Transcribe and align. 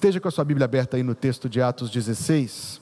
Esteja 0.00 0.18
com 0.18 0.28
a 0.28 0.30
sua 0.30 0.46
Bíblia 0.46 0.64
aberta 0.64 0.96
aí 0.96 1.02
no 1.02 1.14
texto 1.14 1.46
de 1.46 1.60
Atos 1.60 1.90
16, 1.90 2.80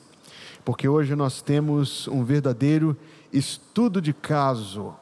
porque 0.65 0.89
hoje 0.89 1.17
nós 1.17 1.43
temos 1.43 2.07
um 2.07 2.23
verdadeiro 2.23 2.97
estudo 3.33 4.01
de 4.01 4.13
caso. 4.13 4.95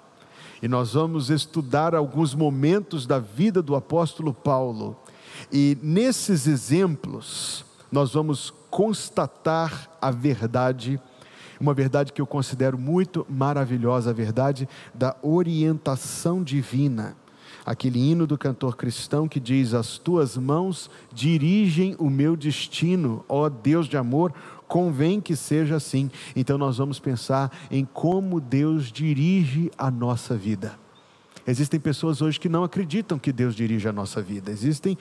E 0.62 0.66
nós 0.66 0.94
vamos 0.94 1.28
estudar 1.28 1.94
alguns 1.94 2.34
momentos 2.34 3.06
da 3.06 3.18
vida 3.18 3.60
do 3.60 3.76
apóstolo 3.76 4.32
Paulo. 4.32 4.96
E 5.52 5.76
nesses 5.82 6.46
exemplos, 6.46 7.66
nós 7.92 8.14
vamos 8.14 8.50
constatar 8.70 9.90
a 10.00 10.10
verdade, 10.10 10.98
uma 11.60 11.74
verdade 11.74 12.14
que 12.14 12.22
eu 12.22 12.26
considero 12.26 12.78
muito 12.78 13.26
maravilhosa, 13.28 14.08
a 14.08 14.14
verdade 14.14 14.66
da 14.94 15.14
orientação 15.22 16.42
divina 16.42 17.14
aquele 17.66 17.98
hino 17.98 18.26
do 18.26 18.38
cantor 18.38 18.76
cristão 18.76 19.26
que 19.26 19.40
diz: 19.40 19.74
As 19.74 19.98
tuas 19.98 20.36
mãos 20.36 20.88
dirigem 21.12 21.96
o 21.98 22.08
meu 22.08 22.36
destino, 22.36 23.24
ó 23.28 23.48
Deus 23.48 23.88
de 23.88 23.96
amor, 23.96 24.32
convém 24.68 25.20
que 25.20 25.34
seja 25.34 25.74
assim. 25.74 26.08
Então 26.36 26.56
nós 26.56 26.78
vamos 26.78 27.00
pensar 27.00 27.50
em 27.68 27.84
como 27.84 28.40
Deus 28.40 28.92
dirige 28.92 29.70
a 29.76 29.90
nossa 29.90 30.36
vida. 30.36 30.85
Existem 31.46 31.78
pessoas 31.78 32.20
hoje 32.20 32.40
que 32.40 32.48
não 32.48 32.64
acreditam 32.64 33.20
que 33.20 33.32
Deus 33.32 33.54
dirige 33.54 33.88
a 33.88 33.92
nossa 33.92 34.20
vida. 34.20 34.50
Existem 34.50 34.98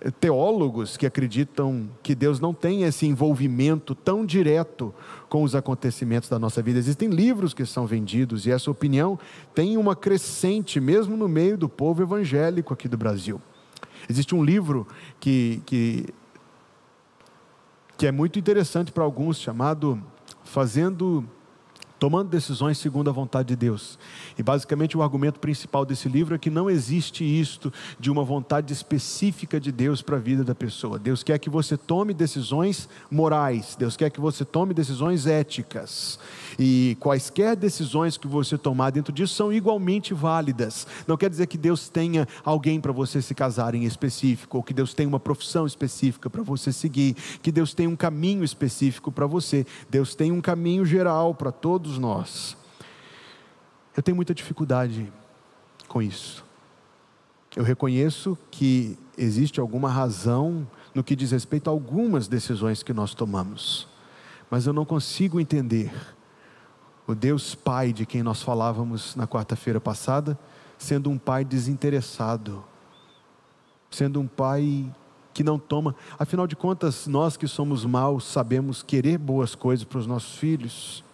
eh, 0.00 0.10
teólogos 0.10 0.96
que 0.96 1.04
acreditam 1.04 1.90
que 2.02 2.14
Deus 2.14 2.40
não 2.40 2.54
tem 2.54 2.84
esse 2.84 3.06
envolvimento 3.06 3.94
tão 3.94 4.24
direto 4.24 4.94
com 5.28 5.42
os 5.42 5.54
acontecimentos 5.54 6.30
da 6.30 6.38
nossa 6.38 6.62
vida. 6.62 6.78
Existem 6.78 7.10
livros 7.10 7.52
que 7.52 7.66
são 7.66 7.86
vendidos 7.86 8.46
e 8.46 8.50
essa 8.50 8.70
opinião 8.70 9.18
tem 9.54 9.76
uma 9.76 9.94
crescente, 9.94 10.80
mesmo 10.80 11.18
no 11.18 11.28
meio 11.28 11.58
do 11.58 11.68
povo 11.68 12.02
evangélico 12.02 12.72
aqui 12.72 12.88
do 12.88 12.96
Brasil. 12.96 13.38
Existe 14.08 14.34
um 14.34 14.42
livro 14.42 14.86
que, 15.20 15.62
que, 15.66 16.06
que 17.98 18.06
é 18.06 18.12
muito 18.12 18.38
interessante 18.38 18.90
para 18.90 19.04
alguns, 19.04 19.38
chamado 19.38 20.02
Fazendo 20.46 21.28
tomando 22.04 22.28
decisões 22.28 22.76
segundo 22.76 23.08
a 23.08 23.12
vontade 23.14 23.48
de 23.48 23.56
Deus. 23.56 23.98
E 24.38 24.42
basicamente 24.42 24.94
o 24.94 25.02
argumento 25.02 25.40
principal 25.40 25.86
desse 25.86 26.06
livro 26.06 26.34
é 26.34 26.38
que 26.38 26.50
não 26.50 26.68
existe 26.68 27.24
isto 27.24 27.72
de 27.98 28.10
uma 28.10 28.22
vontade 28.22 28.74
específica 28.74 29.58
de 29.58 29.72
Deus 29.72 30.02
para 30.02 30.16
a 30.16 30.20
vida 30.20 30.44
da 30.44 30.54
pessoa. 30.54 30.98
Deus 30.98 31.22
quer 31.22 31.38
que 31.38 31.48
você 31.48 31.78
tome 31.78 32.12
decisões 32.12 32.90
morais, 33.10 33.74
Deus 33.78 33.96
quer 33.96 34.10
que 34.10 34.20
você 34.20 34.44
tome 34.44 34.74
decisões 34.74 35.26
éticas. 35.26 36.18
E 36.58 36.94
quaisquer 37.00 37.56
decisões 37.56 38.18
que 38.18 38.28
você 38.28 38.58
tomar 38.58 38.90
dentro 38.90 39.10
disso 39.10 39.34
são 39.34 39.50
igualmente 39.50 40.12
válidas. 40.12 40.86
Não 41.08 41.16
quer 41.16 41.30
dizer 41.30 41.46
que 41.46 41.56
Deus 41.56 41.88
tenha 41.88 42.28
alguém 42.44 42.82
para 42.82 42.92
você 42.92 43.22
se 43.22 43.34
casar 43.34 43.74
em 43.74 43.84
específico, 43.84 44.58
ou 44.58 44.62
que 44.62 44.74
Deus 44.74 44.92
tenha 44.92 45.08
uma 45.08 45.18
profissão 45.18 45.66
específica 45.66 46.28
para 46.28 46.42
você 46.42 46.70
seguir, 46.70 47.14
que 47.42 47.50
Deus 47.50 47.72
tenha 47.72 47.88
um 47.88 47.96
caminho 47.96 48.44
específico 48.44 49.10
para 49.10 49.26
você. 49.26 49.66
Deus 49.88 50.14
tem 50.14 50.30
um 50.30 50.42
caminho 50.42 50.84
geral 50.84 51.34
para 51.34 51.50
todos 51.50 51.93
nós. 51.98 52.56
Eu 53.96 54.02
tenho 54.02 54.16
muita 54.16 54.34
dificuldade 54.34 55.12
com 55.88 56.02
isso. 56.02 56.44
Eu 57.56 57.62
reconheço 57.62 58.36
que 58.50 58.98
existe 59.16 59.60
alguma 59.60 59.88
razão 59.88 60.66
no 60.94 61.04
que 61.04 61.14
diz 61.14 61.30
respeito 61.30 61.68
a 61.68 61.72
algumas 61.72 62.26
decisões 62.26 62.82
que 62.82 62.92
nós 62.92 63.14
tomamos, 63.14 63.86
mas 64.50 64.66
eu 64.66 64.72
não 64.72 64.84
consigo 64.84 65.38
entender 65.38 65.92
o 67.06 67.14
Deus 67.14 67.54
Pai 67.54 67.92
de 67.92 68.06
quem 68.06 68.22
nós 68.22 68.42
falávamos 68.42 69.14
na 69.14 69.26
quarta-feira 69.26 69.80
passada, 69.80 70.38
sendo 70.78 71.10
um 71.10 71.18
pai 71.18 71.44
desinteressado, 71.44 72.64
sendo 73.90 74.20
um 74.20 74.26
pai 74.26 74.92
que 75.32 75.42
não 75.42 75.58
toma, 75.58 75.94
afinal 76.18 76.46
de 76.46 76.54
contas, 76.54 77.06
nós 77.06 77.36
que 77.36 77.48
somos 77.48 77.84
maus 77.84 78.24
sabemos 78.24 78.82
querer 78.82 79.18
boas 79.18 79.54
coisas 79.54 79.84
para 79.84 79.98
os 79.98 80.06
nossos 80.06 80.36
filhos. 80.36 81.04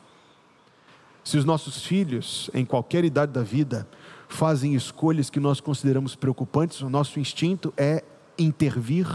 Se 1.23 1.37
os 1.37 1.45
nossos 1.45 1.85
filhos, 1.85 2.51
em 2.55 2.65
qualquer 2.65 3.05
idade 3.05 3.33
da 3.33 3.43
vida, 3.43 3.89
fazem 4.29 4.75
escolhas 4.75 5.29
que 5.29 5.41
nós 5.41 5.61
consideramos 5.61 6.15
preocupantes, 6.15 6.81
o 6.81 6.89
nosso 6.89 7.21
instinto 7.21 7.73
é 7.77 8.03
intervir. 8.39 9.07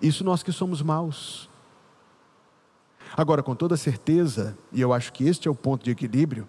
Isso 0.00 0.24
nós 0.24 0.42
que 0.42 0.52
somos 0.52 0.82
maus. 0.82 1.48
Agora, 3.16 3.42
com 3.42 3.54
toda 3.54 3.76
certeza, 3.76 4.56
e 4.72 4.80
eu 4.80 4.92
acho 4.92 5.12
que 5.12 5.24
este 5.24 5.48
é 5.48 5.50
o 5.50 5.54
ponto 5.54 5.84
de 5.84 5.90
equilíbrio, 5.90 6.46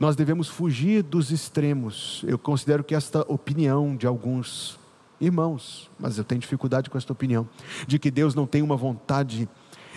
nós 0.00 0.16
devemos 0.16 0.48
fugir 0.48 1.02
dos 1.02 1.30
extremos. 1.30 2.22
Eu 2.26 2.38
considero 2.38 2.82
que 2.82 2.94
esta 2.94 3.20
opinião 3.32 3.96
de 3.96 4.06
alguns 4.06 4.78
irmãos, 5.20 5.90
mas 5.98 6.18
eu 6.18 6.24
tenho 6.24 6.40
dificuldade 6.40 6.90
com 6.90 6.98
esta 6.98 7.12
opinião, 7.12 7.48
de 7.86 7.98
que 7.98 8.10
Deus 8.10 8.34
não 8.34 8.46
tem 8.46 8.62
uma 8.62 8.76
vontade 8.76 9.48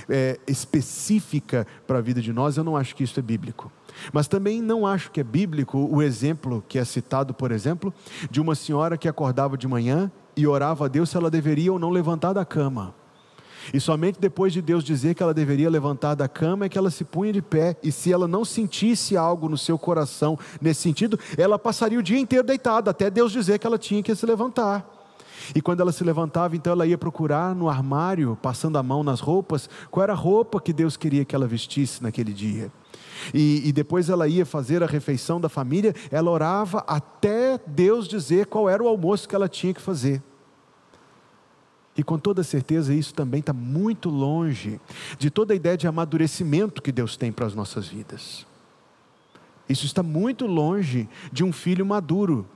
é, 0.09 0.39
específica 0.47 1.65
para 1.85 1.99
a 1.99 2.01
vida 2.01 2.21
de 2.21 2.33
nós, 2.33 2.57
eu 2.57 2.63
não 2.63 2.75
acho 2.75 2.95
que 2.95 3.03
isso 3.03 3.19
é 3.19 3.23
bíblico. 3.23 3.71
Mas 4.13 4.27
também 4.27 4.61
não 4.61 4.85
acho 4.85 5.11
que 5.11 5.19
é 5.19 5.23
bíblico 5.23 5.77
o 5.77 6.01
exemplo 6.01 6.63
que 6.67 6.79
é 6.79 6.85
citado, 6.85 7.33
por 7.33 7.51
exemplo, 7.51 7.93
de 8.29 8.39
uma 8.39 8.55
senhora 8.55 8.97
que 8.97 9.07
acordava 9.07 9.57
de 9.57 9.67
manhã 9.67 10.11
e 10.35 10.47
orava 10.47 10.85
a 10.85 10.87
Deus 10.87 11.09
se 11.09 11.17
ela 11.17 11.29
deveria 11.29 11.71
ou 11.71 11.79
não 11.79 11.89
levantar 11.89 12.33
da 12.33 12.45
cama. 12.45 12.95
E 13.73 13.79
somente 13.79 14.19
depois 14.19 14.53
de 14.53 14.61
Deus 14.61 14.83
dizer 14.83 15.13
que 15.13 15.21
ela 15.21 15.33
deveria 15.33 15.69
levantar 15.69 16.15
da 16.15 16.27
cama 16.27 16.65
é 16.65 16.69
que 16.69 16.77
ela 16.77 16.89
se 16.89 17.03
punha 17.03 17.31
de 17.31 17.41
pé. 17.41 17.75
E 17.83 17.91
se 17.91 18.11
ela 18.11 18.27
não 18.27 18.45
sentisse 18.45 19.17
algo 19.17 19.49
no 19.49 19.57
seu 19.57 19.77
coração 19.77 20.39
nesse 20.61 20.81
sentido, 20.81 21.19
ela 21.37 21.59
passaria 21.59 21.99
o 21.99 22.03
dia 22.03 22.19
inteiro 22.19 22.47
deitada, 22.47 22.91
até 22.91 23.09
Deus 23.09 23.31
dizer 23.31 23.59
que 23.59 23.67
ela 23.67 23.77
tinha 23.77 24.01
que 24.01 24.15
se 24.15 24.25
levantar. 24.25 24.98
E 25.55 25.61
quando 25.61 25.81
ela 25.81 25.91
se 25.91 26.03
levantava, 26.03 26.55
então 26.55 26.73
ela 26.73 26.85
ia 26.85 26.97
procurar 26.97 27.55
no 27.55 27.69
armário, 27.69 28.37
passando 28.41 28.77
a 28.77 28.83
mão 28.83 29.03
nas 29.03 29.19
roupas, 29.19 29.69
qual 29.89 30.03
era 30.03 30.13
a 30.13 30.15
roupa 30.15 30.61
que 30.61 30.73
Deus 30.73 30.95
queria 30.95 31.25
que 31.25 31.35
ela 31.35 31.47
vestisse 31.47 32.03
naquele 32.03 32.33
dia. 32.33 32.71
E, 33.33 33.67
e, 33.67 33.71
depois 33.71 34.09
ela 34.09 34.27
ia 34.27 34.45
fazer 34.45 34.81
a 34.81 34.85
refeição 34.85 35.41
da 35.41 35.49
família, 35.49 35.93
ela 36.09 36.31
orava 36.31 36.83
até 36.87 37.59
Deus 37.67 38.07
dizer 38.07 38.45
qual 38.45 38.69
era 38.69 38.81
o 38.81 38.87
almoço 38.87 39.27
que 39.27 39.35
ela 39.35 39.49
tinha 39.49 39.73
que 39.73 39.81
fazer. 39.81 40.21
E 41.97 42.03
com 42.03 42.17
toda 42.17 42.43
certeza 42.43 42.93
isso 42.93 43.13
também 43.13 43.41
está 43.41 43.51
muito 43.51 44.09
longe 44.09 44.79
de 45.17 45.29
toda 45.29 45.53
a 45.53 45.55
ideia 45.55 45.75
de 45.75 45.85
amadurecimento 45.85 46.81
que 46.81 46.93
Deus 46.93 47.17
tem 47.17 47.29
para 47.29 47.45
as 47.45 47.53
nossas 47.53 47.87
vidas. 47.89 48.45
Isso 49.67 49.85
está 49.85 50.01
muito 50.01 50.47
longe 50.47 51.09
de 51.31 51.43
um 51.43 51.51
filho 51.51 51.85
maduro. 51.85 52.47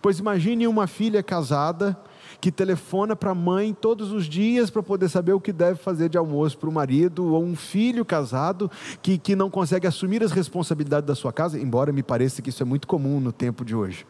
Pois 0.00 0.18
imagine 0.18 0.66
uma 0.68 0.86
filha 0.86 1.22
casada 1.22 1.98
que 2.40 2.50
telefona 2.50 3.14
para 3.14 3.30
a 3.30 3.34
mãe 3.34 3.74
todos 3.74 4.12
os 4.12 4.26
dias 4.26 4.70
para 4.70 4.82
poder 4.82 5.08
saber 5.08 5.32
o 5.32 5.40
que 5.40 5.52
deve 5.52 5.78
fazer 5.78 6.08
de 6.08 6.18
almoço 6.18 6.58
para 6.58 6.68
o 6.68 6.72
marido, 6.72 7.32
ou 7.32 7.42
um 7.42 7.56
filho 7.56 8.04
casado 8.04 8.70
que, 9.02 9.18
que 9.18 9.34
não 9.36 9.50
consegue 9.50 9.86
assumir 9.86 10.22
as 10.22 10.32
responsabilidades 10.32 11.06
da 11.06 11.14
sua 11.14 11.32
casa, 11.32 11.58
embora 11.58 11.92
me 11.92 12.02
pareça 12.02 12.42
que 12.42 12.50
isso 12.50 12.62
é 12.62 12.66
muito 12.66 12.86
comum 12.86 13.20
no 13.20 13.32
tempo 13.32 13.64
de 13.64 13.74
hoje. 13.74 14.06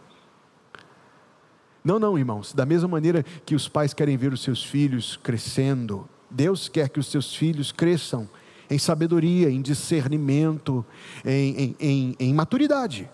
Não, 1.85 1.99
não, 1.99 2.19
irmãos. 2.19 2.55
Da 2.55 2.65
mesma 2.65 2.89
maneira 2.89 3.23
que 3.45 3.55
os 3.55 3.69
pais 3.69 3.93
querem 3.93 4.17
ver 4.17 4.33
os 4.33 4.43
seus 4.43 4.65
filhos 4.65 5.19
crescendo, 5.23 6.09
Deus 6.31 6.69
quer 6.69 6.89
que 6.89 6.99
os 6.99 7.07
seus 7.07 7.35
filhos 7.35 7.71
cresçam 7.71 8.29
em 8.71 8.79
sabedoria, 8.79 9.51
em 9.51 9.61
discernimento, 9.61 10.85
em, 11.25 11.57
em, 11.57 11.77
em, 11.79 12.17
em 12.19 12.35
maturidade. 12.35 13.11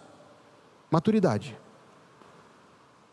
Maturidade. 0.90 1.56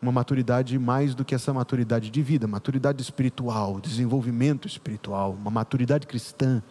Uma 0.00 0.12
maturidade 0.12 0.78
mais 0.78 1.14
do 1.14 1.24
que 1.24 1.34
essa 1.34 1.52
maturidade 1.52 2.10
de 2.10 2.22
vida, 2.22 2.46
maturidade 2.46 3.02
espiritual, 3.02 3.80
desenvolvimento 3.80 4.68
espiritual, 4.68 5.32
uma 5.32 5.50
maturidade 5.50 6.06
cristã. 6.06 6.62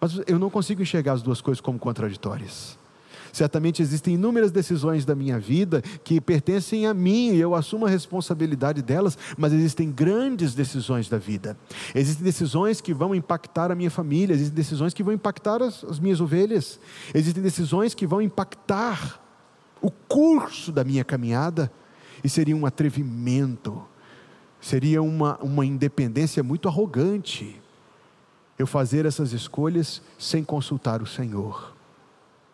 Mas 0.00 0.20
eu 0.26 0.38
não 0.38 0.48
consigo 0.48 0.80
enxergar 0.80 1.12
as 1.12 1.22
duas 1.22 1.40
coisas 1.40 1.60
como 1.60 1.78
contraditórias. 1.78 2.78
Certamente 3.32 3.82
existem 3.82 4.14
inúmeras 4.14 4.50
decisões 4.50 5.04
da 5.04 5.14
minha 5.14 5.38
vida 5.38 5.82
que 6.02 6.20
pertencem 6.20 6.86
a 6.86 6.94
mim 6.94 7.32
e 7.32 7.40
eu 7.40 7.54
assumo 7.54 7.86
a 7.86 7.88
responsabilidade 7.88 8.82
delas, 8.82 9.18
mas 9.36 9.52
existem 9.52 9.90
grandes 9.90 10.54
decisões 10.54 11.08
da 11.08 11.18
vida. 11.18 11.56
Existem 11.94 12.24
decisões 12.24 12.80
que 12.80 12.94
vão 12.94 13.14
impactar 13.14 13.70
a 13.70 13.74
minha 13.74 13.90
família, 13.90 14.34
existem 14.34 14.54
decisões 14.54 14.94
que 14.94 15.02
vão 15.02 15.12
impactar 15.12 15.62
as, 15.62 15.84
as 15.84 15.98
minhas 15.98 16.20
ovelhas, 16.20 16.80
existem 17.14 17.42
decisões 17.42 17.94
que 17.94 18.06
vão 18.06 18.22
impactar 18.22 19.20
o 19.80 19.90
curso 19.90 20.72
da 20.72 20.82
minha 20.82 21.04
caminhada, 21.04 21.70
e 22.22 22.28
seria 22.28 22.56
um 22.56 22.66
atrevimento, 22.66 23.82
seria 24.60 25.02
uma, 25.02 25.36
uma 25.38 25.64
independência 25.64 26.42
muito 26.42 26.68
arrogante 26.68 27.60
eu 28.58 28.66
fazer 28.66 29.06
essas 29.06 29.32
escolhas 29.32 30.02
sem 30.18 30.42
consultar 30.42 31.00
o 31.00 31.06
Senhor 31.06 31.76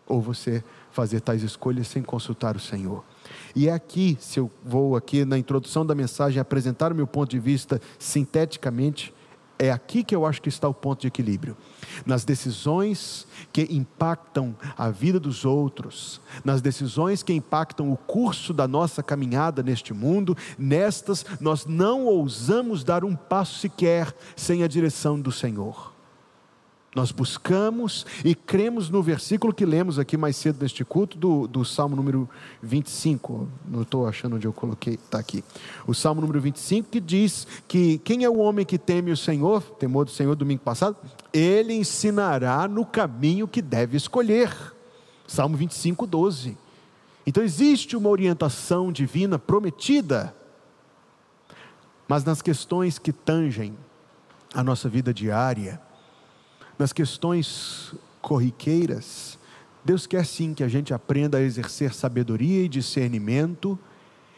ou 0.07 0.21
você 0.21 0.63
fazer 0.91 1.21
tais 1.21 1.43
escolhas 1.43 1.89
sem 1.89 2.03
consultar 2.03 2.57
o 2.57 2.61
Senhor. 2.61 3.03
E 3.57 3.69
é 3.69 3.73
aqui, 3.73 4.19
se 4.21 4.39
eu 4.39 4.51
vou 4.63 4.97
aqui 4.97 5.25
na 5.25 5.39
introdução 5.39 5.85
da 5.87 5.95
mensagem 5.95 6.39
apresentar 6.39 6.93
o 6.93 6.95
meu 6.95 7.07
ponto 7.07 7.31
de 7.31 7.39
vista 7.39 7.81
sinteticamente, 7.99 9.14
É 9.59 9.71
aqui 9.71 10.03
que 10.03 10.15
eu 10.15 10.27
acho 10.27 10.43
que 10.43 10.49
está 10.49 10.69
o 10.69 10.75
ponto 10.75 11.03
de 11.03 11.07
equilíbrio. 11.07 11.57
Nas 12.05 12.25
decisões 12.25 13.27
que 13.53 13.69
impactam 13.71 14.55
a 14.77 14.91
vida 14.91 15.21
dos 15.21 15.45
outros, 15.45 16.21
nas 16.45 16.61
decisões 16.61 17.23
que 17.23 17.33
impactam 17.33 17.93
o 17.93 17.97
curso 17.97 18.53
da 18.53 18.67
nossa 18.67 19.03
caminhada 19.03 19.63
neste 19.63 19.95
mundo, 19.95 20.37
nestas 20.59 21.25
nós 21.41 21.67
não 21.67 22.07
ousamos 22.07 22.83
dar 22.83 23.05
um 23.05 23.15
passo 23.15 23.61
sequer 23.61 24.13
sem 24.35 24.65
a 24.65 24.67
direção 24.67 25.21
do 25.21 25.31
Senhor. 25.31 25.94
Nós 26.95 27.11
buscamos 27.11 28.07
e 28.25 28.37
cremos 28.37 28.89
no 28.89 29.03
versículo 29.03 29.53
que 29.53 29.67
lemos 29.67 29.99
aqui 29.99 30.17
mais 30.17 30.37
cedo 30.37 30.63
neste 30.63 30.85
culto, 30.85 31.19
do, 31.19 31.49
do 31.49 31.65
Salmo 31.65 31.97
número 31.97 32.29
25. 32.63 33.49
Não 33.67 33.83
estou 33.83 34.07
achando 34.07 34.37
onde 34.37 34.47
eu 34.47 34.53
coloquei, 34.53 34.95
está 34.95 35.19
aqui. 35.19 35.43
O 35.89 35.93
Salmo 35.93 36.21
número 36.21 36.41
25 36.41 36.89
que 36.89 37.01
diz 37.01 37.49
que 37.67 37.99
quem 37.99 38.23
é 38.23 38.31
o 38.31 38.39
homem 38.39 38.65
que 38.65 38.79
teme 38.79 39.11
o 39.11 39.17
Senhor, 39.17 39.61
temor 39.63 40.05
do 40.05 40.13
Senhor 40.13 40.37
domingo 40.37 40.63
passado, 40.63 40.97
ele 41.33 41.75
ensinará 41.75 42.69
no 42.69 42.87
caminho 42.87 43.49
que 43.49 43.61
deve 43.61 43.97
escolher. 43.97 44.55
Salmo 45.27 45.57
25, 45.57 46.07
12. 46.07 46.57
Então 47.27 47.43
existe 47.43 47.97
uma 47.97 48.09
orientação 48.09 48.93
divina 48.93 49.37
prometida, 49.37 50.33
mas 52.07 52.23
nas 52.23 52.41
questões 52.41 53.01
que 53.01 53.13
tangem 53.13 53.77
a 54.55 54.63
nossa 54.63 54.89
vida 54.89 55.13
diária, 55.13 55.81
nas 56.79 56.93
questões 56.93 57.95
corriqueiras, 58.21 59.39
Deus 59.85 60.07
quer 60.07 60.25
sim 60.25 60.55
que 60.55 60.65
a 60.65 60.69
gente 60.69 60.95
aprenda 60.95 61.39
a 61.39 61.43
exercer 61.43 61.93
sabedoria 61.93 62.65
e 62.65 62.69
discernimento 62.69 63.79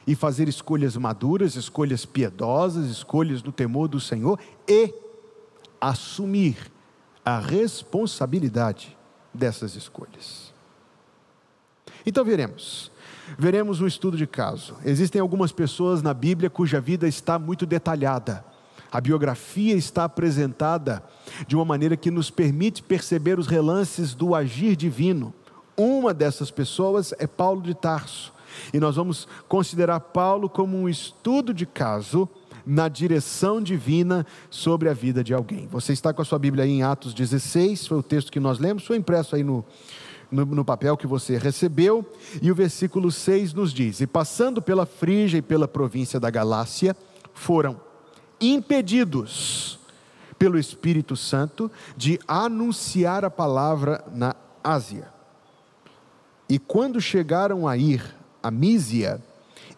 e 0.06 0.14
fazer 0.14 0.48
escolhas 0.48 0.96
maduras, 0.96 1.54
escolhas 1.54 2.04
piedosas, 2.04 2.86
escolhas 2.86 3.42
no 3.42 3.52
temor 3.52 3.88
do 3.88 4.00
Senhor 4.00 4.38
e 4.68 4.92
assumir 5.80 6.70
a 7.24 7.38
responsabilidade 7.38 8.96
dessas 9.32 9.74
escolhas. 9.74 10.52
Então 12.04 12.24
veremos. 12.24 12.90
Veremos 13.36 13.80
um 13.80 13.86
estudo 13.86 14.16
de 14.16 14.26
caso. 14.26 14.76
Existem 14.84 15.20
algumas 15.20 15.50
pessoas 15.50 16.02
na 16.02 16.14
Bíblia 16.14 16.48
cuja 16.48 16.80
vida 16.80 17.08
está 17.08 17.38
muito 17.38 17.66
detalhada 17.66 18.44
a 18.96 19.00
biografia 19.02 19.74
está 19.74 20.04
apresentada 20.04 21.02
de 21.46 21.54
uma 21.54 21.66
maneira 21.66 21.98
que 21.98 22.10
nos 22.10 22.30
permite 22.30 22.82
perceber 22.82 23.38
os 23.38 23.46
relances 23.46 24.14
do 24.14 24.34
agir 24.34 24.74
divino. 24.74 25.34
Uma 25.76 26.14
dessas 26.14 26.50
pessoas 26.50 27.12
é 27.18 27.26
Paulo 27.26 27.60
de 27.60 27.74
Tarso. 27.74 28.32
E 28.72 28.80
nós 28.80 28.96
vamos 28.96 29.28
considerar 29.48 30.00
Paulo 30.00 30.48
como 30.48 30.78
um 30.78 30.88
estudo 30.88 31.52
de 31.52 31.66
caso 31.66 32.26
na 32.64 32.88
direção 32.88 33.60
divina 33.60 34.26
sobre 34.48 34.88
a 34.88 34.94
vida 34.94 35.22
de 35.22 35.34
alguém. 35.34 35.68
Você 35.70 35.92
está 35.92 36.14
com 36.14 36.22
a 36.22 36.24
sua 36.24 36.38
Bíblia 36.38 36.64
aí 36.64 36.70
em 36.70 36.82
Atos 36.82 37.12
16, 37.12 37.86
foi 37.86 37.98
o 37.98 38.02
texto 38.02 38.32
que 38.32 38.40
nós 38.40 38.58
lemos, 38.58 38.86
foi 38.86 38.96
impresso 38.96 39.36
aí 39.36 39.44
no, 39.44 39.62
no, 40.30 40.46
no, 40.46 40.64
papel 40.64 40.96
que 40.96 41.06
você 41.06 41.36
recebeu, 41.36 42.02
e 42.40 42.50
o 42.50 42.54
versículo 42.54 43.12
6 43.12 43.52
nos 43.52 43.74
diz: 43.74 44.00
E 44.00 44.06
passando 44.06 44.62
pela 44.62 44.86
Frígia 44.86 45.36
e 45.36 45.42
pela 45.42 45.68
província 45.68 46.18
da 46.18 46.30
Galácia, 46.30 46.96
foram 47.34 47.84
impedidos 48.40 49.78
pelo 50.38 50.58
Espírito 50.58 51.16
Santo 51.16 51.70
de 51.96 52.20
anunciar 52.26 53.24
a 53.24 53.30
palavra 53.30 54.04
na 54.12 54.34
Ásia. 54.62 55.12
E 56.48 56.58
quando 56.58 57.00
chegaram 57.00 57.66
a 57.66 57.76
ir 57.76 58.02
a 58.42 58.50
Mísia, 58.50 59.20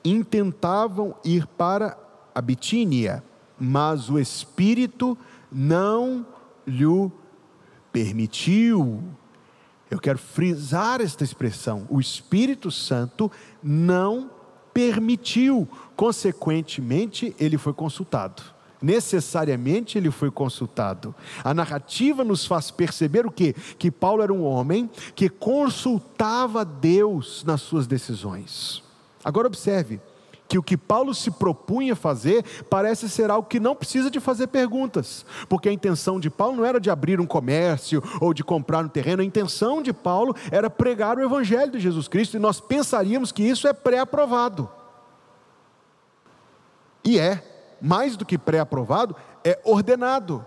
intentavam 0.05 1.15
ir 1.25 1.47
para 1.47 1.97
a 2.35 2.41
Bitínia, 2.41 3.23
mas 3.59 4.11
o 4.11 4.19
Espírito 4.19 5.17
não 5.51 6.27
lhe 6.67 7.11
permitiu. 7.91 9.03
Eu 9.91 9.99
quero 9.99 10.19
frisar 10.19 11.01
esta 11.01 11.25
expressão: 11.25 11.87
o 11.89 11.99
Espírito 11.99 12.71
Santo 12.71 13.31
não 13.63 14.31
permitiu, 14.79 15.67
consequentemente, 15.97 17.35
ele 17.41 17.59
foi 17.59 17.73
consultado. 17.73 18.45
Necessariamente 18.81 19.99
ele 19.99 20.09
foi 20.09 20.31
consultado. 20.31 21.13
A 21.43 21.53
narrativa 21.53 22.23
nos 22.23 22.47
faz 22.47 22.71
perceber 22.71 23.27
o 23.27 23.31
quê? 23.33 23.57
Que 23.77 23.91
Paulo 23.91 24.23
era 24.23 24.33
um 24.33 24.45
homem 24.45 24.89
que 25.17 25.29
consultava 25.29 26.65
Deus 26.65 27.43
nas 27.43 27.61
suas 27.61 27.89
decisões. 27.89 28.81
Agora 29.25 29.49
observe, 29.49 30.01
que 30.49 30.59
o 30.59 30.63
que 30.63 30.77
Paulo 30.77 31.15
se 31.15 31.31
propunha 31.31 31.95
fazer 31.95 32.43
parece 32.71 33.09
ser 33.09 33.31
algo 33.31 33.47
que 33.47 33.61
não 33.61 33.77
precisa 33.77 34.11
de 34.11 34.19
fazer 34.19 34.47
perguntas, 34.47 35.27
porque 35.49 35.69
a 35.69 35.73
intenção 35.73 36.19
de 36.19 36.31
Paulo 36.31 36.57
não 36.57 36.65
era 36.65 36.81
de 36.81 36.91
abrir 36.91 37.21
um 37.21 37.27
comércio 37.27 38.03
ou 38.21 38.33
de 38.33 38.43
comprar 38.43 38.85
um 38.85 38.89
terreno, 38.89 39.21
a 39.21 39.25
intenção 39.25 39.83
de 39.83 39.93
Paulo 39.93 40.35
era 40.51 40.71
pregar 40.71 41.19
o 41.19 41.23
evangelho 41.23 41.73
de 41.73 41.79
Jesus 41.79 42.09
Cristo 42.09 42.37
e 42.37 42.41
nós 42.41 42.61
pensaríamos 42.61 43.31
que 43.31 43.43
isso 43.43 43.69
é 43.69 43.73
pré-aprovado. 43.75 44.71
E 47.05 47.19
é, 47.19 47.43
mais 47.81 48.17
do 48.17 48.25
que 48.25 48.39
pré-aprovado, 48.39 49.15
é 49.45 49.61
ordenado. 49.65 50.45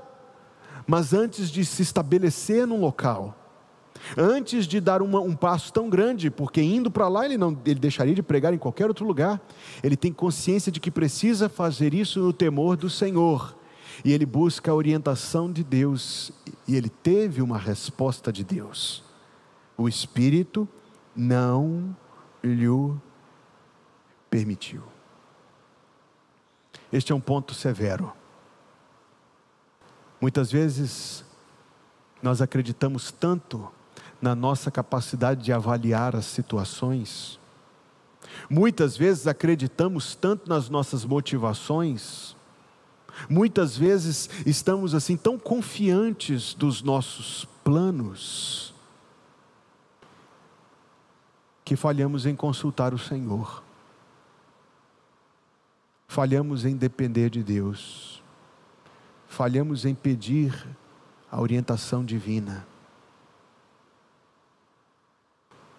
Mas 0.88 1.14
antes 1.14 1.50
de 1.50 1.64
se 1.64 1.82
estabelecer 1.82 2.66
num 2.68 2.80
local, 2.80 3.36
Antes 4.18 4.68
de 4.68 4.80
dar 4.80 5.02
uma, 5.02 5.20
um 5.20 5.36
passo 5.36 5.72
tão 5.72 5.90
grande, 5.90 6.30
porque 6.30 6.62
indo 6.62 6.90
para 6.90 7.08
lá 7.08 7.26
ele 7.26 7.38
não 7.38 7.58
ele 7.66 7.80
deixaria 7.80 8.16
de 8.16 8.24
pregar 8.24 8.54
em 8.54 8.58
qualquer 8.58 8.88
outro 8.88 9.06
lugar. 9.06 9.42
Ele 9.84 9.96
tem 9.96 10.12
consciência 10.12 10.72
de 10.72 10.80
que 10.80 10.92
precisa 10.92 11.48
fazer 11.48 11.94
isso 11.94 12.20
no 12.20 12.34
temor 12.34 12.76
do 12.76 12.90
Senhor. 12.90 13.56
E 14.04 14.12
ele 14.12 14.26
busca 14.26 14.72
a 14.72 14.76
orientação 14.76 15.52
de 15.52 15.64
Deus 15.64 16.32
e 16.68 16.76
ele 16.76 16.90
teve 16.90 17.42
uma 17.42 17.58
resposta 17.58 18.32
de 18.32 18.44
Deus. 18.44 19.04
O 19.78 19.88
Espírito 19.88 20.68
não 21.16 21.96
lhe 22.44 22.68
permitiu. 24.30 24.84
Este 26.92 27.12
é 27.12 27.16
um 27.16 27.22
ponto 27.22 27.54
severo. 27.54 28.12
Muitas 30.20 30.52
vezes 30.52 31.24
nós 32.22 32.42
acreditamos 32.42 33.12
tanto 33.12 33.72
na 34.22 34.36
nossa 34.36 34.70
capacidade 34.70 35.44
de 35.44 35.52
avaliar 35.52 36.16
as 36.16 36.26
situações. 36.26 37.40
Muitas 38.50 38.96
vezes 38.96 39.28
acreditamos 39.28 40.16
tanto 40.16 40.48
nas 40.48 40.70
nossas 40.70 41.04
motivações, 41.04 42.36
muitas 43.30 43.76
vezes 43.76 44.30
estamos 44.46 44.94
assim 44.94 45.18
tão 45.18 45.38
confiantes 45.38 46.54
dos 46.54 46.82
nossos 46.82 47.46
planos, 47.64 48.74
que 51.66 51.76
falhamos 51.76 52.26
em 52.26 52.36
consultar 52.36 52.94
o 52.94 53.00
Senhor, 53.00 53.64
falhamos 56.08 56.66
em 56.66 56.76
depender 56.76 57.30
de 57.30 57.44
Deus, 57.44 58.22
falhamos 59.28 59.86
em 59.86 59.96
pedir 59.96 60.68
a 61.32 61.40
orientação 61.40 62.04
divina. 62.04 62.71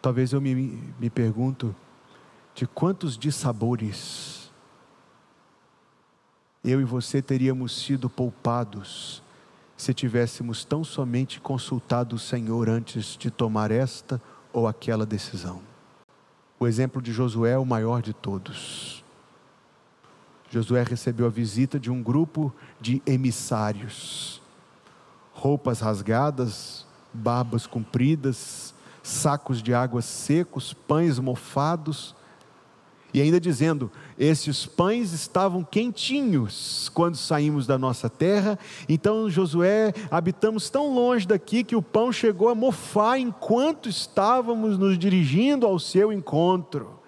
Talvez 0.03 0.33
eu 0.33 0.41
me, 0.41 0.55
me 0.99 1.09
pergunto 1.09 1.75
de 2.55 2.67
quantos 2.67 3.17
dissabores 3.17 4.43
eu 6.65 6.81
e 6.81 6.85
você 6.85 7.21
teríamos 7.21 7.85
sido 7.85 8.09
poupados 8.09 9.23
se 9.77 9.93
tivéssemos 9.93 10.65
tão 10.65 10.85
somente 10.85 11.41
consultado 11.41 12.15
o 12.15 12.19
Senhor 12.19 12.69
antes 12.69 13.17
de 13.17 13.31
tomar 13.31 13.73
esta 13.73 14.23
ou 14.53 14.69
aquela 14.69 15.05
decisão. 15.05 15.61
O 16.61 16.67
exemplo 16.69 17.03
de 17.03 17.13
Josué 17.13 17.53
é 17.53 17.59
o 17.59 17.67
maior 17.67 18.01
de 18.01 18.13
todos. 18.13 19.05
Josué 20.51 20.85
recebeu 20.85 21.27
a 21.27 21.31
visita 21.31 21.81
de 21.81 21.91
um 21.91 22.01
grupo 22.01 22.55
de 22.81 23.03
emissários, 23.05 24.41
roupas 25.33 25.81
rasgadas, 25.81 26.87
barbas 27.13 27.67
compridas, 27.67 28.72
sacos 29.03 29.63
de 29.63 29.75
água 29.75 30.01
secos, 30.03 30.73
pães 30.73 31.19
mofados, 31.19 32.15
e 33.15 33.21
ainda 33.21 33.41
dizendo: 33.41 33.91
esses 34.19 34.65
pães 34.65 35.13
estavam 35.13 35.63
quentinhos 35.63 36.91
quando 36.95 37.17
saímos 37.17 37.67
da 37.67 37.77
nossa 37.77 38.09
terra. 38.09 38.59
Então, 38.89 39.29
Josué, 39.29 39.93
habitamos 40.11 40.71
tão 40.71 40.95
longe 40.95 41.27
daqui 41.27 41.63
que 41.63 41.77
o 41.77 41.83
pão 41.83 42.13
chegou 42.13 42.49
a 42.49 42.55
mofar 42.55 43.19
enquanto 43.19 43.89
estávamos 43.89 44.79
nos 44.79 44.99
dirigindo 44.99 45.67
ao 45.67 45.79
seu 45.79 46.13
encontro. 46.13 47.01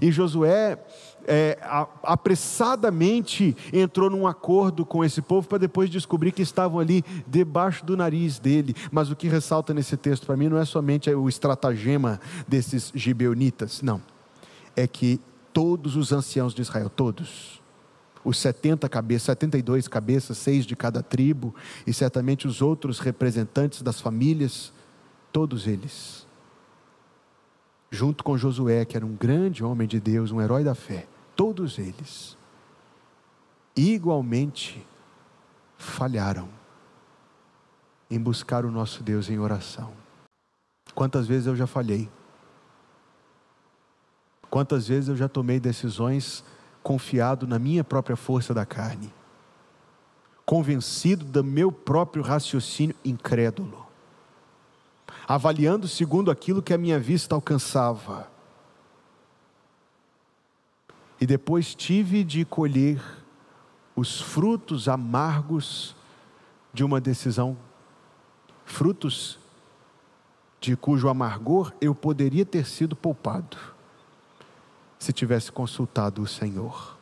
E 0.00 0.10
Josué 0.10 0.78
é, 1.26 1.58
apressadamente 2.02 3.56
entrou 3.72 4.10
num 4.10 4.26
acordo 4.26 4.84
com 4.84 5.04
esse 5.04 5.22
povo 5.22 5.48
para 5.48 5.58
depois 5.58 5.90
descobrir 5.90 6.32
que 6.32 6.42
estavam 6.42 6.78
ali 6.78 7.04
debaixo 7.26 7.84
do 7.84 7.96
nariz 7.96 8.38
dele. 8.38 8.74
Mas 8.90 9.10
o 9.10 9.16
que 9.16 9.28
ressalta 9.28 9.72
nesse 9.74 9.96
texto 9.96 10.26
para 10.26 10.36
mim 10.36 10.48
não 10.48 10.58
é 10.58 10.64
somente 10.64 11.10
o 11.10 11.28
estratagema 11.28 12.20
desses 12.46 12.92
gibeonitas, 12.94 13.82
não. 13.82 14.00
É 14.74 14.86
que 14.86 15.20
todos 15.52 15.96
os 15.96 16.12
anciãos 16.12 16.54
de 16.54 16.62
Israel, 16.62 16.88
todos, 16.88 17.60
os 18.24 18.38
70 18.38 18.88
cabeças, 18.88 19.24
72 19.24 19.88
cabeças, 19.88 20.38
seis 20.38 20.64
de 20.64 20.76
cada 20.76 21.02
tribo, 21.02 21.54
e 21.86 21.92
certamente 21.92 22.46
os 22.46 22.62
outros 22.62 22.98
representantes 23.00 23.82
das 23.82 24.00
famílias, 24.00 24.72
todos 25.32 25.66
eles, 25.66 26.26
junto 27.90 28.24
com 28.24 28.38
Josué, 28.38 28.84
que 28.84 28.96
era 28.96 29.04
um 29.04 29.14
grande 29.14 29.62
homem 29.62 29.86
de 29.86 30.00
Deus, 30.00 30.30
um 30.30 30.40
herói 30.40 30.64
da 30.64 30.74
fé, 30.74 31.06
todos 31.42 31.76
eles, 31.76 32.38
igualmente 33.74 34.86
falharam 35.76 36.48
em 38.08 38.16
buscar 38.16 38.64
o 38.64 38.70
nosso 38.70 39.02
Deus 39.02 39.28
em 39.28 39.40
oração. 39.40 39.92
Quantas 40.94 41.26
vezes 41.26 41.48
eu 41.48 41.56
já 41.56 41.66
falhei? 41.66 42.08
Quantas 44.48 44.86
vezes 44.86 45.08
eu 45.08 45.16
já 45.16 45.28
tomei 45.28 45.58
decisões 45.58 46.44
confiado 46.80 47.44
na 47.44 47.58
minha 47.58 47.82
própria 47.82 48.14
força 48.14 48.54
da 48.54 48.64
carne, 48.64 49.12
convencido 50.46 51.24
do 51.24 51.42
meu 51.42 51.72
próprio 51.72 52.22
raciocínio 52.22 52.94
incrédulo, 53.04 53.84
avaliando 55.26 55.88
segundo 55.88 56.30
aquilo 56.30 56.62
que 56.62 56.72
a 56.72 56.78
minha 56.78 57.00
vista 57.00 57.34
alcançava. 57.34 58.31
E 61.22 61.26
depois 61.26 61.72
tive 61.72 62.24
de 62.24 62.44
colher 62.44 63.00
os 63.94 64.20
frutos 64.20 64.88
amargos 64.88 65.94
de 66.74 66.82
uma 66.82 67.00
decisão, 67.00 67.56
frutos 68.64 69.38
de 70.60 70.76
cujo 70.76 71.08
amargor 71.08 71.72
eu 71.80 71.94
poderia 71.94 72.44
ter 72.44 72.66
sido 72.66 72.96
poupado 72.96 73.56
se 74.98 75.12
tivesse 75.12 75.52
consultado 75.52 76.22
o 76.22 76.26
Senhor. 76.26 76.98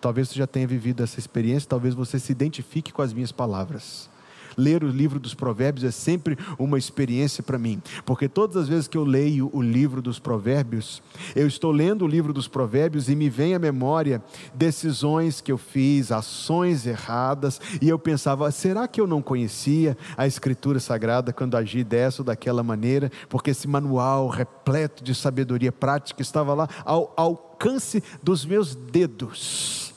Talvez 0.00 0.30
você 0.30 0.34
já 0.34 0.46
tenha 0.48 0.66
vivido 0.66 1.04
essa 1.04 1.20
experiência, 1.20 1.68
talvez 1.68 1.94
você 1.94 2.18
se 2.18 2.32
identifique 2.32 2.92
com 2.92 3.00
as 3.00 3.12
minhas 3.12 3.30
palavras. 3.30 4.10
Ler 4.56 4.82
o 4.82 4.88
livro 4.88 5.20
dos 5.20 5.34
Provérbios 5.34 5.84
é 5.84 5.90
sempre 5.90 6.38
uma 6.58 6.78
experiência 6.78 7.42
para 7.42 7.58
mim, 7.58 7.82
porque 8.04 8.28
todas 8.28 8.56
as 8.56 8.68
vezes 8.68 8.88
que 8.88 8.96
eu 8.96 9.04
leio 9.04 9.50
o 9.52 9.60
livro 9.60 10.00
dos 10.00 10.18
Provérbios, 10.18 11.02
eu 11.34 11.46
estou 11.46 11.70
lendo 11.70 12.04
o 12.04 12.08
livro 12.08 12.32
dos 12.32 12.48
Provérbios 12.48 13.08
e 13.08 13.16
me 13.16 13.28
vem 13.28 13.54
à 13.54 13.58
memória 13.58 14.22
decisões 14.54 15.40
que 15.40 15.52
eu 15.52 15.58
fiz, 15.58 16.10
ações 16.10 16.86
erradas, 16.86 17.60
e 17.80 17.88
eu 17.88 17.98
pensava: 17.98 18.50
será 18.50 18.88
que 18.88 19.00
eu 19.00 19.06
não 19.06 19.20
conhecia 19.20 19.96
a 20.16 20.26
Escritura 20.26 20.80
Sagrada 20.80 21.32
quando 21.32 21.56
agi 21.56 21.84
dessa 21.84 22.22
ou 22.22 22.26
daquela 22.26 22.62
maneira? 22.62 23.10
Porque 23.28 23.50
esse 23.50 23.68
manual 23.68 24.28
repleto 24.28 25.02
de 25.02 25.14
sabedoria 25.14 25.72
prática 25.72 26.22
estava 26.22 26.54
lá 26.54 26.68
ao 26.84 27.12
alcance 27.16 28.02
dos 28.22 28.44
meus 28.44 28.74
dedos. 28.74 29.94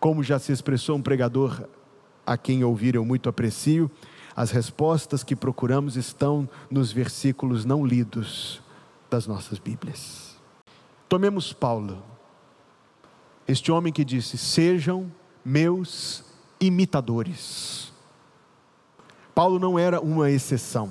Como 0.00 0.22
já 0.22 0.38
se 0.38 0.50
expressou 0.50 0.96
um 0.96 1.02
pregador 1.02 1.68
a 2.26 2.36
quem 2.36 2.64
ouvir 2.64 2.94
eu 2.94 3.04
muito 3.04 3.28
aprecio, 3.28 3.90
as 4.34 4.50
respostas 4.50 5.22
que 5.22 5.36
procuramos 5.36 5.96
estão 5.96 6.48
nos 6.70 6.92
versículos 6.92 7.64
não 7.64 7.84
lidos 7.84 8.62
das 9.10 9.26
nossas 9.26 9.58
Bíblias. 9.58 10.36
Tomemos 11.08 11.52
Paulo, 11.52 12.02
este 13.46 13.70
homem 13.70 13.92
que 13.92 14.04
disse: 14.04 14.38
Sejam 14.38 15.12
meus 15.44 16.24
imitadores. 16.60 17.92
Paulo 19.34 19.58
não 19.58 19.78
era 19.78 20.00
uma 20.00 20.30
exceção. 20.30 20.90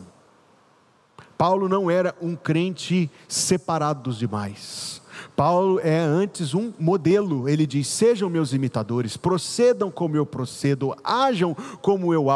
Paulo 1.38 1.68
não 1.68 1.90
era 1.90 2.16
um 2.22 2.36
crente 2.36 3.10
separado 3.28 4.04
dos 4.04 4.20
demais. 4.20 5.01
Paulo 5.42 5.80
é 5.80 5.98
antes 5.98 6.54
um 6.54 6.72
modelo. 6.78 7.50
Ele 7.50 7.66
diz: 7.66 7.88
sejam 7.88 8.30
meus 8.30 8.54
imitadores, 8.54 9.18
procedam 9.18 9.90
como 9.90 10.16
eu 10.16 10.24
procedo, 10.24 10.96
ajam 11.04 11.56
como 11.82 12.14
eu 12.14 12.28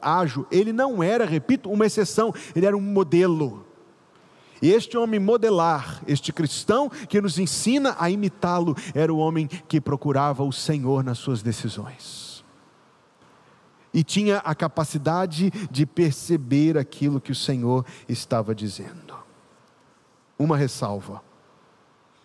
ajo. 0.00 0.46
Ele 0.50 0.72
não 0.72 1.02
era, 1.02 1.26
repito, 1.26 1.70
uma 1.70 1.84
exceção, 1.84 2.32
ele 2.56 2.64
era 2.64 2.74
um 2.74 2.80
modelo. 2.80 3.66
E 4.62 4.70
este 4.72 4.96
homem 4.96 5.20
modelar, 5.20 6.02
este 6.08 6.32
cristão 6.32 6.88
que 6.88 7.20
nos 7.20 7.38
ensina 7.38 7.96
a 7.98 8.08
imitá-lo, 8.08 8.74
era 8.94 9.12
o 9.12 9.18
homem 9.18 9.46
que 9.46 9.78
procurava 9.78 10.42
o 10.42 10.50
Senhor 10.50 11.04
nas 11.04 11.18
suas 11.18 11.42
decisões. 11.42 12.42
E 13.92 14.02
tinha 14.02 14.38
a 14.38 14.54
capacidade 14.54 15.50
de 15.70 15.84
perceber 15.84 16.78
aquilo 16.78 17.20
que 17.20 17.30
o 17.30 17.34
Senhor 17.34 17.84
estava 18.08 18.54
dizendo. 18.54 19.14
Uma 20.38 20.56
ressalva 20.56 21.20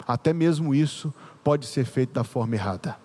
até 0.08 0.34
mesmo 0.34 0.74
isso 0.74 1.14
pode 1.44 1.66
ser 1.66 1.86
feito 1.86 2.14
da 2.14 2.24
forma 2.24 2.56
errada. 2.56 2.98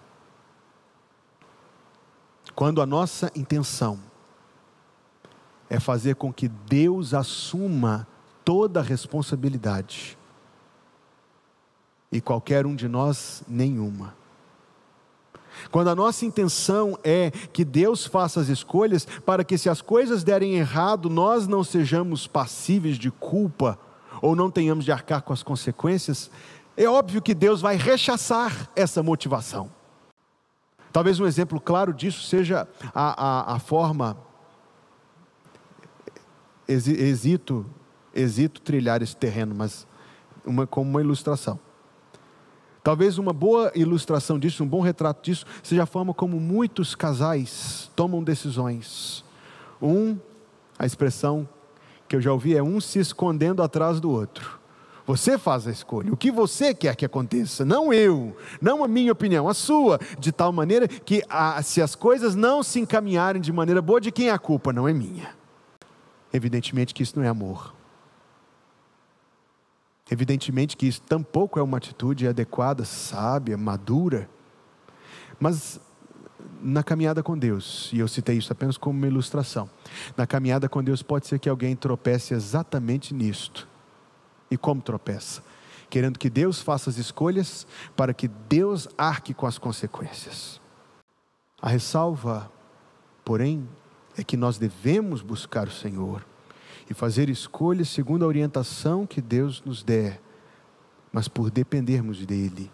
Quando 2.54 2.80
a 2.80 2.86
nossa 2.86 3.30
intenção 3.34 3.98
é 5.68 5.80
fazer 5.80 6.14
com 6.14 6.32
que 6.32 6.48
Deus 6.48 7.14
assuma 7.14 8.06
toda 8.44 8.80
a 8.80 8.82
responsabilidade 8.82 10.16
e 12.12 12.20
qualquer 12.20 12.66
um 12.66 12.76
de 12.76 12.86
nós 12.86 13.42
nenhuma. 13.48 14.14
Quando 15.70 15.88
a 15.88 15.94
nossa 15.94 16.24
intenção 16.24 16.98
é 17.02 17.30
que 17.30 17.64
Deus 17.64 18.06
faça 18.06 18.40
as 18.40 18.48
escolhas 18.48 19.04
para 19.04 19.44
que, 19.44 19.56
se 19.56 19.68
as 19.68 19.80
coisas 19.80 20.22
derem 20.22 20.54
errado, 20.54 21.08
nós 21.08 21.46
não 21.46 21.64
sejamos 21.64 22.26
passíveis 22.26 22.98
de 22.98 23.10
culpa 23.10 23.78
ou 24.20 24.34
não 24.34 24.50
tenhamos 24.50 24.84
de 24.84 24.92
arcar 24.92 25.22
com 25.22 25.32
as 25.32 25.42
consequências, 25.42 26.30
é 26.76 26.86
óbvio 26.88 27.22
que 27.22 27.34
Deus 27.34 27.60
vai 27.60 27.76
rechaçar 27.76 28.70
essa 28.74 29.02
motivação. 29.02 29.70
Talvez 30.92 31.18
um 31.18 31.26
exemplo 31.26 31.60
claro 31.60 31.92
disso 31.92 32.22
seja 32.22 32.68
a, 32.94 33.52
a, 33.52 33.54
a 33.54 33.58
forma. 33.58 34.16
Hesito, 36.66 37.66
hesito 38.14 38.60
trilhar 38.60 39.02
esse 39.02 39.16
terreno, 39.16 39.54
mas 39.54 39.86
uma, 40.44 40.66
como 40.66 40.88
uma 40.88 41.00
ilustração. 41.00 41.58
Talvez 42.82 43.18
uma 43.18 43.32
boa 43.32 43.72
ilustração 43.74 44.38
disso, 44.38 44.62
um 44.62 44.68
bom 44.68 44.80
retrato 44.80 45.22
disso, 45.22 45.46
seja 45.62 45.82
a 45.82 45.86
forma 45.86 46.12
como 46.12 46.38
muitos 46.38 46.94
casais 46.94 47.90
tomam 47.96 48.22
decisões. 48.22 49.24
Um, 49.80 50.18
a 50.78 50.86
expressão 50.86 51.48
que 52.06 52.14
eu 52.14 52.20
já 52.20 52.32
ouvi 52.32 52.56
é 52.56 52.62
um 52.62 52.80
se 52.80 52.98
escondendo 52.98 53.62
atrás 53.62 54.00
do 54.00 54.10
outro. 54.10 54.60
Você 55.06 55.36
faz 55.36 55.66
a 55.66 55.70
escolha. 55.70 56.12
O 56.12 56.16
que 56.16 56.30
você 56.30 56.72
quer 56.72 56.96
que 56.96 57.04
aconteça, 57.04 57.64
não 57.64 57.92
eu, 57.92 58.34
não 58.60 58.82
a 58.82 58.88
minha 58.88 59.12
opinião, 59.12 59.48
a 59.48 59.54
sua, 59.54 60.00
de 60.18 60.32
tal 60.32 60.50
maneira 60.50 60.88
que 60.88 61.22
a, 61.28 61.62
se 61.62 61.82
as 61.82 61.94
coisas 61.94 62.34
não 62.34 62.62
se 62.62 62.80
encaminharem 62.80 63.40
de 63.40 63.52
maneira 63.52 63.82
boa, 63.82 64.00
de 64.00 64.10
quem 64.10 64.28
é 64.28 64.32
a 64.32 64.38
culpa? 64.38 64.72
Não 64.72 64.88
é 64.88 64.94
minha. 64.94 65.34
Evidentemente 66.32 66.94
que 66.94 67.02
isso 67.02 67.18
não 67.18 67.24
é 67.24 67.28
amor. 67.28 67.74
Evidentemente 70.10 70.76
que 70.76 70.86
isso 70.86 71.02
tampouco 71.02 71.58
é 71.58 71.62
uma 71.62 71.76
atitude 71.76 72.26
adequada, 72.26 72.84
sábia, 72.84 73.58
madura. 73.58 74.28
Mas 75.38 75.78
na 76.62 76.82
caminhada 76.82 77.22
com 77.22 77.36
Deus, 77.36 77.90
e 77.92 77.98
eu 77.98 78.08
citei 78.08 78.38
isso 78.38 78.50
apenas 78.50 78.78
como 78.78 78.96
uma 78.96 79.06
ilustração, 79.06 79.68
na 80.16 80.26
caminhada 80.26 80.66
com 80.66 80.82
Deus 80.82 81.02
pode 81.02 81.26
ser 81.26 81.38
que 81.38 81.48
alguém 81.48 81.76
tropece 81.76 82.32
exatamente 82.32 83.12
nisto 83.12 83.73
e 84.50 84.56
como 84.56 84.80
tropeça? 84.80 85.42
Querendo 85.88 86.18
que 86.18 86.30
Deus 86.30 86.60
faça 86.60 86.90
as 86.90 86.96
escolhas 86.96 87.66
para 87.96 88.12
que 88.12 88.28
Deus 88.28 88.88
arque 88.96 89.32
com 89.32 89.46
as 89.46 89.58
consequências. 89.58 90.60
A 91.60 91.68
ressalva, 91.68 92.50
porém, 93.24 93.68
é 94.16 94.24
que 94.24 94.36
nós 94.36 94.58
devemos 94.58 95.22
buscar 95.22 95.68
o 95.68 95.72
Senhor 95.72 96.24
e 96.88 96.94
fazer 96.94 97.28
escolhas 97.28 97.88
segundo 97.88 98.24
a 98.24 98.28
orientação 98.28 99.06
que 99.06 99.20
Deus 99.20 99.62
nos 99.64 99.82
der, 99.82 100.20
mas 101.12 101.28
por 101.28 101.50
dependermos 101.50 102.24
dEle. 102.26 102.70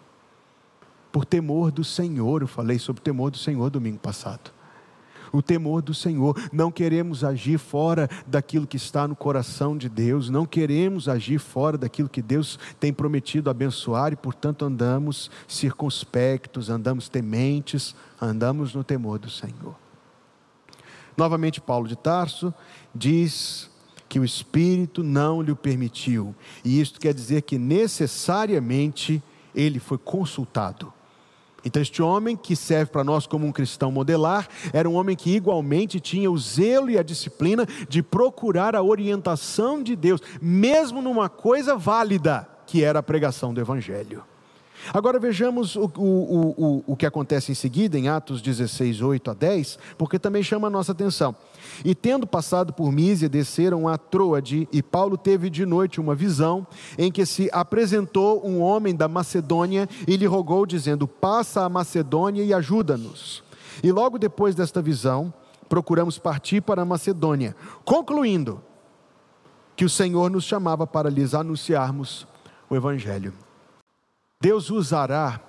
Por 1.11 1.25
temor 1.25 1.71
do 1.71 1.83
Senhor, 1.83 2.41
eu 2.41 2.47
falei 2.47 2.79
sobre 2.79 3.01
o 3.01 3.03
temor 3.03 3.31
do 3.31 3.37
Senhor 3.37 3.69
domingo 3.69 3.99
passado 3.99 4.51
o 5.31 5.41
temor 5.41 5.81
do 5.81 5.93
Senhor. 5.93 6.35
Não 6.51 6.71
queremos 6.71 7.23
agir 7.23 7.57
fora 7.57 8.09
daquilo 8.27 8.67
que 8.67 8.77
está 8.77 9.07
no 9.07 9.15
coração 9.15 9.77
de 9.77 9.89
Deus, 9.89 10.29
não 10.29 10.45
queremos 10.45 11.07
agir 11.07 11.39
fora 11.39 11.77
daquilo 11.77 12.09
que 12.09 12.21
Deus 12.21 12.59
tem 12.79 12.91
prometido 12.93 13.49
abençoar 13.49 14.13
e, 14.13 14.15
portanto, 14.15 14.65
andamos 14.65 15.29
circunspectos, 15.47 16.69
andamos 16.69 17.09
tementes, 17.09 17.95
andamos 18.19 18.73
no 18.73 18.83
temor 18.83 19.19
do 19.19 19.29
Senhor. 19.29 19.75
Novamente, 21.15 21.61
Paulo 21.61 21.87
de 21.87 21.95
Tarso 21.95 22.53
diz 22.93 23.69
que 24.07 24.19
o 24.19 24.25
Espírito 24.25 25.03
não 25.03 25.41
lhe 25.41 25.55
permitiu, 25.55 26.35
e 26.65 26.81
isto 26.81 26.99
quer 26.99 27.13
dizer 27.13 27.43
que 27.43 27.57
necessariamente 27.57 29.23
ele 29.55 29.79
foi 29.79 29.97
consultado. 29.97 30.91
Então, 31.63 31.81
este 31.81 32.01
homem 32.01 32.35
que 32.35 32.55
serve 32.55 32.91
para 32.91 33.03
nós 33.03 33.27
como 33.27 33.45
um 33.45 33.51
cristão 33.51 33.91
modelar, 33.91 34.47
era 34.73 34.89
um 34.89 34.95
homem 34.95 35.15
que 35.15 35.35
igualmente 35.35 35.99
tinha 35.99 36.31
o 36.31 36.37
zelo 36.37 36.89
e 36.89 36.97
a 36.97 37.03
disciplina 37.03 37.67
de 37.87 38.01
procurar 38.01 38.75
a 38.75 38.81
orientação 38.81 39.81
de 39.81 39.95
Deus, 39.95 40.21
mesmo 40.41 41.01
numa 41.01 41.29
coisa 41.29 41.75
válida, 41.75 42.47
que 42.65 42.83
era 42.83 42.99
a 42.99 43.03
pregação 43.03 43.53
do 43.53 43.61
Evangelho. 43.61 44.23
Agora 44.93 45.19
vejamos 45.19 45.75
o, 45.75 45.91
o, 45.97 46.55
o, 46.57 46.83
o 46.87 46.95
que 46.95 47.05
acontece 47.05 47.51
em 47.51 47.55
seguida, 47.55 47.97
em 47.97 48.07
Atos 48.07 48.41
16, 48.41 49.01
8 49.01 49.31
a 49.31 49.33
10, 49.33 49.79
porque 49.97 50.17
também 50.17 50.41
chama 50.43 50.67
a 50.67 50.71
nossa 50.71 50.91
atenção. 50.91 51.35
E 51.85 51.93
tendo 51.93 52.25
passado 52.25 52.73
por 52.73 52.91
Mísia, 52.91 53.29
desceram 53.29 53.87
a 53.87 53.97
Troade, 53.97 54.67
e 54.71 54.81
Paulo 54.81 55.17
teve 55.17 55.49
de 55.49 55.65
noite 55.65 55.99
uma 55.99 56.15
visão, 56.15 56.65
em 56.97 57.11
que 57.11 57.25
se 57.25 57.49
apresentou 57.53 58.45
um 58.45 58.61
homem 58.61 58.95
da 58.95 59.07
Macedônia 59.07 59.87
e 60.07 60.17
lhe 60.17 60.25
rogou, 60.25 60.65
dizendo: 60.65 61.07
Passa 61.07 61.63
a 61.63 61.69
Macedônia 61.69 62.43
e 62.43 62.53
ajuda-nos. 62.53 63.43
E 63.83 63.91
logo 63.91 64.17
depois 64.17 64.55
desta 64.55 64.81
visão, 64.81 65.33
procuramos 65.69 66.17
partir 66.17 66.61
para 66.61 66.81
a 66.81 66.85
Macedônia, 66.85 67.55
concluindo 67.85 68.61
que 69.75 69.85
o 69.85 69.89
Senhor 69.89 70.29
nos 70.29 70.43
chamava 70.43 70.85
para 70.85 71.09
lhes 71.09 71.33
anunciarmos 71.33 72.27
o 72.69 72.75
Evangelho. 72.75 73.33
Deus 74.41 74.71
usará 74.71 75.39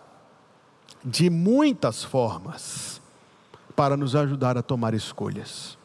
de 1.03 1.31
muitas 1.31 2.05
formas 2.05 3.01
para 3.75 3.97
nos 3.97 4.15
ajudar 4.15 4.59
a 4.59 4.63
tomar 4.63 4.93
escolhas. 4.93 5.79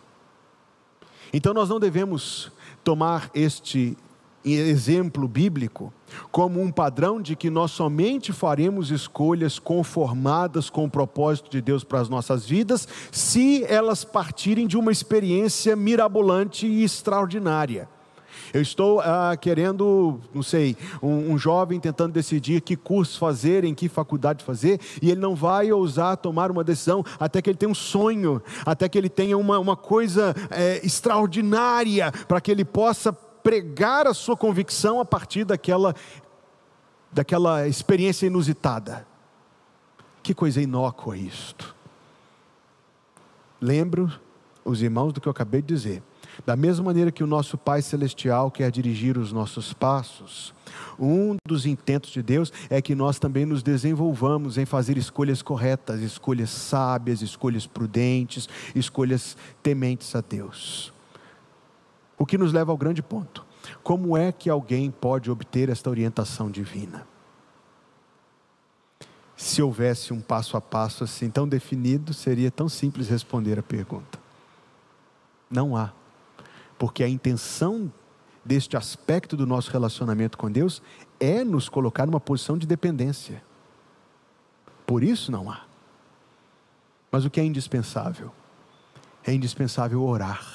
Então 1.31 1.53
nós 1.53 1.69
não 1.69 1.79
devemos 1.79 2.51
tomar 2.83 3.31
este 3.33 3.97
exemplo 4.43 5.27
bíblico 5.27 5.91
como 6.31 6.61
um 6.61 6.71
padrão 6.71 7.21
de 7.21 7.35
que 7.35 7.49
nós 7.49 7.71
somente 7.71 8.31
faremos 8.31 8.91
escolhas 8.91 9.59
conformadas 9.59 10.69
com 10.69 10.85
o 10.85 10.89
propósito 10.89 11.49
de 11.49 11.61
Deus 11.61 11.83
para 11.83 11.99
as 11.99 12.09
nossas 12.09 12.45
vidas, 12.45 12.87
se 13.11 13.63
elas 13.65 14.03
partirem 14.03 14.67
de 14.67 14.77
uma 14.77 14.91
experiência 14.91 15.75
mirabolante 15.75 16.65
e 16.65 16.83
extraordinária. 16.83 17.89
Eu 18.53 18.61
estou 18.61 18.99
ah, 19.01 19.35
querendo, 19.39 20.19
não 20.33 20.43
sei, 20.43 20.77
um, 21.01 21.33
um, 21.33 21.37
jovem 21.37 21.79
tentando 21.79 22.13
decidir 22.13 22.61
que 22.61 22.75
curso 22.75 23.19
fazer, 23.19 23.63
em 23.63 23.73
que 23.73 23.89
faculdade 23.89 24.43
fazer, 24.43 24.79
e 25.01 25.11
ele 25.11 25.19
não 25.19 25.35
vai 25.35 25.71
ousar 25.71 26.17
tomar 26.17 26.49
uma 26.51 26.63
decisão 26.63 27.03
até 27.19 27.41
que 27.41 27.49
ele 27.49 27.57
tenha 27.57 27.71
um 27.71 27.75
sonho, 27.75 28.41
até 28.65 28.87
que 28.87 28.97
ele 28.97 29.09
tenha 29.09 29.37
uma, 29.37 29.59
uma 29.59 29.75
coisa 29.75 30.35
é, 30.49 30.85
extraordinária, 30.85 32.11
para 32.27 32.39
que 32.39 32.51
ele 32.51 32.63
possa 32.65 33.11
pregar 33.11 34.07
a 34.07 34.13
sua 34.13 34.35
convicção 34.35 34.99
a 34.99 35.05
partir 35.05 35.45
daquela, 35.45 35.95
daquela 37.11 37.67
experiência 37.67 38.27
inusitada. 38.27 39.07
Que 40.21 40.33
coisa 40.33 40.61
inócua 40.61 41.15
isto. 41.15 41.75
Lembro 43.61 44.11
os 44.65 44.81
irmãos 44.81 45.13
do 45.13 45.21
que 45.21 45.27
eu 45.27 45.31
acabei 45.31 45.61
de 45.61 45.73
dizer. 45.73 46.03
Da 46.45 46.55
mesma 46.55 46.85
maneira 46.85 47.11
que 47.11 47.23
o 47.23 47.27
nosso 47.27 47.57
Pai 47.57 47.81
Celestial 47.81 48.51
quer 48.51 48.71
dirigir 48.71 49.17
os 49.17 49.31
nossos 49.31 49.73
passos, 49.73 50.53
um 50.99 51.37
dos 51.47 51.65
intentos 51.65 52.11
de 52.11 52.21
Deus 52.21 52.51
é 52.69 52.81
que 52.81 52.95
nós 52.95 53.19
também 53.19 53.45
nos 53.45 53.63
desenvolvamos 53.63 54.57
em 54.57 54.65
fazer 54.65 54.97
escolhas 54.97 55.41
corretas, 55.41 56.01
escolhas 56.01 56.49
sábias, 56.49 57.21
escolhas 57.21 57.65
prudentes, 57.65 58.47
escolhas 58.75 59.37
tementes 59.61 60.15
a 60.15 60.21
Deus. 60.21 60.93
O 62.17 62.25
que 62.25 62.37
nos 62.37 62.51
leva 62.53 62.71
ao 62.71 62.77
grande 62.77 63.01
ponto: 63.01 63.45
como 63.83 64.17
é 64.17 64.31
que 64.31 64.49
alguém 64.49 64.89
pode 64.91 65.29
obter 65.29 65.69
esta 65.69 65.89
orientação 65.89 66.49
divina? 66.49 67.07
Se 69.35 69.61
houvesse 69.61 70.13
um 70.13 70.19
passo 70.19 70.57
a 70.57 70.61
passo 70.61 71.03
assim 71.03 71.29
tão 71.29 71.47
definido, 71.47 72.11
seria 72.11 72.49
tão 72.49 72.67
simples 72.67 73.07
responder 73.07 73.59
a 73.59 73.63
pergunta. 73.63 74.19
Não 75.49 75.77
há 75.77 75.93
porque 76.77 77.03
a 77.03 77.09
intenção 77.09 77.91
deste 78.43 78.77
aspecto 78.77 79.35
do 79.35 79.45
nosso 79.45 79.71
relacionamento 79.71 80.37
com 80.37 80.49
Deus 80.49 80.81
é 81.19 81.43
nos 81.43 81.67
colocar 81.67 82.05
numa 82.05 82.19
posição 82.19 82.57
de 82.57 82.65
dependência. 82.65 83.43
Por 84.85 85.03
isso 85.03 85.31
não 85.31 85.51
há. 85.51 85.65
Mas 87.11 87.25
o 87.25 87.29
que 87.29 87.39
é 87.39 87.43
indispensável? 87.43 88.31
É 89.25 89.33
indispensável 89.33 90.01
orar. 90.01 90.45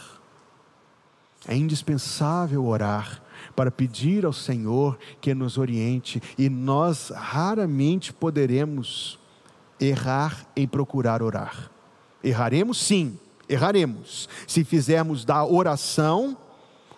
É 1.47 1.57
indispensável 1.57 2.65
orar 2.65 3.23
para 3.55 3.71
pedir 3.71 4.25
ao 4.25 4.33
Senhor 4.33 4.99
que 5.21 5.35
nos 5.35 5.59
oriente, 5.59 6.23
e 6.39 6.49
nós 6.49 7.11
raramente 7.11 8.13
poderemos 8.13 9.19
errar 9.81 10.47
em 10.55 10.67
procurar 10.67 11.23
orar. 11.23 11.71
Erraremos 12.23 12.81
sim, 12.81 13.19
erraremos 13.53 14.29
se 14.47 14.65
fizermos 14.65 15.25
da 15.25 15.45
oração 15.45 16.37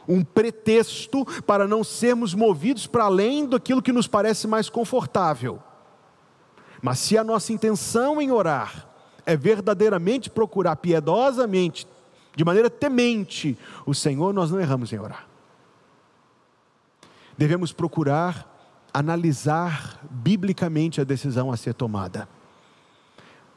um 0.07 0.23
pretexto 0.23 1.25
para 1.43 1.67
não 1.67 1.83
sermos 1.83 2.35
movidos 2.35 2.87
para 2.87 3.05
além 3.05 3.47
daquilo 3.47 3.83
que 3.83 3.93
nos 3.93 4.07
parece 4.07 4.47
mais 4.47 4.69
confortável. 4.69 5.63
Mas 6.83 6.99
se 6.99 7.17
a 7.17 7.25
nossa 7.25 7.53
intenção 7.53 8.21
em 8.21 8.31
orar 8.31 8.87
é 9.25 9.37
verdadeiramente 9.37 10.29
procurar 10.29 10.77
piedosamente, 10.77 11.87
de 12.37 12.45
maneira 12.45 12.69
temente, 12.69 13.57
o 13.87 13.95
Senhor, 13.95 14.35
nós 14.35 14.51
não 14.51 14.61
erramos 14.61 14.93
em 14.93 14.99
orar. 14.99 15.27
Devemos 17.39 17.73
procurar 17.73 18.51
analisar 18.93 19.99
biblicamente 20.11 21.01
a 21.01 21.05
decisão 21.05 21.51
a 21.51 21.57
ser 21.57 21.75
tomada. 21.75 22.29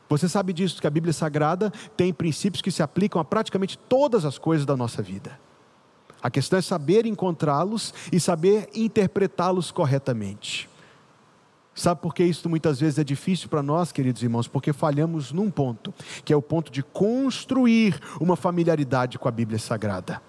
Você 0.10 0.30
sabe 0.30 0.54
disso, 0.54 0.80
que 0.80 0.88
a 0.88 0.92
Bíblia 0.92 1.14
Sagrada 1.14 1.72
tem 1.96 2.14
princípios 2.14 2.62
que 2.62 2.72
se 2.72 2.82
aplicam 2.82 3.20
a 3.20 3.26
praticamente 3.26 3.78
todas 3.78 4.26
as 4.26 4.38
coisas 4.38 4.66
da 4.66 4.78
nossa 4.78 5.02
vida. 5.02 5.38
A 6.22 6.30
questão 6.30 6.58
é 6.58 6.62
saber 6.62 7.06
encontrá-los 7.06 7.94
e 8.12 8.20
saber 8.20 8.70
interpretá-los 8.74 9.72
corretamente. 9.72 10.70
Sabe 11.76 12.02
por 12.02 12.16
que 12.16 12.24
isso 12.24 12.50
muitas 12.50 12.80
vezes 12.80 12.98
é 12.98 13.04
difícil 13.04 13.50
para 13.50 13.62
nós, 13.62 13.92
queridos 13.92 14.24
irmãos? 14.24 14.48
Porque 14.48 14.74
falhamos 14.74 15.32
num 15.32 15.52
ponto, 15.52 15.94
que 16.26 16.34
é 16.34 16.36
o 16.36 16.42
ponto 16.42 16.72
de 16.72 16.82
construir 16.82 18.00
uma 18.20 18.36
familiaridade 18.36 19.20
com 19.20 19.28
a 19.28 19.32
Bíblia 19.32 19.60
Sagrada. 19.60 20.20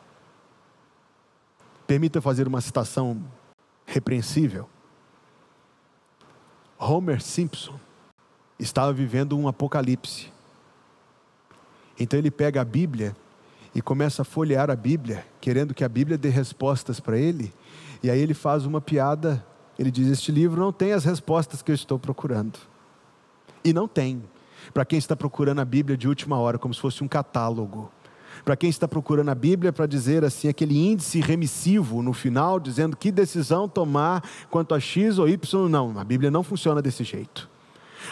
Permita 1.87 2.21
fazer 2.21 2.47
uma 2.47 2.61
citação 2.61 3.25
repreensível. 3.87 4.69
Homer 6.79 7.23
Simpson 7.23 7.81
estava 8.59 8.93
vivendo 8.93 9.39
um 9.39 9.49
apocalipse. 9.49 10.33
Então 11.99 12.19
ele 12.19 12.31
pega 12.31 12.61
a 12.61 12.65
Bíblia 12.65 13.15
e 13.75 13.83
começa 13.83 14.23
a 14.23 14.25
folhear 14.25 14.71
a 14.71 14.77
Bíblia, 14.77 15.27
querendo 15.41 15.75
que 15.75 15.85
a 15.85 15.89
Bíblia 15.89 16.17
dê 16.17 16.29
respostas 16.29 17.01
para 17.01 17.19
ele. 17.19 17.53
E 18.03 18.11
aí 18.11 18.21
ele 18.21 18.35
faz 18.35 18.65
uma 18.65 18.81
piada. 18.81 19.45
Ele 19.79 19.91
diz: 19.91 20.09
Este 20.09 20.33
livro 20.33 20.61
não 20.61 20.73
tem 20.73 20.93
as 20.93 21.05
respostas 21.05 21.63
que 21.63 21.71
eu 21.71 21.75
estou 21.75 21.99
procurando. 21.99 22.59
E 23.65 23.73
não 23.73 23.89
tem. 23.89 24.23
Para 24.73 24.85
quem 24.85 24.99
está 24.99 25.17
procurando 25.17 25.61
a 25.61 25.65
Bíblia 25.65 25.97
de 25.97 26.09
última 26.09 26.39
hora, 26.39 26.59
como 26.59 26.75
se 26.75 26.81
fosse 26.81 27.03
um 27.03 27.09
catálogo. 27.09 27.91
Para 28.45 28.57
quem 28.57 28.71
está 28.71 28.87
procurando 28.87 29.31
a 29.31 29.35
Bíblia 29.35 29.73
para 29.73 29.87
dizer 29.87 30.25
assim, 30.25 30.49
aquele 30.49 30.79
índice 30.79 31.21
remissivo 31.21 32.03
no 32.03 32.13
final, 32.13 32.61
dizendo 32.61 32.97
que 32.97 33.11
decisão 33.11 33.69
tomar 33.69 34.23
quanto 34.51 34.75
a 34.75 34.81
X 34.81 35.19
ou 35.19 35.29
Y, 35.29 35.69
não. 35.69 35.99
A 35.99 36.05
Bíblia 36.05 36.31
não 36.31 36.43
funciona 36.43 36.81
desse 36.81 37.03
jeito. 37.03 37.49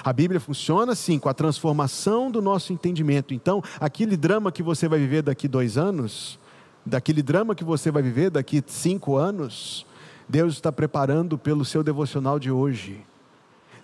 A 0.02 0.12
Bíblia 0.12 0.40
funciona 0.40 0.92
assim, 0.92 1.18
com 1.18 1.28
a 1.28 1.34
transformação 1.34 2.30
do 2.30 2.40
nosso 2.42 2.72
entendimento. 2.72 3.34
Então, 3.34 3.62
aquele 3.80 4.16
drama 4.16 4.52
que 4.52 4.62
você 4.62 4.88
vai 4.88 4.98
viver 4.98 5.22
daqui 5.22 5.48
dois 5.48 5.76
anos, 5.76 6.38
daquele 6.84 7.22
drama 7.22 7.54
que 7.54 7.64
você 7.64 7.90
vai 7.90 8.02
viver 8.02 8.30
daqui 8.30 8.62
cinco 8.66 9.16
anos, 9.16 9.86
Deus 10.28 10.54
está 10.54 10.72
preparando 10.72 11.36
pelo 11.38 11.64
seu 11.64 11.82
devocional 11.82 12.38
de 12.38 12.50
hoje. 12.50 13.00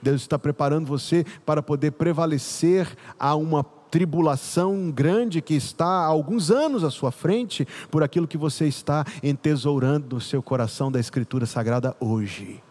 Deus 0.01 0.23
está 0.23 0.39
preparando 0.39 0.87
você 0.87 1.25
para 1.47 1.63
poder 1.63 1.93
prevalecer 1.93 2.89
a 3.19 3.37
uma 3.37 3.63
tribulação 3.63 4.91
grande 4.91 5.43
que 5.43 5.55
está 5.55 5.87
há 5.87 6.07
alguns 6.07 6.51
anos 6.51 6.83
à 6.83 6.91
sua 6.91 7.13
frente, 7.13 7.69
por 7.91 8.03
aquilo 8.03 8.27
que 8.27 8.39
você 8.39 8.67
está 8.67 9.05
entesourando 9.23 10.17
no 10.17 10.21
seu 10.21 10.43
coração 10.43 10.91
da 10.91 10.99
Escritura 10.99 11.45
Sagrada 11.45 11.95
hoje. 12.01 12.63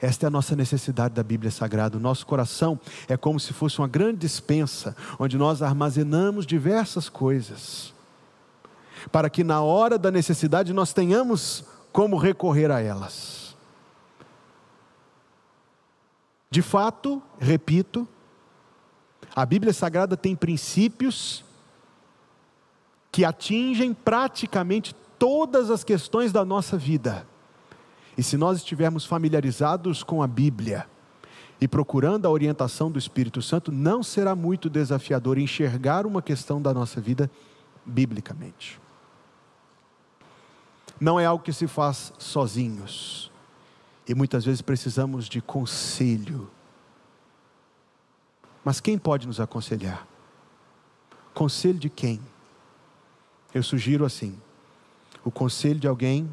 Esta 0.00 0.26
é 0.26 0.28
a 0.28 0.30
nossa 0.30 0.54
necessidade 0.54 1.14
da 1.14 1.22
Bíblia 1.22 1.50
Sagrada. 1.50 1.96
O 1.96 2.00
nosso 2.00 2.24
coração 2.24 2.78
é 3.08 3.16
como 3.16 3.40
se 3.40 3.52
fosse 3.52 3.78
uma 3.78 3.88
grande 3.88 4.18
dispensa, 4.18 4.96
onde 5.18 5.36
nós 5.36 5.60
armazenamos 5.60 6.46
diversas 6.46 7.08
coisas, 7.08 7.92
para 9.10 9.28
que 9.28 9.42
na 9.42 9.60
hora 9.60 9.98
da 9.98 10.10
necessidade 10.10 10.72
nós 10.72 10.92
tenhamos 10.92 11.64
como 11.92 12.16
recorrer 12.16 12.70
a 12.70 12.80
elas. 12.80 13.56
De 16.50 16.62
fato, 16.62 17.20
repito, 17.38 18.06
a 19.34 19.44
Bíblia 19.44 19.72
Sagrada 19.72 20.16
tem 20.16 20.34
princípios 20.34 21.44
que 23.10 23.24
atingem 23.24 23.92
praticamente 23.92 24.94
todas 25.18 25.70
as 25.70 25.82
questões 25.82 26.32
da 26.32 26.44
nossa 26.44 26.78
vida. 26.78 27.26
E 28.18 28.22
se 28.24 28.36
nós 28.36 28.58
estivermos 28.58 29.04
familiarizados 29.06 30.02
com 30.02 30.20
a 30.20 30.26
Bíblia 30.26 30.88
e 31.60 31.68
procurando 31.68 32.26
a 32.26 32.30
orientação 32.30 32.90
do 32.90 32.98
Espírito 32.98 33.40
Santo, 33.40 33.70
não 33.70 34.02
será 34.02 34.34
muito 34.34 34.68
desafiador 34.68 35.38
enxergar 35.38 36.04
uma 36.04 36.20
questão 36.20 36.60
da 36.60 36.74
nossa 36.74 37.00
vida 37.00 37.30
biblicamente. 37.86 38.80
Não 41.00 41.18
é 41.18 41.26
algo 41.26 41.44
que 41.44 41.52
se 41.52 41.68
faz 41.68 42.12
sozinhos. 42.18 43.30
E 44.08 44.16
muitas 44.16 44.44
vezes 44.44 44.62
precisamos 44.62 45.28
de 45.28 45.40
conselho. 45.40 46.50
Mas 48.64 48.80
quem 48.80 48.98
pode 48.98 49.28
nos 49.28 49.38
aconselhar? 49.38 50.04
Conselho 51.32 51.78
de 51.78 51.88
quem? 51.88 52.20
Eu 53.54 53.62
sugiro 53.62 54.04
assim: 54.04 54.36
o 55.24 55.30
conselho 55.30 55.78
de 55.78 55.86
alguém 55.86 56.28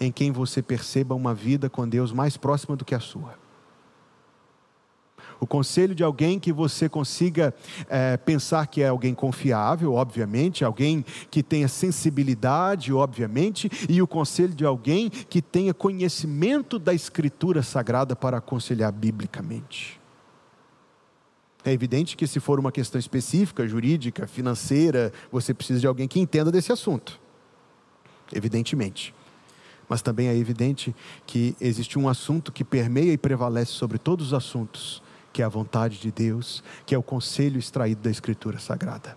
em 0.00 0.10
quem 0.10 0.32
você 0.32 0.62
perceba 0.62 1.14
uma 1.14 1.34
vida 1.34 1.70
com 1.70 1.88
Deus 1.88 2.12
mais 2.12 2.36
próxima 2.36 2.76
do 2.76 2.84
que 2.84 2.94
a 2.94 3.00
sua. 3.00 3.44
O 5.40 5.46
conselho 5.46 5.94
de 5.94 6.02
alguém 6.02 6.38
que 6.38 6.52
você 6.52 6.88
consiga 6.88 7.54
é, 7.88 8.16
pensar 8.16 8.66
que 8.66 8.82
é 8.82 8.88
alguém 8.88 9.14
confiável, 9.14 9.92
obviamente, 9.92 10.64
alguém 10.64 11.04
que 11.30 11.42
tenha 11.42 11.68
sensibilidade, 11.68 12.92
obviamente, 12.92 13.70
e 13.88 14.00
o 14.00 14.06
conselho 14.06 14.54
de 14.54 14.64
alguém 14.64 15.10
que 15.10 15.42
tenha 15.42 15.74
conhecimento 15.74 16.78
da 16.78 16.94
Escritura 16.94 17.62
Sagrada 17.62 18.14
para 18.14 18.38
aconselhar 18.38 18.92
biblicamente. 18.92 20.00
É 21.64 21.72
evidente 21.72 22.16
que, 22.16 22.26
se 22.26 22.40
for 22.40 22.60
uma 22.60 22.70
questão 22.70 22.98
específica, 22.98 23.66
jurídica, 23.66 24.26
financeira, 24.26 25.12
você 25.32 25.54
precisa 25.54 25.80
de 25.80 25.86
alguém 25.86 26.06
que 26.06 26.20
entenda 26.20 26.52
desse 26.52 26.70
assunto. 26.70 27.18
Evidentemente. 28.32 29.14
Mas 29.88 30.02
também 30.02 30.28
é 30.28 30.36
evidente 30.36 30.94
que 31.26 31.56
existe 31.60 31.98
um 31.98 32.08
assunto 32.08 32.52
que 32.52 32.64
permeia 32.64 33.12
e 33.12 33.18
prevalece 33.18 33.72
sobre 33.72 33.98
todos 33.98 34.28
os 34.28 34.34
assuntos, 34.34 35.02
que 35.32 35.42
é 35.42 35.44
a 35.44 35.48
vontade 35.48 35.98
de 35.98 36.10
Deus, 36.10 36.62
que 36.86 36.94
é 36.94 36.98
o 36.98 37.02
conselho 37.02 37.58
extraído 37.58 38.02
da 38.02 38.10
Escritura 38.10 38.58
Sagrada. 38.58 39.16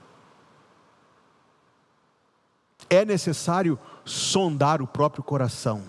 É 2.90 3.04
necessário 3.04 3.78
sondar 4.06 4.82
o 4.82 4.88
próprio 4.88 5.24
coração. 5.24 5.84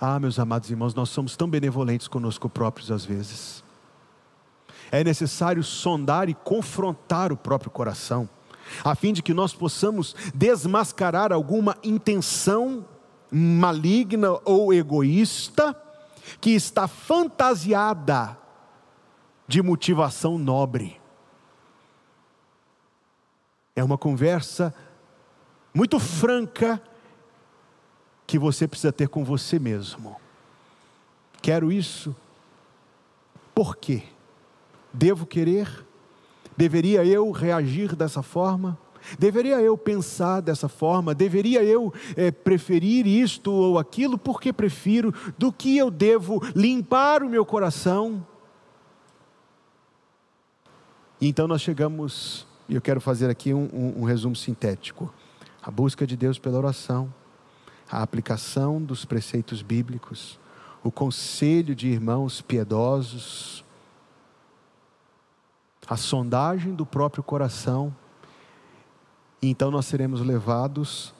Ah, 0.00 0.18
meus 0.18 0.38
amados 0.38 0.70
irmãos, 0.70 0.94
nós 0.94 1.10
somos 1.10 1.36
tão 1.36 1.48
benevolentes 1.48 2.08
conosco 2.08 2.48
próprios 2.48 2.90
às 2.90 3.04
vezes. 3.04 3.62
É 4.90 5.04
necessário 5.04 5.62
sondar 5.62 6.28
e 6.28 6.34
confrontar 6.34 7.32
o 7.32 7.36
próprio 7.36 7.70
coração 7.70 8.28
a 8.84 8.94
fim 8.94 9.12
de 9.12 9.22
que 9.22 9.34
nós 9.34 9.52
possamos 9.52 10.14
desmascarar 10.34 11.32
alguma 11.32 11.76
intenção 11.82 12.84
maligna 13.30 14.40
ou 14.44 14.72
egoísta 14.72 15.76
que 16.40 16.50
está 16.50 16.88
fantasiada 16.88 18.36
de 19.46 19.62
motivação 19.62 20.38
nobre. 20.38 21.00
É 23.74 23.82
uma 23.82 23.98
conversa 23.98 24.74
muito 25.72 25.98
franca 25.98 26.82
que 28.26 28.38
você 28.38 28.68
precisa 28.68 28.92
ter 28.92 29.08
com 29.08 29.24
você 29.24 29.58
mesmo. 29.58 30.16
Quero 31.42 31.72
isso. 31.72 32.14
Por 33.54 33.76
quê? 33.76 34.02
Devo 34.92 35.26
querer? 35.26 35.86
Deveria 36.60 37.02
eu 37.06 37.30
reagir 37.30 37.96
dessa 37.96 38.22
forma? 38.22 38.78
Deveria 39.18 39.62
eu 39.62 39.78
pensar 39.78 40.42
dessa 40.42 40.68
forma? 40.68 41.14
Deveria 41.14 41.64
eu 41.64 41.90
é, 42.14 42.30
preferir 42.30 43.06
isto 43.06 43.50
ou 43.50 43.78
aquilo? 43.78 44.18
Porque 44.18 44.52
prefiro? 44.52 45.10
Do 45.38 45.50
que 45.50 45.78
eu 45.78 45.90
devo 45.90 46.38
limpar 46.54 47.22
o 47.22 47.30
meu 47.30 47.46
coração? 47.46 48.26
E 51.18 51.28
então 51.28 51.48
nós 51.48 51.62
chegamos, 51.62 52.46
e 52.68 52.74
eu 52.74 52.82
quero 52.82 53.00
fazer 53.00 53.30
aqui 53.30 53.54
um, 53.54 53.70
um, 53.72 54.00
um 54.00 54.04
resumo 54.04 54.36
sintético: 54.36 55.10
a 55.62 55.70
busca 55.70 56.06
de 56.06 56.14
Deus 56.14 56.38
pela 56.38 56.58
oração, 56.58 57.10
a 57.90 58.02
aplicação 58.02 58.82
dos 58.82 59.06
preceitos 59.06 59.62
bíblicos, 59.62 60.38
o 60.84 60.90
conselho 60.90 61.74
de 61.74 61.88
irmãos 61.88 62.42
piedosos, 62.42 63.64
a 65.90 65.96
sondagem 65.96 66.72
do 66.72 66.86
próprio 66.86 67.20
coração, 67.20 67.92
então 69.42 69.72
nós 69.72 69.86
seremos 69.86 70.20
levados 70.20 71.12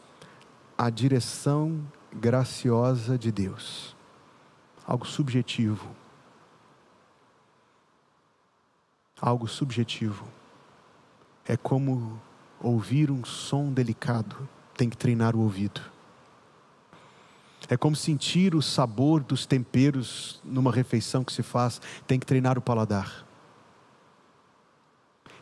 à 0.79 0.89
direção 0.89 1.85
graciosa 2.15 3.19
de 3.19 3.33
Deus. 3.33 3.97
Algo 4.87 5.05
subjetivo. 5.05 5.91
Algo 9.21 9.49
subjetivo. 9.49 10.25
É 11.45 11.57
como 11.57 12.23
ouvir 12.61 13.11
um 13.11 13.25
som 13.25 13.73
delicado, 13.73 14.49
tem 14.77 14.89
que 14.89 14.97
treinar 14.97 15.35
o 15.35 15.41
ouvido. 15.41 15.81
É 17.69 17.77
como 17.77 17.97
sentir 17.97 18.55
o 18.55 18.63
sabor 18.63 19.21
dos 19.21 19.47
temperos 19.47 20.41
numa 20.45 20.71
refeição 20.71 21.25
que 21.25 21.33
se 21.33 21.43
faz, 21.43 21.81
tem 22.07 22.21
que 22.21 22.27
treinar 22.27 22.57
o 22.57 22.63
paladar. 22.63 23.30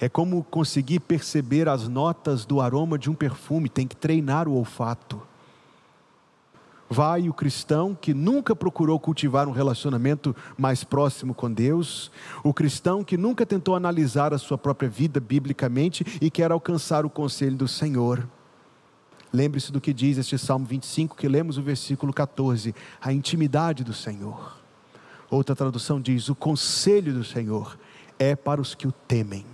É 0.00 0.08
como 0.08 0.44
conseguir 0.44 1.00
perceber 1.00 1.68
as 1.68 1.88
notas 1.88 2.44
do 2.44 2.60
aroma 2.60 2.96
de 2.96 3.10
um 3.10 3.14
perfume, 3.14 3.68
tem 3.68 3.86
que 3.86 3.96
treinar 3.96 4.46
o 4.46 4.54
olfato. 4.54 5.20
Vai 6.88 7.28
o 7.28 7.34
cristão 7.34 7.94
que 7.94 8.14
nunca 8.14 8.56
procurou 8.56 8.98
cultivar 8.98 9.46
um 9.48 9.52
relacionamento 9.52 10.34
mais 10.56 10.84
próximo 10.84 11.34
com 11.34 11.52
Deus, 11.52 12.10
o 12.42 12.54
cristão 12.54 13.04
que 13.04 13.16
nunca 13.16 13.44
tentou 13.44 13.74
analisar 13.74 14.32
a 14.32 14.38
sua 14.38 14.56
própria 14.56 14.88
vida 14.88 15.20
biblicamente 15.20 16.18
e 16.20 16.30
quer 16.30 16.50
alcançar 16.50 17.04
o 17.04 17.10
conselho 17.10 17.56
do 17.56 17.68
Senhor. 17.68 18.26
Lembre-se 19.30 19.70
do 19.70 19.80
que 19.80 19.92
diz 19.92 20.16
este 20.16 20.38
Salmo 20.38 20.64
25, 20.64 21.14
que 21.16 21.28
lemos 21.28 21.58
o 21.58 21.62
versículo 21.62 22.12
14: 22.12 22.74
a 23.00 23.12
intimidade 23.12 23.84
do 23.84 23.92
Senhor. 23.92 24.56
Outra 25.28 25.54
tradução 25.54 26.00
diz: 26.00 26.30
o 26.30 26.34
conselho 26.34 27.12
do 27.12 27.24
Senhor 27.24 27.78
é 28.18 28.34
para 28.34 28.62
os 28.62 28.74
que 28.74 28.86
o 28.86 28.92
temem 28.92 29.44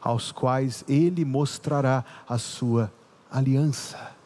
aos 0.00 0.32
quais 0.32 0.84
ele 0.88 1.24
mostrará 1.24 2.04
a 2.28 2.38
sua 2.38 2.92
aliança. 3.30 4.16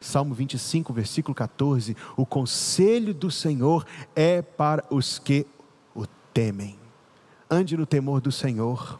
Salmo 0.00 0.34
25, 0.34 0.92
versículo 0.92 1.34
14: 1.34 1.96
O 2.16 2.24
conselho 2.24 3.12
do 3.12 3.30
Senhor 3.30 3.84
é 4.16 4.40
para 4.40 4.84
os 4.90 5.18
que 5.18 5.46
o 5.94 6.06
temem. 6.32 6.78
Ande 7.50 7.76
no 7.76 7.84
temor 7.84 8.20
do 8.20 8.32
Senhor, 8.32 8.98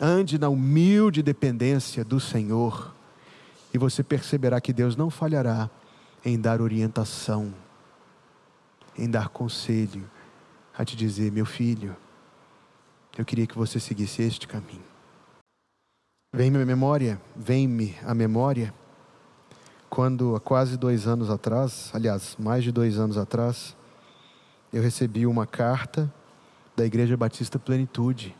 ande 0.00 0.38
na 0.38 0.48
humilde 0.48 1.22
dependência 1.22 2.04
do 2.04 2.18
Senhor, 2.18 2.94
e 3.74 3.78
você 3.78 4.02
perceberá 4.02 4.60
que 4.60 4.72
Deus 4.72 4.96
não 4.96 5.10
falhará 5.10 5.68
em 6.24 6.40
dar 6.40 6.60
orientação, 6.60 7.52
em 8.96 9.10
dar 9.10 9.28
conselho, 9.28 10.08
a 10.76 10.84
te 10.84 10.96
dizer: 10.96 11.30
meu 11.30 11.44
filho, 11.44 11.96
eu 13.16 13.24
queria 13.24 13.46
que 13.46 13.56
você 13.56 13.78
seguisse 13.78 14.22
este 14.22 14.48
caminho. 14.48 14.82
Vem-me 16.34 16.62
a 16.62 16.66
memória, 16.66 17.20
vem-me 17.36 17.94
a 18.04 18.14
memória, 18.14 18.72
quando 19.92 20.34
há 20.34 20.40
quase 20.40 20.78
dois 20.78 21.06
anos 21.06 21.28
atrás, 21.28 21.90
aliás, 21.92 22.34
mais 22.38 22.64
de 22.64 22.72
dois 22.72 22.98
anos 22.98 23.18
atrás, 23.18 23.76
eu 24.72 24.82
recebi 24.82 25.26
uma 25.26 25.46
carta 25.46 26.10
da 26.74 26.86
Igreja 26.86 27.14
Batista 27.14 27.58
Plenitude, 27.58 28.34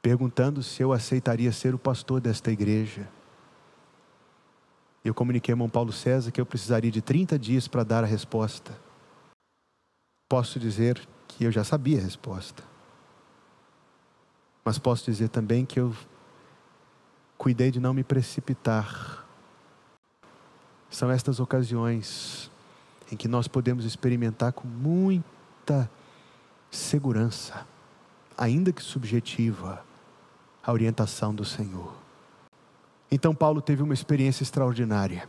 perguntando 0.00 0.62
se 0.62 0.82
eu 0.82 0.90
aceitaria 0.90 1.52
ser 1.52 1.74
o 1.74 1.78
pastor 1.78 2.18
desta 2.18 2.50
igreja. 2.50 3.06
Eu 5.04 5.12
comuniquei 5.12 5.52
ao 5.52 5.56
irmão 5.56 5.68
Paulo 5.68 5.92
César 5.92 6.30
que 6.30 6.40
eu 6.40 6.46
precisaria 6.46 6.90
de 6.90 7.02
30 7.02 7.38
dias 7.38 7.68
para 7.68 7.84
dar 7.84 8.04
a 8.04 8.06
resposta. 8.06 8.72
Posso 10.30 10.58
dizer 10.58 11.06
que 11.36 11.44
eu 11.44 11.52
já 11.52 11.64
sabia 11.64 11.98
a 11.98 12.02
resposta. 12.02 12.62
Mas 14.64 14.78
posso 14.78 15.10
dizer 15.10 15.28
também 15.28 15.64
que 15.64 15.80
eu 15.80 15.94
cuidei 17.36 17.70
de 17.70 17.80
não 17.80 17.92
me 17.92 18.04
precipitar. 18.04 19.26
São 20.88 21.10
estas 21.10 21.40
ocasiões 21.40 22.50
em 23.10 23.16
que 23.16 23.26
nós 23.26 23.48
podemos 23.48 23.84
experimentar 23.84 24.52
com 24.52 24.68
muita 24.68 25.90
segurança, 26.70 27.66
ainda 28.36 28.72
que 28.72 28.82
subjetiva, 28.82 29.84
a 30.62 30.72
orientação 30.72 31.34
do 31.34 31.44
Senhor. 31.44 31.92
Então, 33.10 33.34
Paulo 33.34 33.60
teve 33.60 33.82
uma 33.82 33.92
experiência 33.92 34.42
extraordinária. 34.42 35.28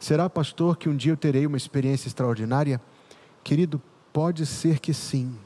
Será, 0.00 0.28
pastor, 0.30 0.76
que 0.76 0.88
um 0.88 0.96
dia 0.96 1.12
eu 1.12 1.16
terei 1.16 1.46
uma 1.46 1.56
experiência 1.56 2.08
extraordinária? 2.08 2.80
Querido, 3.44 3.80
Pode 4.12 4.46
ser 4.46 4.78
que 4.78 4.94
sim, 4.94 5.36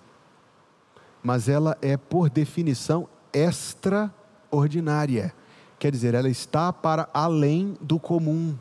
mas 1.22 1.48
ela 1.48 1.76
é, 1.82 1.96
por 1.96 2.30
definição, 2.30 3.08
extraordinária. 3.32 5.34
Quer 5.78 5.92
dizer, 5.92 6.14
ela 6.14 6.28
está 6.28 6.72
para 6.72 7.08
além 7.12 7.76
do 7.80 7.98
comum. 7.98 8.56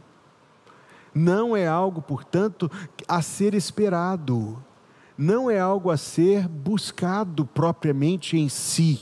Não 1.13 1.55
é 1.55 1.67
algo, 1.67 2.01
portanto, 2.01 2.71
a 3.07 3.21
ser 3.21 3.53
esperado. 3.53 4.63
Não 5.17 5.51
é 5.51 5.59
algo 5.59 5.91
a 5.91 5.97
ser 5.97 6.47
buscado 6.47 7.45
propriamente 7.45 8.37
em 8.37 8.49
si. 8.49 9.01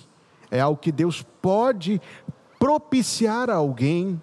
É 0.51 0.59
algo 0.59 0.81
que 0.81 0.91
Deus 0.91 1.21
pode 1.41 2.01
propiciar 2.57 3.49
a 3.49 3.55
alguém 3.55 4.21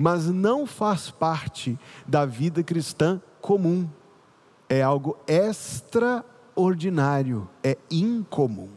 mas 0.00 0.28
não 0.28 0.66
faz 0.66 1.10
parte 1.10 1.78
da 2.06 2.24
vida 2.24 2.62
cristã 2.62 3.20
comum. 3.38 3.86
É 4.70 4.80
algo 4.80 5.18
extraordinário, 5.26 7.46
é 7.60 7.76
incomum. 7.90 8.68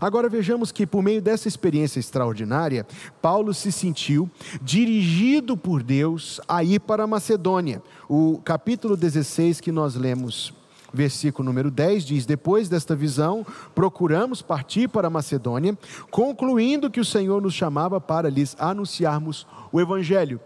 Agora 0.00 0.28
vejamos 0.28 0.70
que, 0.70 0.86
por 0.86 1.02
meio 1.02 1.20
dessa 1.20 1.48
experiência 1.48 1.98
extraordinária, 1.98 2.86
Paulo 3.20 3.52
se 3.52 3.72
sentiu 3.72 4.30
dirigido 4.62 5.56
por 5.56 5.82
Deus 5.82 6.40
a 6.46 6.62
ir 6.62 6.78
para 6.78 7.02
a 7.02 7.08
Macedônia. 7.08 7.82
O 8.08 8.40
capítulo 8.44 8.96
16 8.96 9.60
que 9.60 9.72
nós 9.72 9.96
lemos 9.96 10.54
versículo 10.92 11.46
número 11.46 11.70
10 11.70 12.04
diz: 12.04 12.26
Depois 12.26 12.68
desta 12.68 12.94
visão, 12.94 13.44
procuramos 13.74 14.42
partir 14.42 14.88
para 14.88 15.08
a 15.08 15.10
Macedônia, 15.10 15.76
concluindo 16.10 16.90
que 16.90 17.00
o 17.00 17.04
Senhor 17.04 17.40
nos 17.40 17.54
chamava 17.54 18.00
para 18.00 18.28
lhes 18.28 18.56
anunciarmos 18.58 19.46
o 19.72 19.80
Evangelho. 19.80 20.40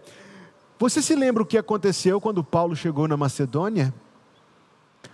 Você 0.77 1.01
se 1.01 1.15
lembra 1.15 1.41
o 1.41 1.45
que 1.45 1.57
aconteceu 1.57 2.19
quando 2.19 2.43
Paulo 2.43 2.75
chegou 2.75 3.07
na 3.07 3.15
Macedônia? 3.15 3.93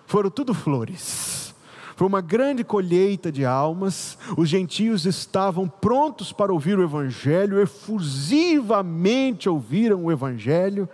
Foram 0.05 0.29
tudo 0.29 0.53
flores. 0.53 1.53
Foi 1.95 2.07
uma 2.07 2.19
grande 2.21 2.63
colheita 2.63 3.31
de 3.31 3.45
almas, 3.45 4.17
os 4.35 4.49
gentios 4.49 5.05
estavam 5.05 5.67
prontos 5.69 6.33
para 6.33 6.51
ouvir 6.51 6.79
o 6.79 6.83
Evangelho, 6.83 7.61
efusivamente 7.61 9.47
ouviram 9.47 10.05
o 10.05 10.11
Evangelho. 10.11 10.89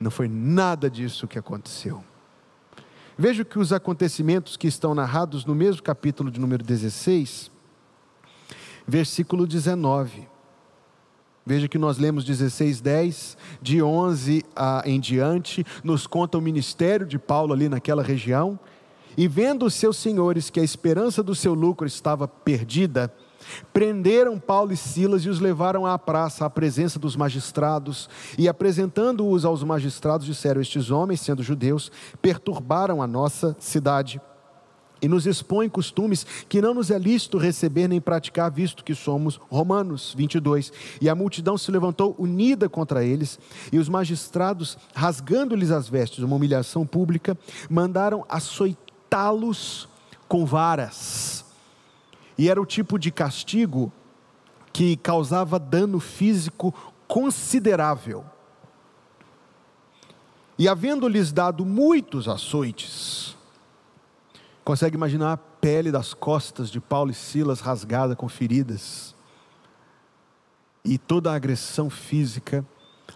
Não 0.00 0.10
foi 0.10 0.26
nada 0.26 0.90
disso 0.90 1.28
que 1.28 1.38
aconteceu. 1.38 2.02
Veja 3.16 3.44
que 3.44 3.60
os 3.60 3.72
acontecimentos 3.72 4.56
que 4.56 4.66
estão 4.66 4.92
narrados 4.92 5.44
no 5.44 5.54
mesmo 5.54 5.84
capítulo 5.84 6.32
de 6.32 6.40
número 6.40 6.64
16, 6.64 7.48
versículo 8.88 9.46
19. 9.46 10.33
Veja 11.46 11.68
que 11.68 11.78
nós 11.78 11.98
lemos 11.98 12.24
16, 12.24 12.80
10, 12.80 13.36
de 13.60 13.82
11 13.82 14.44
a, 14.56 14.82
em 14.86 14.98
diante, 14.98 15.64
nos 15.82 16.06
conta 16.06 16.38
o 16.38 16.40
ministério 16.40 17.06
de 17.06 17.18
Paulo 17.18 17.52
ali 17.52 17.68
naquela 17.68 18.02
região. 18.02 18.58
E 19.16 19.28
vendo 19.28 19.66
os 19.66 19.74
seus 19.74 19.96
senhores 19.96 20.48
que 20.48 20.58
a 20.58 20.64
esperança 20.64 21.22
do 21.22 21.34
seu 21.34 21.54
lucro 21.54 21.86
estava 21.86 22.26
perdida, 22.26 23.12
Prenderam 23.74 24.38
Paulo 24.38 24.72
e 24.72 24.76
Silas 24.76 25.22
e 25.24 25.28
os 25.28 25.38
levaram 25.38 25.86
à 25.86 25.98
praça, 25.98 26.46
à 26.46 26.50
presença 26.50 26.98
dos 26.98 27.14
magistrados, 27.14 28.08
e 28.38 28.48
apresentando-os 28.48 29.44
aos 29.44 29.62
magistrados, 29.62 30.26
disseram: 30.26 30.62
Estes 30.62 30.90
homens, 30.90 31.20
sendo 31.20 31.42
judeus, 31.42 31.92
perturbaram 32.22 33.02
a 33.02 33.06
nossa 33.06 33.54
cidade 33.60 34.18
e 35.02 35.08
nos 35.08 35.26
expõem 35.26 35.68
costumes 35.68 36.26
que 36.48 36.62
não 36.62 36.74
nos 36.74 36.90
é 36.90 36.98
lícito 36.98 37.36
receber 37.36 37.88
nem 37.88 38.00
praticar, 38.00 38.50
visto 38.50 38.84
que 38.84 38.94
somos 38.94 39.36
romanos. 39.50 40.14
22. 40.16 40.72
E 41.00 41.08
a 41.08 41.14
multidão 41.14 41.58
se 41.58 41.70
levantou 41.70 42.14
unida 42.18 42.68
contra 42.68 43.04
eles, 43.04 43.38
e 43.72 43.78
os 43.78 43.88
magistrados, 43.88 44.78
rasgando-lhes 44.94 45.70
as 45.70 45.88
vestes, 45.88 46.24
uma 46.24 46.36
humilhação 46.36 46.86
pública, 46.86 47.36
mandaram 47.68 48.24
açoitá-los 48.28 49.88
com 50.26 50.46
varas 50.46 51.44
e 52.36 52.48
era 52.48 52.60
o 52.60 52.66
tipo 52.66 52.98
de 52.98 53.10
castigo 53.10 53.92
que 54.72 54.96
causava 54.96 55.58
dano 55.58 56.00
físico 56.00 56.74
considerável. 57.06 58.24
E 60.58 60.68
havendo-lhes 60.68 61.32
dado 61.32 61.64
muitos 61.64 62.28
açoites, 62.28 63.36
consegue 64.64 64.96
imaginar 64.96 65.32
a 65.32 65.36
pele 65.36 65.92
das 65.92 66.14
costas 66.14 66.70
de 66.70 66.80
Paulo 66.80 67.10
e 67.10 67.14
Silas 67.14 67.60
rasgada 67.60 68.16
com 68.16 68.28
feridas, 68.28 69.14
e 70.84 70.98
toda 70.98 71.30
a 71.30 71.34
agressão 71.34 71.88
física, 71.88 72.64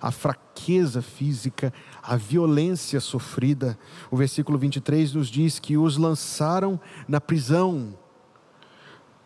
a 0.00 0.10
fraqueza 0.10 1.02
física, 1.02 1.72
a 2.02 2.16
violência 2.16 3.00
sofrida. 3.00 3.78
O 4.10 4.16
versículo 4.16 4.58
23 4.58 5.14
nos 5.14 5.28
diz 5.28 5.58
que 5.58 5.76
os 5.76 5.96
lançaram 5.96 6.80
na 7.06 7.20
prisão 7.20 7.94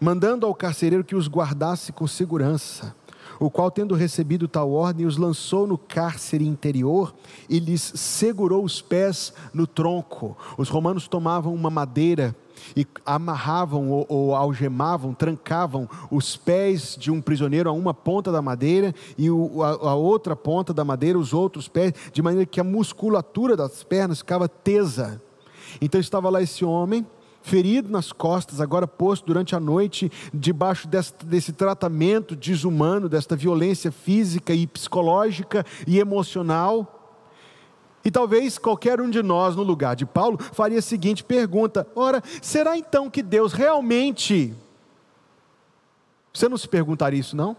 mandando 0.02 0.44
ao 0.44 0.52
carcereiro 0.52 1.04
que 1.04 1.14
os 1.14 1.28
guardasse 1.28 1.92
com 1.92 2.08
segurança, 2.08 2.92
o 3.46 3.50
qual, 3.50 3.70
tendo 3.70 3.94
recebido 3.94 4.46
tal 4.46 4.70
ordem, 4.70 5.04
os 5.04 5.16
lançou 5.16 5.66
no 5.66 5.76
cárcere 5.76 6.46
interior 6.46 7.12
e 7.48 7.58
lhes 7.58 7.82
segurou 7.82 8.64
os 8.64 8.80
pés 8.80 9.32
no 9.52 9.66
tronco. 9.66 10.36
Os 10.56 10.68
romanos 10.68 11.08
tomavam 11.08 11.52
uma 11.52 11.68
madeira 11.68 12.36
e 12.76 12.86
amarravam 13.04 13.90
ou, 13.90 14.06
ou, 14.08 14.34
algemavam, 14.36 15.12
trancavam 15.12 15.88
os 16.08 16.36
pés 16.36 16.96
de 16.96 17.10
um 17.10 17.20
prisioneiro 17.20 17.68
a 17.68 17.72
uma 17.72 17.92
ponta 17.92 18.30
da 18.30 18.40
madeira 18.40 18.94
e 19.18 19.28
o, 19.28 19.60
a, 19.62 19.70
a, 19.70 19.94
outra 19.96 20.36
ponta 20.36 20.72
da 20.72 20.84
madeira, 20.84 21.18
os 21.18 21.32
outros 21.32 21.66
pés, 21.66 21.92
de 22.12 22.22
maneira 22.22 22.46
que 22.46 22.60
a 22.60 22.64
musculatura 22.64 23.56
das 23.56 23.82
pernas 23.82 24.18
ficava 24.18 24.48
tesa. 24.48 25.20
Então 25.80 26.00
estava 26.00 26.30
lá 26.30 26.40
esse 26.40 26.64
homem 26.64 27.04
ferido 27.42 27.90
nas 27.90 28.12
costas, 28.12 28.60
agora 28.60 28.86
posto 28.86 29.26
durante 29.26 29.54
a 29.54 29.60
noite 29.60 30.10
debaixo 30.32 30.88
desse, 30.88 31.12
desse 31.24 31.52
tratamento 31.52 32.34
desumano, 32.34 33.08
desta 33.08 33.36
violência 33.36 33.92
física 33.92 34.54
e 34.54 34.66
psicológica 34.66 35.64
e 35.86 35.98
emocional. 35.98 36.98
E 38.04 38.10
talvez 38.10 38.58
qualquer 38.58 39.00
um 39.00 39.10
de 39.10 39.22
nós, 39.22 39.54
no 39.54 39.62
lugar 39.62 39.94
de 39.94 40.06
Paulo, 40.06 40.38
faria 40.38 40.78
a 40.78 40.82
seguinte 40.82 41.22
pergunta: 41.22 41.86
ora, 41.94 42.22
será 42.40 42.76
então 42.76 43.10
que 43.10 43.22
Deus 43.22 43.52
realmente. 43.52 44.54
Você 46.32 46.48
não 46.48 46.56
se 46.56 46.68
perguntaria 46.68 47.20
isso, 47.20 47.36
não? 47.36 47.56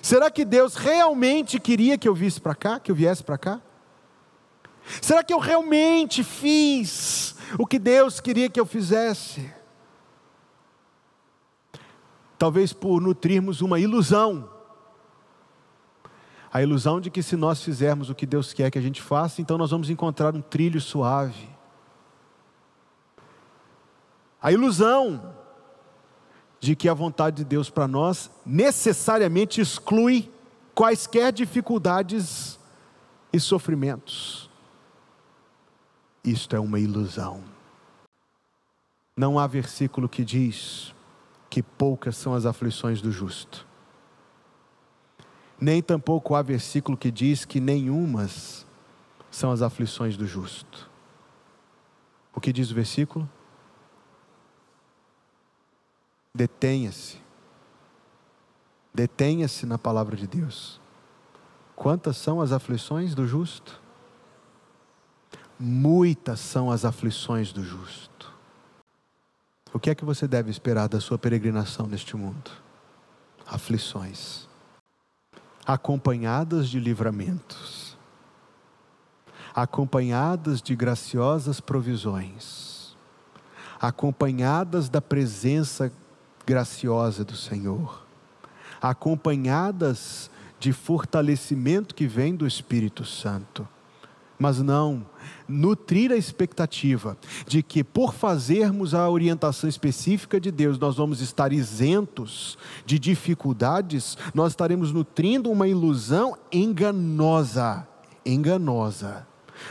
Será 0.00 0.30
que 0.30 0.44
Deus 0.44 0.74
realmente 0.74 1.58
queria 1.58 1.98
que 1.98 2.08
eu 2.08 2.14
visse 2.14 2.40
para 2.40 2.54
cá, 2.54 2.80
que 2.80 2.90
eu 2.90 2.94
viesse 2.94 3.22
para 3.22 3.38
cá? 3.38 3.60
Será 5.00 5.22
que 5.22 5.32
eu 5.32 5.38
realmente 5.38 6.24
fiz 6.24 7.34
o 7.58 7.66
que 7.66 7.78
Deus 7.78 8.20
queria 8.20 8.48
que 8.48 8.58
eu 8.58 8.66
fizesse? 8.66 9.52
Talvez 12.38 12.72
por 12.72 13.00
nutrirmos 13.00 13.60
uma 13.60 13.78
ilusão. 13.78 14.50
A 16.52 16.62
ilusão 16.62 17.00
de 17.00 17.10
que 17.10 17.22
se 17.22 17.36
nós 17.36 17.62
fizermos 17.62 18.10
o 18.10 18.14
que 18.14 18.26
Deus 18.26 18.52
quer 18.52 18.70
que 18.70 18.78
a 18.78 18.82
gente 18.82 19.00
faça, 19.00 19.40
então 19.40 19.56
nós 19.56 19.70
vamos 19.70 19.88
encontrar 19.88 20.34
um 20.34 20.42
trilho 20.42 20.80
suave. 20.80 21.48
A 24.42 24.52
ilusão 24.52 25.34
de 26.58 26.76
que 26.76 26.88
a 26.88 26.94
vontade 26.94 27.38
de 27.38 27.44
Deus 27.44 27.70
para 27.70 27.88
nós 27.88 28.30
necessariamente 28.44 29.60
exclui 29.60 30.30
quaisquer 30.74 31.32
dificuldades 31.32 32.58
e 33.32 33.40
sofrimentos. 33.40 34.51
Isto 36.24 36.54
é 36.54 36.60
uma 36.60 36.78
ilusão. 36.78 37.42
Não 39.16 39.38
há 39.38 39.46
versículo 39.46 40.08
que 40.08 40.24
diz 40.24 40.94
que 41.50 41.62
poucas 41.62 42.16
são 42.16 42.32
as 42.32 42.46
aflições 42.46 43.02
do 43.02 43.10
justo. 43.10 43.66
Nem 45.60 45.82
tampouco 45.82 46.34
há 46.34 46.42
versículo 46.42 46.96
que 46.96 47.10
diz 47.10 47.44
que 47.44 47.60
nenhumas 47.60 48.64
são 49.30 49.50
as 49.50 49.62
aflições 49.62 50.16
do 50.16 50.26
justo. 50.26 50.88
O 52.34 52.40
que 52.40 52.52
diz 52.52 52.70
o 52.70 52.74
versículo? 52.74 53.28
Detenha-se. 56.32 57.20
Detenha-se 58.94 59.66
na 59.66 59.76
palavra 59.76 60.16
de 60.16 60.26
Deus. 60.26 60.80
Quantas 61.74 62.16
são 62.16 62.40
as 62.40 62.52
aflições 62.52 63.14
do 63.14 63.26
justo? 63.26 63.81
Muitas 65.64 66.40
são 66.40 66.72
as 66.72 66.84
aflições 66.84 67.52
do 67.52 67.62
justo. 67.62 68.34
O 69.72 69.78
que 69.78 69.90
é 69.90 69.94
que 69.94 70.04
você 70.04 70.26
deve 70.26 70.50
esperar 70.50 70.88
da 70.88 71.00
sua 71.00 71.16
peregrinação 71.16 71.86
neste 71.86 72.16
mundo? 72.16 72.50
Aflições, 73.46 74.48
acompanhadas 75.64 76.68
de 76.68 76.80
livramentos, 76.80 77.96
acompanhadas 79.54 80.60
de 80.60 80.74
graciosas 80.74 81.60
provisões, 81.60 82.96
acompanhadas 83.80 84.88
da 84.88 85.00
presença 85.00 85.92
graciosa 86.44 87.24
do 87.24 87.36
Senhor, 87.36 88.04
acompanhadas 88.80 90.28
de 90.58 90.72
fortalecimento 90.72 91.94
que 91.94 92.08
vem 92.08 92.34
do 92.34 92.48
Espírito 92.48 93.04
Santo. 93.04 93.68
Mas 94.36 94.58
não 94.58 95.06
nutrir 95.52 96.10
a 96.10 96.16
expectativa 96.16 97.16
de 97.46 97.62
que, 97.62 97.84
por 97.84 98.14
fazermos 98.14 98.94
a 98.94 99.08
orientação 99.08 99.68
específica 99.68 100.40
de 100.40 100.50
Deus, 100.50 100.78
nós 100.78 100.96
vamos 100.96 101.20
estar 101.20 101.52
isentos 101.52 102.58
de 102.84 102.98
dificuldades, 102.98 104.16
nós 104.34 104.52
estaremos 104.52 104.92
nutrindo 104.92 105.50
uma 105.50 105.68
ilusão 105.68 106.36
enganosa. 106.50 107.86
Enganosa. 108.24 109.26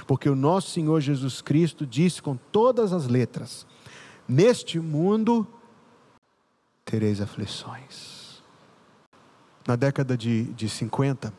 Porque 0.05 0.29
o 0.29 0.35
nosso 0.35 0.71
Senhor 0.71 1.01
Jesus 1.01 1.41
Cristo 1.41 1.85
disse 1.85 2.21
com 2.21 2.37
todas 2.51 2.93
as 2.93 3.07
letras: 3.07 3.65
Neste 4.27 4.79
mundo 4.79 5.47
tereis 6.85 7.19
aflições. 7.19 8.41
Na 9.67 9.75
década 9.75 10.17
de, 10.17 10.45
de 10.53 10.67
50, 10.67 11.33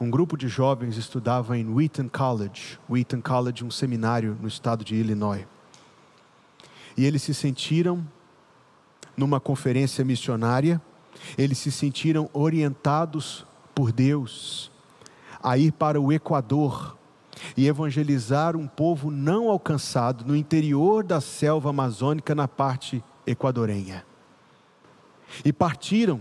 um 0.00 0.10
grupo 0.10 0.36
de 0.36 0.48
jovens 0.48 0.96
estudava 0.96 1.56
em 1.56 1.68
Wheaton 1.72 2.08
College, 2.08 2.78
Wheaton 2.90 3.20
College, 3.20 3.64
um 3.64 3.70
seminário 3.70 4.36
no 4.40 4.48
estado 4.48 4.84
de 4.84 4.94
Illinois. 4.94 5.46
E 6.96 7.04
eles 7.04 7.22
se 7.22 7.34
sentiram 7.34 8.06
numa 9.16 9.38
conferência 9.38 10.04
missionária, 10.04 10.80
eles 11.38 11.58
se 11.58 11.70
sentiram 11.70 12.28
orientados 12.32 13.46
por 13.74 13.92
Deus 13.92 14.70
a 15.42 15.56
ir 15.58 15.72
para 15.72 16.00
o 16.00 16.12
Equador 16.12 16.96
e 17.56 17.66
evangelizar 17.66 18.56
um 18.56 18.66
povo 18.66 19.10
não 19.10 19.48
alcançado 19.48 20.24
no 20.24 20.34
interior 20.34 21.04
da 21.04 21.20
selva 21.20 21.70
amazônica 21.70 22.34
na 22.34 22.48
parte 22.48 23.02
equadorenha. 23.26 24.04
E 25.44 25.52
partiram 25.52 26.20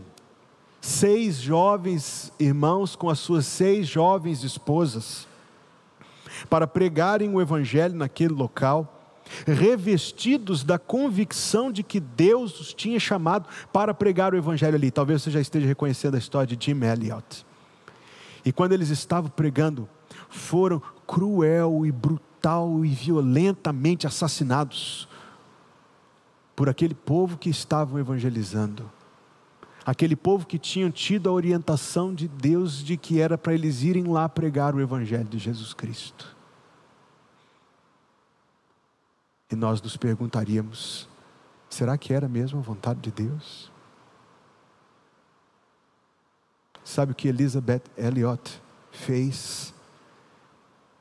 seis 0.84 1.38
jovens 1.38 2.30
irmãos 2.38 2.94
com 2.94 3.10
as 3.10 3.18
suas 3.18 3.46
seis 3.46 3.88
jovens 3.88 4.44
esposas 4.44 5.26
para 6.50 6.68
pregarem 6.68 7.34
o 7.34 7.40
evangelho 7.40 7.96
naquele 7.96 8.34
local, 8.34 9.16
revestidos 9.48 10.62
da 10.62 10.78
convicção 10.78 11.72
de 11.72 11.84
que 11.84 12.02
Deus 12.02 12.60
os 12.60 12.74
tinha 12.74 13.00
chamado 13.00 13.48
para 13.72 13.94
pregar 13.94 14.34
o 14.34 14.38
evangelho 14.38 14.76
ali. 14.76 14.92
Talvez 14.92 15.22
você 15.22 15.32
já 15.32 15.40
esteja 15.40 15.66
reconhecendo 15.66 16.16
a 16.16 16.18
história 16.18 16.54
de 16.54 16.66
Jim 16.66 16.84
Elliot. 16.84 17.46
E 18.44 18.52
quando 18.52 18.74
eles 18.74 18.90
estavam 18.90 19.30
pregando, 19.30 19.88
foram 20.28 20.82
cruel 21.08 21.86
e 21.86 21.94
brutal 21.94 22.84
e 22.84 22.90
violentamente 22.90 24.06
assassinados 24.06 25.08
por 26.58 26.68
aquele 26.68 26.94
povo 26.94 27.38
que 27.38 27.50
estavam 27.50 27.98
evangelizando. 27.98 28.92
Aquele 29.86 30.16
povo 30.16 30.46
que 30.46 30.58
tinham 30.58 30.90
tido 30.90 31.30
a 31.30 31.34
orientação 31.34 32.14
de 32.14 32.28
Deus 32.28 32.84
de 32.84 32.96
que 32.96 33.20
era 33.20 33.38
para 33.38 33.54
eles 33.54 33.84
irem 33.84 34.06
lá 34.06 34.30
pregar 34.30 34.74
o 34.74 34.80
evangelho 34.80 35.26
de 35.26 35.38
Jesus 35.38 35.74
Cristo. 35.74 36.36
E 39.52 39.56
nós 39.56 39.82
nos 39.82 39.98
perguntaríamos: 39.98 41.08
será 41.70 41.98
que 41.98 42.14
era 42.14 42.30
mesmo 42.30 42.60
a 42.60 42.62
vontade 42.62 43.02
de 43.02 43.12
Deus? 43.12 43.72
Sabe 46.84 47.12
o 47.12 47.16
que 47.16 47.28
Elizabeth 47.28 47.84
Elliot 47.98 48.62
fez 48.92 49.74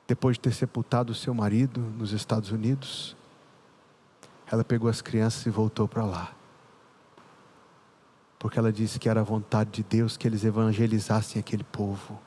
depois 0.07 0.37
de 0.37 0.41
ter 0.41 0.53
sepultado 0.53 1.15
seu 1.15 1.35
marido 1.35 1.81
nos 1.81 2.13
Estados 2.13 2.51
Unidos? 2.51 3.17
Ela 4.51 4.65
pegou 4.65 4.91
as 4.91 5.01
crianças 5.01 5.47
e 5.47 5.51
voltou 5.51 5.89
para 5.89 6.05
lá. 6.05 6.42
Porque 8.43 8.59
ela 8.59 8.73
disse 8.73 8.99
que 8.99 9.09
era 9.09 9.21
a 9.21 9.23
vontade 9.23 9.71
de 9.71 9.83
Deus 9.85 10.17
que 10.17 10.27
eles 10.27 10.43
evangelizassem 10.43 11.39
aquele 11.39 11.63
povo. 11.63 12.19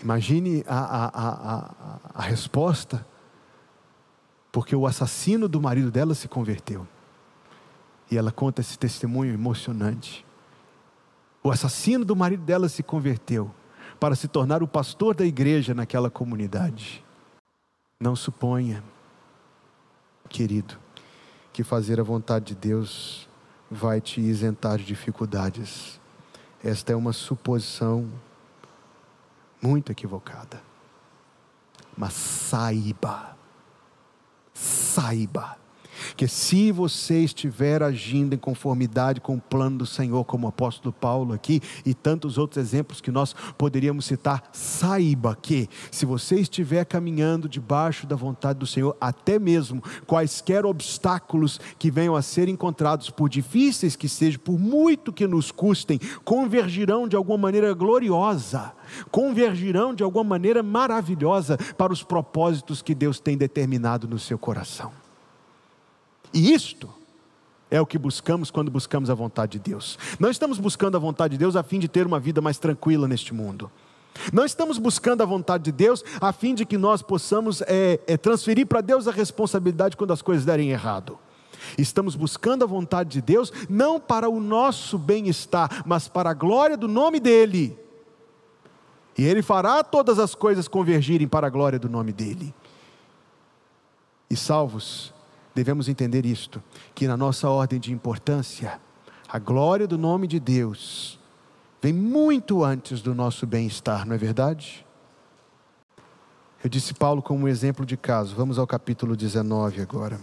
Imagine 0.00 0.64
a, 0.64 0.78
a, 0.78 1.06
a, 1.08 1.98
a, 2.14 2.22
resposta, 2.22 3.04
porque 4.52 4.76
o 4.76 4.86
assassino 4.86 5.48
do 5.48 5.60
marido 5.60 5.90
dela 5.90 6.14
se 6.14 6.28
converteu. 6.28 6.86
E 8.08 8.16
ela 8.16 8.30
conta 8.30 8.60
esse 8.60 8.78
testemunho 8.78 9.34
emocionante. 9.34 10.24
O 11.42 11.50
assassino 11.50 12.04
do 12.04 12.14
marido 12.14 12.44
dela 12.44 12.68
se 12.68 12.84
converteu 12.84 13.50
para 13.98 14.14
se 14.14 14.28
tornar 14.28 14.62
o 14.62 14.68
pastor 14.68 15.16
da 15.16 15.26
igreja 15.26 15.74
naquela 15.74 16.08
comunidade. 16.08 17.04
Não 17.98 18.14
suponha, 18.14 18.84
querido, 20.28 20.78
que 21.52 21.64
fazer 21.64 21.98
a 21.98 22.04
vontade 22.04 22.44
de 22.44 22.54
Deus 22.54 23.28
vai 23.70 24.00
te 24.00 24.20
isentar 24.20 24.78
de 24.78 24.84
dificuldades. 24.84 26.00
Esta 26.62 26.92
é 26.92 26.96
uma 26.96 27.12
suposição 27.12 28.08
muito 29.62 29.92
equivocada. 29.92 30.62
Mas 31.96 32.12
saiba, 32.12 33.36
saiba 34.52 35.56
que 36.16 36.28
se 36.28 36.72
você 36.72 37.20
estiver 37.20 37.82
agindo 37.82 38.34
em 38.34 38.38
conformidade 38.38 39.20
com 39.20 39.36
o 39.36 39.40
plano 39.40 39.78
do 39.78 39.86
Senhor, 39.86 40.24
como 40.24 40.46
o 40.46 40.48
apóstolo 40.48 40.92
Paulo 40.92 41.32
aqui 41.32 41.60
e 41.84 41.94
tantos 41.94 42.38
outros 42.38 42.58
exemplos 42.58 43.00
que 43.00 43.10
nós 43.10 43.34
poderíamos 43.56 44.04
citar, 44.04 44.48
saiba 44.52 45.36
que 45.40 45.68
se 45.90 46.06
você 46.06 46.36
estiver 46.36 46.84
caminhando 46.84 47.48
debaixo 47.48 48.06
da 48.06 48.16
vontade 48.16 48.58
do 48.58 48.66
Senhor, 48.66 48.96
até 49.00 49.38
mesmo 49.38 49.82
quaisquer 50.06 50.64
obstáculos 50.64 51.60
que 51.78 51.90
venham 51.90 52.16
a 52.16 52.22
ser 52.22 52.48
encontrados, 52.48 53.10
por 53.10 53.28
difíceis 53.28 53.96
que 53.96 54.08
sejam, 54.08 54.40
por 54.40 54.58
muito 54.58 55.12
que 55.12 55.26
nos 55.26 55.50
custem, 55.50 55.98
convergirão 56.24 57.08
de 57.08 57.16
alguma 57.16 57.38
maneira 57.38 57.72
gloriosa, 57.74 58.72
convergirão 59.10 59.94
de 59.94 60.02
alguma 60.02 60.24
maneira 60.24 60.62
maravilhosa 60.62 61.56
para 61.76 61.92
os 61.92 62.02
propósitos 62.02 62.82
que 62.82 62.94
Deus 62.94 63.20
tem 63.20 63.36
determinado 63.36 64.08
no 64.08 64.18
seu 64.18 64.38
coração. 64.38 65.05
E 66.32 66.52
isto 66.52 66.88
é 67.70 67.80
o 67.80 67.86
que 67.86 67.98
buscamos 67.98 68.50
quando 68.50 68.70
buscamos 68.70 69.10
a 69.10 69.14
vontade 69.14 69.52
de 69.52 69.70
Deus. 69.70 69.98
Não 70.18 70.30
estamos 70.30 70.58
buscando 70.58 70.96
a 70.96 71.00
vontade 71.00 71.32
de 71.32 71.38
Deus 71.38 71.56
a 71.56 71.62
fim 71.62 71.78
de 71.78 71.88
ter 71.88 72.06
uma 72.06 72.20
vida 72.20 72.40
mais 72.40 72.58
tranquila 72.58 73.08
neste 73.08 73.34
mundo. 73.34 73.70
Não 74.32 74.44
estamos 74.44 74.78
buscando 74.78 75.22
a 75.22 75.26
vontade 75.26 75.64
de 75.64 75.72
Deus 75.72 76.02
a 76.20 76.32
fim 76.32 76.54
de 76.54 76.64
que 76.64 76.78
nós 76.78 77.02
possamos 77.02 77.60
é, 77.62 78.00
é, 78.06 78.16
transferir 78.16 78.66
para 78.66 78.80
Deus 78.80 79.06
a 79.06 79.12
responsabilidade 79.12 79.96
quando 79.96 80.12
as 80.12 80.22
coisas 80.22 80.44
derem 80.44 80.70
errado. 80.70 81.18
Estamos 81.76 82.14
buscando 82.14 82.62
a 82.62 82.66
vontade 82.66 83.10
de 83.10 83.20
Deus 83.20 83.52
não 83.68 83.98
para 83.98 84.28
o 84.28 84.40
nosso 84.40 84.98
bem-estar, 84.98 85.82
mas 85.84 86.08
para 86.08 86.30
a 86.30 86.34
glória 86.34 86.76
do 86.76 86.88
nome 86.88 87.18
dEle. 87.18 87.78
E 89.18 89.24
Ele 89.24 89.42
fará 89.42 89.82
todas 89.82 90.18
as 90.18 90.34
coisas 90.34 90.68
convergirem 90.68 91.26
para 91.26 91.46
a 91.46 91.50
glória 91.50 91.78
do 91.78 91.88
nome 91.88 92.12
dEle. 92.12 92.54
E 94.30 94.36
salvos 94.36 95.12
devemos 95.56 95.88
entender 95.88 96.26
isto: 96.26 96.62
que 96.94 97.08
na 97.08 97.16
nossa 97.16 97.48
ordem 97.48 97.80
de 97.80 97.90
importância, 97.90 98.78
a 99.26 99.38
glória 99.38 99.86
do 99.86 99.96
nome 99.96 100.26
de 100.26 100.38
Deus 100.38 101.18
vem 101.80 101.92
muito 101.92 102.62
antes 102.62 103.00
do 103.00 103.14
nosso 103.14 103.46
bem-estar, 103.46 104.06
não 104.06 104.14
é 104.14 104.18
verdade? 104.18 104.84
Eu 106.62 106.68
disse 106.68 106.92
Paulo 106.92 107.22
como 107.22 107.44
um 107.44 107.48
exemplo 107.48 107.86
de 107.86 107.96
caso. 107.96 108.34
Vamos 108.34 108.58
ao 108.58 108.66
capítulo 108.66 109.16
19 109.16 109.80
agora. 109.80 110.20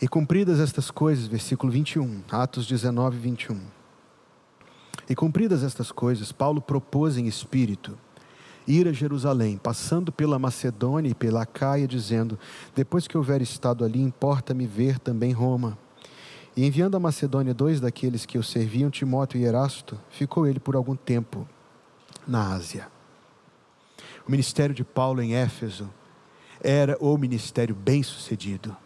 E 0.00 0.06
cumpridas 0.06 0.60
estas 0.60 0.90
coisas, 0.90 1.26
versículo 1.26 1.72
21, 1.72 2.22
Atos 2.30 2.66
19, 2.66 3.18
21. 3.18 3.60
E 5.08 5.14
cumpridas 5.14 5.62
estas 5.62 5.90
coisas, 5.90 6.32
Paulo 6.32 6.60
propôs 6.60 7.16
em 7.16 7.26
espírito 7.26 7.98
ir 8.66 8.88
a 8.88 8.92
Jerusalém, 8.92 9.56
passando 9.56 10.10
pela 10.10 10.38
Macedônia 10.38 11.10
e 11.10 11.14
pela 11.14 11.46
Caia, 11.46 11.86
dizendo: 11.86 12.38
Depois 12.74 13.06
que 13.06 13.16
houver 13.16 13.40
estado 13.40 13.84
ali, 13.84 14.00
importa-me 14.00 14.66
ver 14.66 14.98
também 14.98 15.32
Roma. 15.32 15.78
E 16.56 16.64
enviando 16.64 16.96
a 16.96 17.00
Macedônia 17.00 17.52
dois 17.52 17.80
daqueles 17.80 18.24
que 18.24 18.38
o 18.38 18.42
serviam, 18.42 18.90
Timóteo 18.90 19.38
e 19.38 19.44
Erasto, 19.44 20.00
ficou 20.10 20.46
ele 20.46 20.58
por 20.58 20.74
algum 20.74 20.96
tempo 20.96 21.46
na 22.26 22.54
Ásia. 22.54 22.88
O 24.26 24.30
ministério 24.30 24.74
de 24.74 24.82
Paulo 24.82 25.22
em 25.22 25.34
Éfeso 25.34 25.88
era 26.60 26.96
o 26.98 27.16
ministério 27.16 27.74
bem-sucedido. 27.74 28.76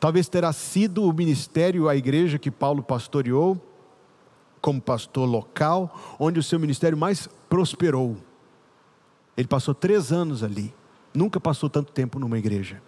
Talvez 0.00 0.28
terá 0.28 0.52
sido 0.52 1.04
o 1.04 1.12
ministério, 1.12 1.88
a 1.88 1.96
igreja 1.96 2.38
que 2.38 2.50
Paulo 2.50 2.82
pastoreou, 2.82 3.58
como 4.60 4.80
pastor 4.80 5.28
local, 5.28 6.16
onde 6.18 6.40
o 6.40 6.42
seu 6.42 6.58
ministério 6.58 6.98
mais 6.98 7.28
prosperou. 7.48 8.16
Ele 9.36 9.48
passou 9.48 9.74
três 9.74 10.12
anos 10.12 10.42
ali, 10.42 10.72
nunca 11.12 11.40
passou 11.40 11.68
tanto 11.68 11.92
tempo 11.92 12.18
numa 12.18 12.38
igreja. 12.38 12.80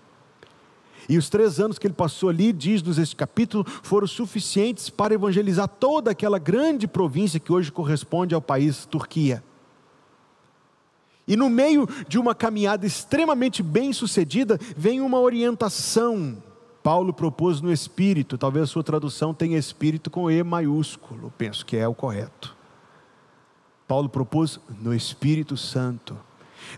E 1.08 1.16
os 1.16 1.28
três 1.28 1.60
anos 1.60 1.78
que 1.78 1.86
ele 1.86 1.94
passou 1.94 2.28
ali, 2.28 2.52
diz-nos 2.52 2.98
este 2.98 3.14
capítulo, 3.14 3.64
foram 3.82 4.06
suficientes 4.06 4.90
para 4.90 5.14
evangelizar 5.14 5.68
toda 5.68 6.10
aquela 6.10 6.38
grande 6.38 6.88
província 6.88 7.38
que 7.38 7.52
hoje 7.52 7.70
corresponde 7.70 8.34
ao 8.34 8.42
país 8.42 8.84
Turquia. 8.86 9.42
E 11.28 11.36
no 11.36 11.48
meio 11.48 11.88
de 12.08 12.18
uma 12.18 12.34
caminhada 12.34 12.86
extremamente 12.86 13.62
bem 13.62 13.92
sucedida, 13.92 14.58
vem 14.76 15.00
uma 15.00 15.18
orientação. 15.18 16.42
Paulo 16.82 17.12
propôs 17.12 17.60
no 17.60 17.72
Espírito, 17.72 18.38
talvez 18.38 18.64
a 18.64 18.66
sua 18.68 18.84
tradução 18.84 19.34
tenha 19.34 19.58
Espírito 19.58 20.08
com 20.08 20.30
E 20.30 20.42
maiúsculo, 20.42 21.32
penso 21.36 21.66
que 21.66 21.76
é 21.76 21.86
o 21.86 21.94
correto. 21.94 22.54
Paulo 23.88 24.08
propôs 24.08 24.60
no 24.80 24.94
Espírito 24.94 25.56
Santo 25.56 26.16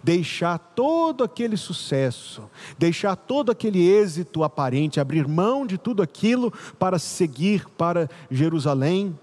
deixar 0.02 0.58
todo 0.58 1.24
aquele 1.24 1.56
sucesso, 1.56 2.48
deixar 2.78 3.16
todo 3.16 3.50
aquele 3.50 3.86
êxito 3.86 4.44
aparente, 4.44 5.00
abrir 5.00 5.26
mão 5.26 5.66
de 5.66 5.78
tudo 5.78 6.02
aquilo 6.02 6.52
para 6.78 6.98
seguir 6.98 7.68
para 7.70 8.08
Jerusalém. 8.30 9.18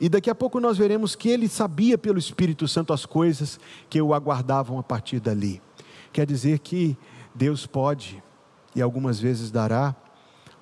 E 0.00 0.08
daqui 0.08 0.30
a 0.30 0.34
pouco 0.34 0.60
nós 0.60 0.78
veremos 0.78 1.14
que 1.14 1.28
ele 1.28 1.48
sabia 1.48 1.98
pelo 1.98 2.18
Espírito 2.18 2.66
Santo 2.66 2.92
as 2.92 3.04
coisas 3.04 3.60
que 3.88 4.00
o 4.00 4.14
aguardavam 4.14 4.78
a 4.78 4.82
partir 4.82 5.20
dali. 5.20 5.60
Quer 6.12 6.26
dizer 6.26 6.58
que 6.60 6.96
Deus 7.34 7.66
pode 7.66 8.22
e 8.74 8.80
algumas 8.80 9.20
vezes 9.20 9.50
dará 9.50 9.94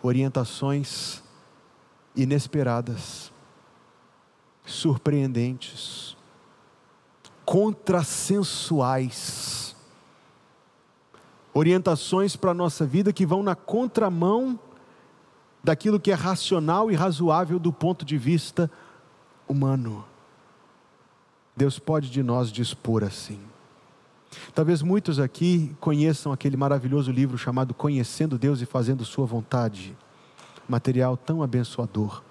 orientações 0.03 1.23
inesperadas, 2.15 3.33
surpreendentes, 4.65 6.17
contrassensuais, 7.49 9.74
orientações 11.55 12.36
para 12.36 12.51
a 12.51 12.55
nossa 12.55 12.84
vida 12.84 13.11
que 13.11 13.24
vão 13.24 13.42
na 13.42 13.55
contramão 13.55 14.61
daquilo 15.64 15.99
que 15.99 16.11
é 16.11 16.14
racional 16.14 16.90
e 16.90 16.94
razoável 16.94 17.59
do 17.59 17.72
ponto 17.72 18.05
de 18.05 18.18
vista 18.18 18.70
humano. 19.49 20.05
Deus 21.57 21.78
pode 21.78 22.11
de 22.11 22.22
nós 22.22 22.53
dispor 22.53 23.03
assim. 23.03 23.40
Talvez 24.55 24.82
muitos 24.82 25.18
aqui 25.18 25.74
conheçam 25.80 26.32
aquele 26.32 26.59
maravilhoso 26.59 27.11
livro 27.11 27.38
chamado 27.38 27.72
Conhecendo 27.72 28.38
Deus 28.38 28.61
e 28.61 28.66
Fazendo 28.66 29.07
Sua 29.07 29.24
Vontade, 29.24 29.96
material 30.68 31.16
tão 31.16 31.42
abençoador. 31.42 32.22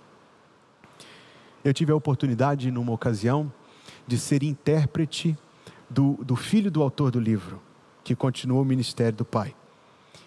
Eu 1.63 1.73
tive 1.73 1.91
a 1.91 1.95
oportunidade, 1.95 2.69
numa 2.69 2.91
ocasião, 2.91 3.51
de 4.07 4.17
ser 4.17 4.41
intérprete 4.41 5.37
do, 5.89 6.13
do 6.23 6.35
filho 6.35 6.71
do 6.71 6.81
autor 6.81 7.11
do 7.11 7.19
livro, 7.19 7.61
que 8.03 8.15
continuou 8.15 8.61
o 8.61 8.65
ministério 8.65 9.17
do 9.17 9.25
pai. 9.25 9.53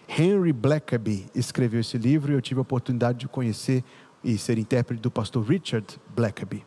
Henry 0.07 0.53
Blackaby 0.53 1.25
escreveu 1.33 1.79
esse 1.79 1.97
livro 1.97 2.31
e 2.31 2.35
eu 2.35 2.41
tive 2.41 2.59
a 2.59 2.63
oportunidade 2.63 3.19
de 3.19 3.27
conhecer 3.27 3.83
e 4.23 4.37
ser 4.37 4.57
intérprete 4.57 5.01
do 5.01 5.09
pastor 5.09 5.43
Richard 5.43 5.87
Blackaby. 6.15 6.65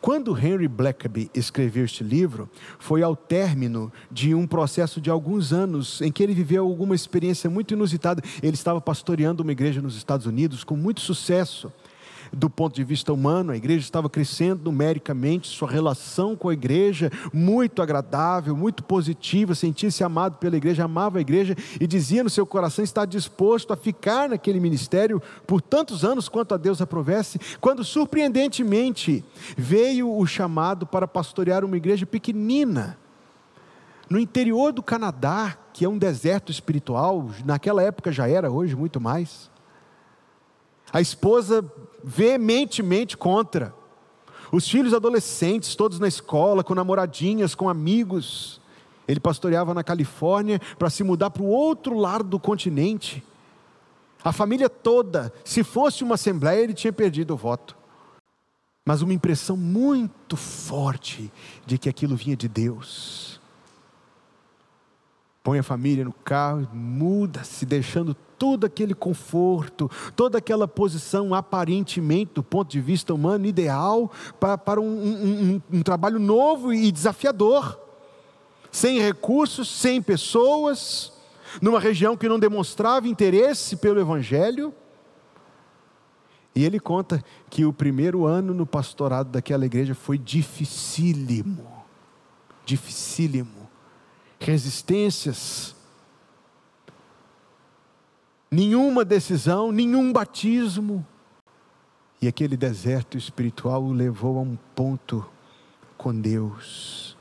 Quando 0.00 0.36
Henry 0.36 0.66
Blackaby 0.66 1.30
escreveu 1.32 1.84
este 1.84 2.02
livro, 2.02 2.48
foi 2.78 3.02
ao 3.02 3.14
término 3.14 3.92
de 4.10 4.34
um 4.34 4.46
processo 4.46 5.00
de 5.00 5.10
alguns 5.10 5.52
anos 5.52 6.00
em 6.00 6.10
que 6.10 6.22
ele 6.22 6.34
viveu 6.34 6.64
alguma 6.64 6.94
experiência 6.94 7.48
muito 7.48 7.74
inusitada. 7.74 8.22
Ele 8.42 8.54
estava 8.54 8.80
pastoreando 8.80 9.42
uma 9.44 9.52
igreja 9.52 9.80
nos 9.80 9.96
Estados 9.96 10.26
Unidos 10.26 10.64
com 10.64 10.76
muito 10.76 11.00
sucesso 11.00 11.72
do 12.36 12.50
ponto 12.50 12.74
de 12.74 12.84
vista 12.84 13.12
humano, 13.14 13.50
a 13.50 13.56
igreja 13.56 13.80
estava 13.80 14.10
crescendo 14.10 14.64
numericamente, 14.64 15.48
sua 15.48 15.70
relação 15.70 16.36
com 16.36 16.50
a 16.50 16.52
igreja 16.52 17.10
muito 17.32 17.80
agradável, 17.80 18.54
muito 18.54 18.84
positiva, 18.84 19.54
sentia-se 19.54 20.04
amado 20.04 20.36
pela 20.36 20.56
igreja, 20.56 20.84
amava 20.84 21.16
a 21.16 21.20
igreja 21.22 21.56
e 21.80 21.86
dizia 21.86 22.22
no 22.22 22.28
seu 22.28 22.44
coração 22.44 22.84
estar 22.84 23.06
disposto 23.06 23.72
a 23.72 23.76
ficar 23.76 24.28
naquele 24.28 24.60
ministério 24.60 25.22
por 25.46 25.62
tantos 25.62 26.04
anos 26.04 26.28
quanto 26.28 26.52
a 26.52 26.58
Deus 26.58 26.82
aprovesse, 26.82 27.40
quando 27.58 27.82
surpreendentemente 27.82 29.24
veio 29.56 30.14
o 30.14 30.26
chamado 30.26 30.86
para 30.86 31.08
pastorear 31.08 31.64
uma 31.64 31.78
igreja 31.78 32.04
pequenina 32.04 32.98
no 34.10 34.18
interior 34.18 34.72
do 34.72 34.82
Canadá, 34.82 35.56
que 35.72 35.86
é 35.86 35.88
um 35.88 35.98
deserto 35.98 36.52
espiritual, 36.52 37.30
naquela 37.44 37.82
época 37.82 38.12
já 38.12 38.28
era, 38.28 38.50
hoje 38.50 38.76
muito 38.76 39.00
mais. 39.00 39.50
A 40.92 41.00
esposa 41.00 41.64
veementemente 42.02 43.16
contra. 43.16 43.74
Os 44.52 44.68
filhos 44.68 44.94
adolescentes, 44.94 45.74
todos 45.74 45.98
na 45.98 46.06
escola, 46.06 46.62
com 46.62 46.74
namoradinhas, 46.74 47.54
com 47.54 47.68
amigos. 47.68 48.60
Ele 49.08 49.20
pastoreava 49.20 49.74
na 49.74 49.82
Califórnia 49.82 50.60
para 50.78 50.90
se 50.90 51.02
mudar 51.02 51.30
para 51.30 51.42
o 51.42 51.48
outro 51.48 51.98
lado 51.98 52.24
do 52.24 52.38
continente. 52.38 53.22
A 54.22 54.32
família 54.32 54.68
toda, 54.68 55.32
se 55.44 55.62
fosse 55.62 56.02
uma 56.02 56.14
assembleia, 56.14 56.60
ele 56.60 56.74
tinha 56.74 56.92
perdido 56.92 57.34
o 57.34 57.36
voto. 57.36 57.76
Mas 58.84 59.02
uma 59.02 59.12
impressão 59.12 59.56
muito 59.56 60.36
forte 60.36 61.30
de 61.64 61.76
que 61.76 61.88
aquilo 61.88 62.16
vinha 62.16 62.36
de 62.36 62.48
Deus. 62.48 63.40
Põe 65.46 65.60
a 65.60 65.62
família 65.62 66.04
no 66.04 66.12
carro, 66.12 66.68
muda-se, 66.72 67.64
deixando 67.64 68.16
todo 68.36 68.66
aquele 68.66 68.96
conforto, 68.96 69.88
toda 70.16 70.38
aquela 70.38 70.66
posição 70.66 71.32
aparentemente, 71.32 72.32
do 72.34 72.42
ponto 72.42 72.68
de 72.68 72.80
vista 72.80 73.14
humano, 73.14 73.46
ideal 73.46 74.10
para, 74.40 74.58
para 74.58 74.80
um, 74.80 74.84
um, 74.84 75.62
um, 75.72 75.78
um 75.78 75.82
trabalho 75.84 76.18
novo 76.18 76.74
e 76.74 76.90
desafiador, 76.90 77.78
sem 78.72 78.98
recursos, 78.98 79.68
sem 79.68 80.02
pessoas, 80.02 81.12
numa 81.62 81.78
região 81.78 82.16
que 82.16 82.28
não 82.28 82.40
demonstrava 82.40 83.06
interesse 83.06 83.76
pelo 83.76 84.00
Evangelho. 84.00 84.74
E 86.56 86.64
ele 86.64 86.80
conta 86.80 87.24
que 87.48 87.64
o 87.64 87.72
primeiro 87.72 88.26
ano 88.26 88.52
no 88.52 88.66
pastorado 88.66 89.30
daquela 89.30 89.64
igreja 89.64 89.94
foi 89.94 90.18
dificílimo, 90.18 91.64
dificílimo, 92.64 93.55
resistências, 94.38 95.74
nenhuma 98.50 99.04
decisão, 99.04 99.72
nenhum 99.72 100.12
batismo. 100.12 101.06
E 102.20 102.28
aquele 102.28 102.56
deserto 102.56 103.18
espiritual 103.18 103.82
o 103.82 103.92
levou 103.92 104.38
a 104.38 104.42
um 104.42 104.56
ponto 104.74 105.28
com 105.98 106.18
Deus, 106.18 107.16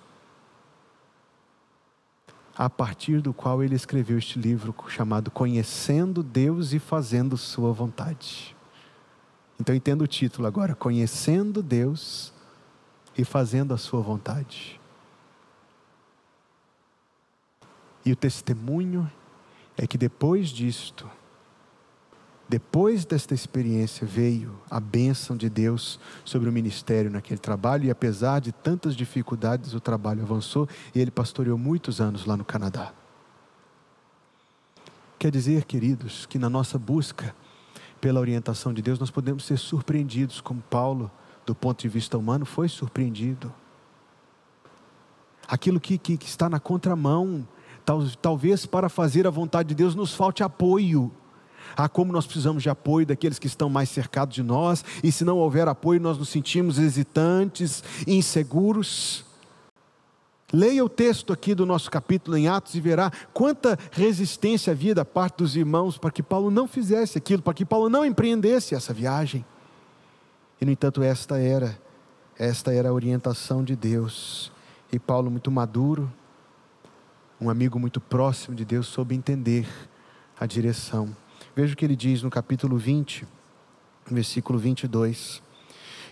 a 2.55 2.69
partir 2.69 3.21
do 3.21 3.33
qual 3.33 3.61
ele 3.61 3.75
escreveu 3.75 4.17
este 4.17 4.39
livro 4.39 4.73
chamado 4.87 5.29
Conhecendo 5.29 6.23
Deus 6.23 6.71
e 6.71 6.79
Fazendo 6.79 7.35
Sua 7.35 7.73
Vontade. 7.73 8.55
Então 9.59 9.75
entenda 9.75 10.03
o 10.03 10.07
título 10.07 10.47
agora: 10.47 10.73
Conhecendo 10.75 11.61
Deus 11.61 12.33
e 13.17 13.25
Fazendo 13.25 13.73
a 13.73 13.77
Sua 13.77 14.01
Vontade. 14.01 14.79
E 18.05 18.11
o 18.11 18.15
testemunho 18.15 19.09
é 19.75 19.87
que 19.87 19.97
depois 19.97 20.49
disto, 20.49 21.09
depois 22.47 23.03
desta 23.03 23.33
experiência 23.33 24.05
veio 24.05 24.55
a 24.69 24.79
bênção 24.79 25.35
de 25.35 25.49
Deus 25.49 25.99
sobre 26.23 26.47
o 26.47 26.51
ministério 26.51 27.09
naquele 27.09 27.39
trabalho, 27.39 27.85
e 27.85 27.91
apesar 27.91 28.39
de 28.39 28.51
tantas 28.51 28.95
dificuldades, 28.95 29.73
o 29.73 29.79
trabalho 29.79 30.21
avançou 30.21 30.69
e 30.93 30.99
ele 30.99 31.09
pastoreou 31.09 31.57
muitos 31.57 31.99
anos 31.99 32.25
lá 32.25 32.37
no 32.37 32.45
Canadá. 32.45 32.93
Quer 35.17 35.31
dizer, 35.31 35.65
queridos, 35.65 36.27
que 36.27 36.37
na 36.37 36.49
nossa 36.49 36.77
busca 36.77 37.35
pela 37.99 38.19
orientação 38.19 38.71
de 38.71 38.83
Deus, 38.83 38.99
nós 38.99 39.09
podemos 39.09 39.43
ser 39.43 39.57
surpreendidos, 39.57 40.39
como 40.39 40.61
Paulo, 40.61 41.09
do 41.43 41.55
ponto 41.55 41.81
de 41.81 41.89
vista 41.89 42.15
humano, 42.15 42.45
foi 42.45 42.69
surpreendido. 42.69 43.51
Aquilo 45.47 45.79
que, 45.79 45.97
que, 45.97 46.15
que 46.15 46.27
está 46.27 46.47
na 46.47 46.59
contramão, 46.59 47.47
talvez 48.21 48.65
para 48.65 48.89
fazer 48.89 49.27
a 49.27 49.29
vontade 49.29 49.69
de 49.69 49.75
Deus 49.75 49.95
nos 49.95 50.13
falte 50.13 50.43
apoio 50.43 51.11
ah, 51.75 51.89
como 51.89 52.11
nós 52.11 52.25
precisamos 52.25 52.63
de 52.63 52.69
apoio 52.69 53.05
daqueles 53.05 53.37
que 53.37 53.47
estão 53.47 53.69
mais 53.69 53.89
cercados 53.89 54.35
de 54.35 54.43
nós, 54.43 54.83
e 55.03 55.11
se 55.11 55.25
não 55.25 55.37
houver 55.37 55.67
apoio, 55.67 55.99
nós 55.99 56.17
nos 56.17 56.29
sentimos 56.29 56.79
hesitantes, 56.79 57.83
inseguros. 58.07 59.25
Leia 60.53 60.85
o 60.85 60.89
texto 60.89 61.33
aqui 61.33 61.53
do 61.53 61.65
nosso 61.65 61.91
capítulo 61.91 62.37
em 62.37 62.47
Atos 62.47 62.75
e 62.75 62.79
verá 62.79 63.11
quanta 63.33 63.77
resistência 63.91 64.71
havia 64.71 64.95
da 64.95 65.03
parte 65.03 65.39
dos 65.39 65.55
irmãos 65.55 65.97
para 65.97 66.11
que 66.11 66.23
Paulo 66.23 66.49
não 66.49 66.67
fizesse 66.67 67.17
aquilo, 67.17 67.41
para 67.41 67.53
que 67.53 67.65
Paulo 67.65 67.89
não 67.89 68.05
empreendesse 68.05 68.73
essa 68.73 68.93
viagem. 68.93 69.43
E 70.61 70.65
no 70.65 70.71
entanto, 70.71 71.03
esta 71.03 71.37
era, 71.37 71.77
esta 72.37 72.71
era 72.71 72.89
a 72.89 72.93
orientação 72.93 73.63
de 73.63 73.75
Deus. 73.75 74.51
E 74.93 74.99
Paulo, 74.99 75.29
muito 75.29 75.51
maduro, 75.51 76.09
um 77.39 77.49
amigo 77.49 77.79
muito 77.79 77.99
próximo 77.99 78.55
de 78.55 78.63
Deus, 78.63 78.87
soube 78.87 79.15
entender 79.15 79.67
a 80.39 80.45
direção. 80.45 81.15
Veja 81.55 81.73
o 81.73 81.77
que 81.77 81.85
ele 81.85 81.95
diz 81.95 82.21
no 82.21 82.29
capítulo 82.29 82.77
20, 82.77 83.25
versículo 84.09 84.57
22. 84.57 85.41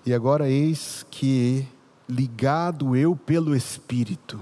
E 0.05 0.13
agora 0.13 0.49
eis 0.49 1.05
que, 1.09 1.65
ligado 2.09 2.95
eu 2.95 3.15
pelo 3.15 3.55
Espírito, 3.55 4.39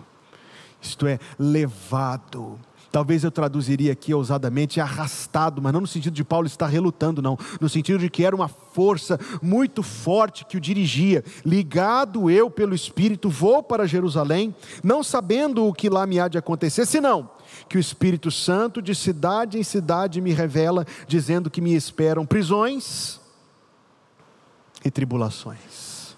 isto 0.81 1.05
é, 1.05 1.19
levado, 1.37 2.59
talvez 2.91 3.23
eu 3.23 3.31
traduziria 3.31 3.93
aqui 3.93 4.13
ousadamente 4.13 4.79
arrastado, 4.79 5.61
mas 5.61 5.71
não 5.71 5.81
no 5.81 5.87
sentido 5.87 6.13
de 6.13 6.23
Paulo 6.23 6.47
estar 6.47 6.67
relutando, 6.67 7.21
não, 7.21 7.37
no 7.59 7.69
sentido 7.69 7.99
de 7.99 8.09
que 8.09 8.25
era 8.25 8.35
uma 8.35 8.47
força 8.47 9.19
muito 9.41 9.81
forte 9.81 10.45
que 10.45 10.57
o 10.57 10.61
dirigia. 10.61 11.23
Ligado 11.45 12.29
eu 12.29 12.49
pelo 12.49 12.75
Espírito, 12.75 13.29
vou 13.29 13.63
para 13.63 13.87
Jerusalém, 13.87 14.53
não 14.83 15.03
sabendo 15.03 15.65
o 15.65 15.73
que 15.73 15.89
lá 15.89 16.05
me 16.05 16.19
há 16.19 16.27
de 16.27 16.37
acontecer, 16.37 16.85
senão 16.85 17.29
que 17.67 17.77
o 17.77 17.79
Espírito 17.79 18.31
Santo 18.31 18.81
de 18.81 18.95
cidade 18.95 19.57
em 19.57 19.63
cidade 19.63 20.21
me 20.21 20.33
revela, 20.33 20.85
dizendo 21.07 21.49
que 21.49 21.61
me 21.61 21.73
esperam 21.73 22.25
prisões 22.25 23.19
e 24.83 24.89
tribulações. 24.89 26.15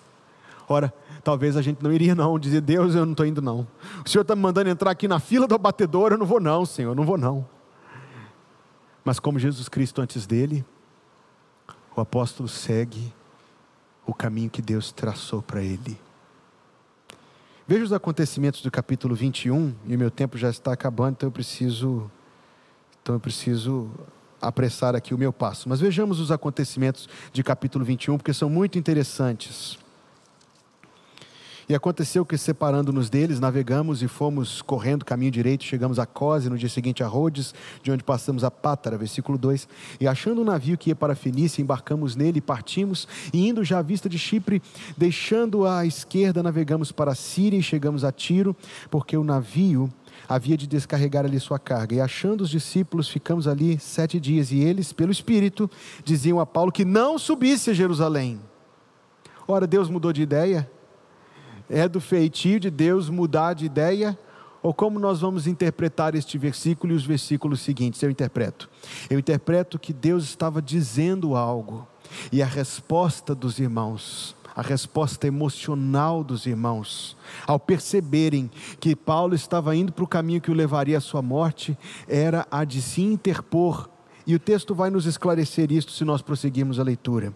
Ora, 0.67 0.93
talvez 1.23 1.55
a 1.55 1.61
gente 1.61 1.81
não 1.81 1.91
iria 1.91 2.13
não, 2.13 2.37
dizer, 2.37 2.61
Deus, 2.61 2.95
eu 2.95 3.05
não 3.05 3.13
estou 3.13 3.25
indo 3.25 3.41
não. 3.41 3.67
O 4.05 4.09
Senhor 4.09 4.23
está 4.23 4.35
me 4.35 4.41
mandando 4.41 4.69
entrar 4.69 4.91
aqui 4.91 5.07
na 5.07 5.19
fila 5.19 5.47
do 5.47 5.55
abatedor, 5.55 6.11
eu 6.11 6.17
não 6.17 6.25
vou 6.25 6.39
não, 6.39 6.65
Senhor, 6.65 6.91
eu 6.91 6.95
não 6.95 7.05
vou 7.05 7.17
não. 7.17 7.47
Mas 9.03 9.19
como 9.19 9.39
Jesus 9.39 9.69
Cristo 9.69 10.01
antes 10.01 10.25
dele, 10.25 10.65
o 11.95 12.01
apóstolo 12.01 12.49
segue 12.49 13.13
o 14.05 14.13
caminho 14.13 14.49
que 14.49 14.61
Deus 14.61 14.91
traçou 14.91 15.41
para 15.41 15.61
ele. 15.61 15.97
Veja 17.65 17.85
os 17.85 17.93
acontecimentos 17.93 18.61
do 18.61 18.69
capítulo 18.69 19.15
21, 19.15 19.73
e 19.87 19.95
meu 19.95 20.11
tempo 20.11 20.37
já 20.37 20.49
está 20.49 20.73
acabando, 20.73 21.13
então 21.13 21.27
eu 21.27 21.31
preciso, 21.31 22.11
então 23.01 23.15
eu 23.15 23.19
preciso 23.19 23.89
apressar 24.41 24.95
aqui 24.95 25.13
o 25.13 25.17
meu 25.17 25.31
passo. 25.31 25.69
Mas 25.69 25.79
vejamos 25.79 26.19
os 26.19 26.31
acontecimentos 26.31 27.07
de 27.31 27.41
capítulo 27.41 27.85
21, 27.85 28.17
porque 28.17 28.33
são 28.33 28.49
muito 28.49 28.77
interessantes. 28.77 29.77
E 31.67 31.73
aconteceu 31.73 32.25
que, 32.25 32.37
separando-nos 32.37 33.09
deles, 33.09 33.39
navegamos 33.39 34.03
e 34.03 34.07
fomos 34.07 34.61
correndo 34.61 35.05
caminho 35.05 35.31
direito, 35.31 35.63
chegamos 35.63 35.97
a 35.97 36.05
Cose, 36.05 36.49
no 36.49 36.57
dia 36.57 36.69
seguinte 36.69 37.03
a 37.03 37.07
Rhodes, 37.07 37.53
de 37.81 37.91
onde 37.91 38.03
passamos 38.03 38.43
a 38.43 38.51
Pátara, 38.51 38.97
versículo 38.97 39.37
2. 39.37 39.67
E 39.99 40.07
achando 40.07 40.41
um 40.41 40.43
navio 40.45 40.77
que 40.77 40.89
ia 40.89 40.95
para 40.95 41.15
Fenícia, 41.15 41.61
embarcamos 41.61 42.15
nele 42.15 42.39
e 42.39 42.41
partimos, 42.41 43.07
e 43.33 43.47
indo 43.47 43.63
já 43.63 43.79
à 43.79 43.81
vista 43.81 44.09
de 44.09 44.19
Chipre, 44.19 44.61
deixando 44.97 45.65
à 45.65 45.85
esquerda, 45.85 46.43
navegamos 46.43 46.91
para 46.91 47.11
a 47.11 47.15
Síria 47.15 47.57
e 47.57 47.63
chegamos 47.63 48.03
a 48.03 48.11
Tiro, 48.11 48.55
porque 48.91 49.15
o 49.15 49.23
navio 49.23 49.89
havia 50.27 50.57
de 50.57 50.67
descarregar 50.67 51.25
ali 51.25 51.39
sua 51.39 51.59
carga. 51.59 51.95
E 51.95 52.01
achando 52.01 52.41
os 52.41 52.49
discípulos, 52.49 53.07
ficamos 53.07 53.47
ali 53.47 53.79
sete 53.79 54.19
dias, 54.19 54.51
e 54.51 54.59
eles, 54.59 54.91
pelo 54.91 55.11
Espírito, 55.11 55.69
diziam 56.03 56.39
a 56.39 56.45
Paulo 56.45 56.71
que 56.71 56.85
não 56.85 57.17
subisse 57.17 57.69
a 57.69 57.73
Jerusalém. 57.73 58.39
Ora, 59.47 59.67
Deus 59.67 59.89
mudou 59.89 60.13
de 60.13 60.21
ideia? 60.21 60.69
É 61.69 61.87
do 61.87 62.01
feitio 62.01 62.59
de 62.59 62.69
Deus 62.69 63.09
mudar 63.09 63.53
de 63.53 63.65
ideia? 63.65 64.17
Ou 64.61 64.73
como 64.73 64.97
nós 64.97 65.19
vamos 65.19 65.45
interpretar 65.45 66.15
este 66.15 66.37
versículo 66.37 66.93
e 66.93 66.95
os 66.95 67.05
versículos 67.05 67.59
seguintes? 67.59 68.01
Eu 68.01 68.09
interpreto. 68.09 68.69
Eu 69.09 69.19
interpreto 69.19 69.77
que 69.77 69.91
Deus 69.91 70.23
estava 70.23 70.61
dizendo 70.61 71.35
algo, 71.35 71.85
e 72.31 72.41
a 72.41 72.45
resposta 72.45 73.35
dos 73.35 73.59
irmãos, 73.59 74.35
a 74.55 74.61
resposta 74.61 75.27
emocional 75.27 76.23
dos 76.23 76.45
irmãos, 76.45 77.17
ao 77.45 77.59
perceberem 77.59 78.49
que 78.79 78.95
Paulo 78.95 79.35
estava 79.35 79.75
indo 79.75 79.91
para 79.91 80.03
o 80.03 80.07
caminho 80.07 80.39
que 80.39 80.51
o 80.51 80.53
levaria 80.53 80.97
à 80.97 81.01
sua 81.01 81.21
morte, 81.21 81.77
era 82.07 82.47
a 82.49 82.63
de 82.63 82.81
se 82.81 83.01
interpor. 83.01 83.89
E 84.25 84.33
o 84.33 84.39
texto 84.39 84.73
vai 84.73 84.89
nos 84.89 85.05
esclarecer 85.05 85.71
isto 85.71 85.91
se 85.91 86.05
nós 86.05 86.21
prosseguirmos 86.21 86.79
a 86.79 86.83
leitura. 86.83 87.33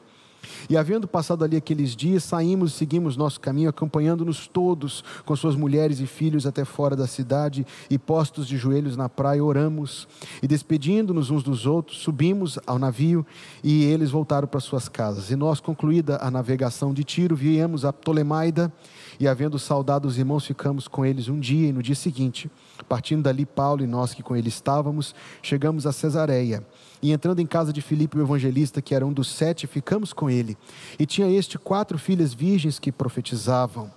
E 0.70 0.78
havendo 0.78 1.08
passado 1.08 1.43
ali 1.43 1.56
aqueles 1.58 1.95
dias, 1.95 2.24
saímos 2.24 2.74
e 2.74 2.76
seguimos 2.76 3.18
nosso 3.18 3.39
caminho, 3.39 3.70
acompanhando-nos 3.70 4.48
todos 4.48 5.04
com 5.26 5.36
suas 5.36 5.56
mulheres 5.56 6.00
e 6.00 6.08
filhos 6.08 6.45
até 6.45 6.66
fora 6.66 6.95
da 6.95 7.08
cidade, 7.08 7.66
e 7.89 7.98
postos 7.98 8.48
de 8.48 8.58
joelhos 8.58 8.98
na 8.98 9.10
praia, 9.10 9.43
oramos, 9.43 10.08
e 10.41 10.48
despedindo-nos 10.48 11.30
uns 11.30 11.43
dos 11.43 11.66
outros, 11.66 12.00
subimos 12.00 12.60
ao 12.66 12.78
navio, 12.80 13.26
e 13.64 13.86
eles 13.86 14.12
voltaram 14.12 14.48
para 14.48 14.60
suas 14.60 14.89
casas. 14.89 15.30
E 15.32 15.36
nós, 15.36 15.60
concluída 15.60 16.18
a 16.22 16.30
navegação 16.30 16.93
de 16.93 17.04
Tiro, 17.04 17.36
viemos 17.36 17.86
a 17.86 17.93
Ptolemaida, 17.93 18.72
e 19.20 19.28
havendo 19.28 19.57
saudado 19.57 20.07
os 20.07 20.18
irmãos, 20.18 20.45
ficamos 20.45 20.88
com 20.88 21.05
eles 21.05 21.28
um 21.28 21.39
dia, 21.39 21.70
e 21.70 21.74
no 21.74 21.82
dia 21.82 21.95
seguinte, 21.95 22.49
partindo 22.88 23.24
dali, 23.24 23.45
Paulo 23.45 23.84
e 23.84 23.88
nós 23.88 24.13
que 24.13 24.22
com 24.22 24.36
ele 24.36 24.49
estávamos, 24.49 25.15
chegamos 25.41 25.88
a 25.88 25.91
Cesareia. 25.91 26.65
E 27.01 27.11
entrando 27.11 27.39
em 27.39 27.45
casa 27.45 27.74
de 27.74 27.82
Filipe, 27.82 28.18
o 28.18 28.22
evangelista, 28.22 28.82
que 28.82 28.93
era 28.93 29.05
um 29.05 29.13
dos 29.13 29.28
sete, 29.28 29.68
ficamos 29.68 30.13
com 30.13 30.30
ele. 30.30 30.57
E 30.99 31.05
tinha 31.05 31.30
este 31.30 31.57
quatro 31.57 31.97
filhas 31.97 32.34
virgens 32.34 32.80
que 32.80 32.91
profetizavam. 32.91 33.91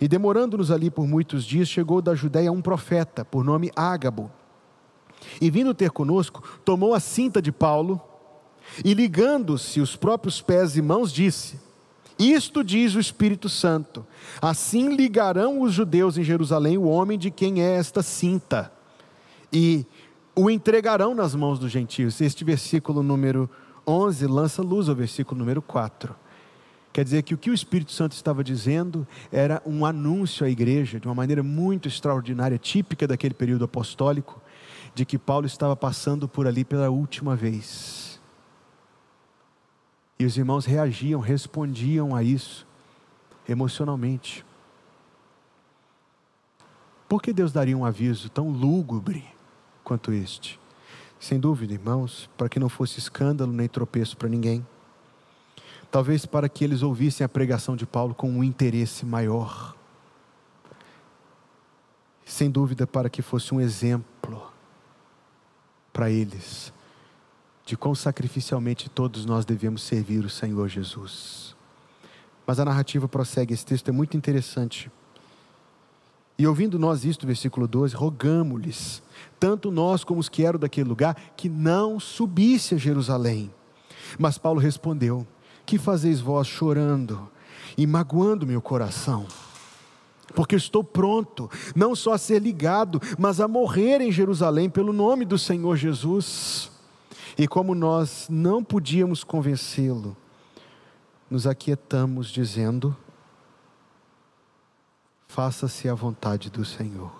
E 0.00 0.08
demorando-nos 0.08 0.70
ali 0.70 0.90
por 0.90 1.06
muitos 1.06 1.44
dias, 1.44 1.68
chegou 1.68 2.02
da 2.02 2.14
Judéia 2.14 2.52
um 2.52 2.60
profeta, 2.60 3.24
por 3.24 3.44
nome 3.44 3.70
Ágabo. 3.76 4.30
E 5.40 5.50
vindo 5.50 5.74
ter 5.74 5.90
conosco, 5.90 6.42
tomou 6.64 6.94
a 6.94 7.00
cinta 7.00 7.40
de 7.40 7.52
Paulo 7.52 8.00
e, 8.84 8.94
ligando-se 8.94 9.80
os 9.80 9.94
próprios 9.96 10.40
pés 10.40 10.76
e 10.76 10.82
mãos, 10.82 11.12
disse: 11.12 11.58
Isto 12.18 12.62
diz 12.62 12.94
o 12.94 13.00
Espírito 13.00 13.48
Santo: 13.48 14.06
Assim 14.40 14.94
ligarão 14.94 15.60
os 15.60 15.72
judeus 15.72 16.16
em 16.16 16.24
Jerusalém 16.24 16.78
o 16.78 16.84
homem 16.84 17.18
de 17.18 17.30
quem 17.30 17.62
é 17.62 17.76
esta 17.76 18.02
cinta. 18.02 18.72
E 19.52 19.86
o 20.34 20.50
entregarão 20.50 21.14
nas 21.14 21.34
mãos 21.34 21.58
dos 21.58 21.70
gentios. 21.70 22.20
Este 22.20 22.44
versículo 22.44 23.02
número 23.02 23.48
11 23.86 24.26
lança 24.26 24.62
luz 24.62 24.88
ao 24.88 24.94
versículo 24.94 25.38
número 25.38 25.62
4. 25.62 26.14
Quer 26.92 27.04
dizer 27.04 27.22
que 27.22 27.34
o 27.34 27.38
que 27.38 27.50
o 27.50 27.54
Espírito 27.54 27.90
Santo 27.90 28.12
estava 28.12 28.44
dizendo 28.44 29.06
era 29.32 29.60
um 29.66 29.84
anúncio 29.84 30.46
à 30.46 30.48
igreja, 30.48 31.00
de 31.00 31.08
uma 31.08 31.14
maneira 31.14 31.42
muito 31.42 31.88
extraordinária, 31.88 32.56
típica 32.56 33.06
daquele 33.06 33.34
período 33.34 33.64
apostólico, 33.64 34.40
de 34.94 35.04
que 35.04 35.18
Paulo 35.18 35.44
estava 35.44 35.74
passando 35.74 36.28
por 36.28 36.46
ali 36.46 36.64
pela 36.64 36.90
última 36.90 37.34
vez. 37.34 38.13
E 40.24 40.26
os 40.26 40.38
irmãos 40.38 40.64
reagiam, 40.64 41.20
respondiam 41.20 42.16
a 42.16 42.22
isso, 42.22 42.66
emocionalmente. 43.46 44.42
Por 47.06 47.20
que 47.20 47.30
Deus 47.30 47.52
daria 47.52 47.76
um 47.76 47.84
aviso 47.84 48.30
tão 48.30 48.48
lúgubre? 48.48 49.22
quanto 49.84 50.14
este. 50.14 50.58
Sem 51.20 51.38
dúvida, 51.38 51.74
irmãos, 51.74 52.30
para 52.38 52.48
que 52.48 52.58
não 52.58 52.70
fosse 52.70 52.98
escândalo 52.98 53.52
nem 53.52 53.68
tropeço 53.68 54.16
para 54.16 54.30
ninguém. 54.30 54.66
Talvez 55.90 56.24
para 56.24 56.48
que 56.48 56.64
eles 56.64 56.80
ouvissem 56.80 57.22
a 57.22 57.28
pregação 57.28 57.76
de 57.76 57.84
Paulo 57.84 58.14
com 58.14 58.30
um 58.30 58.42
interesse 58.42 59.04
maior. 59.04 59.76
Sem 62.24 62.50
dúvida, 62.50 62.86
para 62.86 63.10
que 63.10 63.20
fosse 63.20 63.52
um 63.52 63.60
exemplo 63.60 64.50
para 65.92 66.10
eles 66.10 66.72
de 67.64 67.76
quão 67.76 67.94
sacrificialmente 67.94 68.90
todos 68.90 69.24
nós 69.24 69.44
devemos 69.44 69.82
servir 69.82 70.24
o 70.24 70.30
Senhor 70.30 70.68
Jesus. 70.68 71.56
Mas 72.46 72.60
a 72.60 72.64
narrativa 72.64 73.08
prossegue, 73.08 73.54
esse 73.54 73.64
texto 73.64 73.88
é 73.88 73.92
muito 73.92 74.16
interessante. 74.16 74.90
E 76.38 76.46
ouvindo 76.46 76.78
nós 76.78 77.04
isto, 77.04 77.26
versículo 77.26 77.66
12, 77.66 77.94
rogamos-lhes, 77.94 79.02
tanto 79.38 79.70
nós 79.70 80.04
como 80.04 80.20
os 80.20 80.28
que 80.28 80.44
eram 80.44 80.58
daquele 80.58 80.88
lugar, 80.88 81.16
que 81.36 81.48
não 81.48 81.98
subisse 81.98 82.74
a 82.74 82.78
Jerusalém. 82.78 83.52
Mas 84.18 84.36
Paulo 84.36 84.60
respondeu: 84.60 85.26
Que 85.64 85.78
fazeis 85.78 86.20
vós 86.20 86.46
chorando 86.46 87.30
e 87.78 87.86
magoando 87.86 88.46
meu 88.46 88.60
coração? 88.60 89.26
Porque 90.34 90.56
estou 90.56 90.82
pronto, 90.82 91.48
não 91.76 91.94
só 91.94 92.14
a 92.14 92.18
ser 92.18 92.42
ligado, 92.42 93.00
mas 93.16 93.40
a 93.40 93.46
morrer 93.46 94.00
em 94.00 94.10
Jerusalém 94.10 94.68
pelo 94.68 94.92
nome 94.92 95.24
do 95.24 95.38
Senhor 95.38 95.76
Jesus. 95.76 96.73
E 97.36 97.48
como 97.48 97.74
nós 97.74 98.28
não 98.30 98.62
podíamos 98.62 99.24
convencê-lo, 99.24 100.16
nos 101.28 101.46
aquietamos, 101.46 102.28
dizendo: 102.28 102.96
faça-se 105.26 105.88
a 105.88 105.94
vontade 105.94 106.48
do 106.48 106.64
Senhor. 106.64 107.12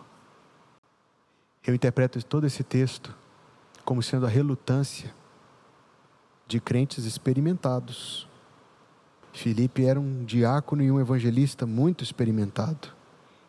Eu 1.66 1.74
interpreto 1.74 2.24
todo 2.24 2.46
esse 2.46 2.62
texto 2.62 3.14
como 3.84 4.02
sendo 4.02 4.26
a 4.26 4.28
relutância 4.28 5.12
de 6.46 6.60
crentes 6.60 7.04
experimentados. 7.04 8.28
Filipe 9.32 9.84
era 9.84 9.98
um 9.98 10.24
diácono 10.24 10.82
e 10.82 10.92
um 10.92 11.00
evangelista 11.00 11.66
muito 11.66 12.04
experimentado. 12.04 12.88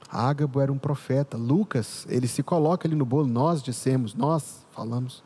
Ágabo 0.09 0.59
era 0.59 0.71
um 0.71 0.77
profeta. 0.77 1.37
Lucas, 1.37 2.07
ele 2.09 2.27
se 2.27 2.41
coloca 2.41 2.87
ali 2.87 2.95
no 2.95 3.05
bolo, 3.05 3.27
nós 3.27 3.61
dissemos, 3.61 4.15
nós 4.15 4.65
falamos. 4.71 5.23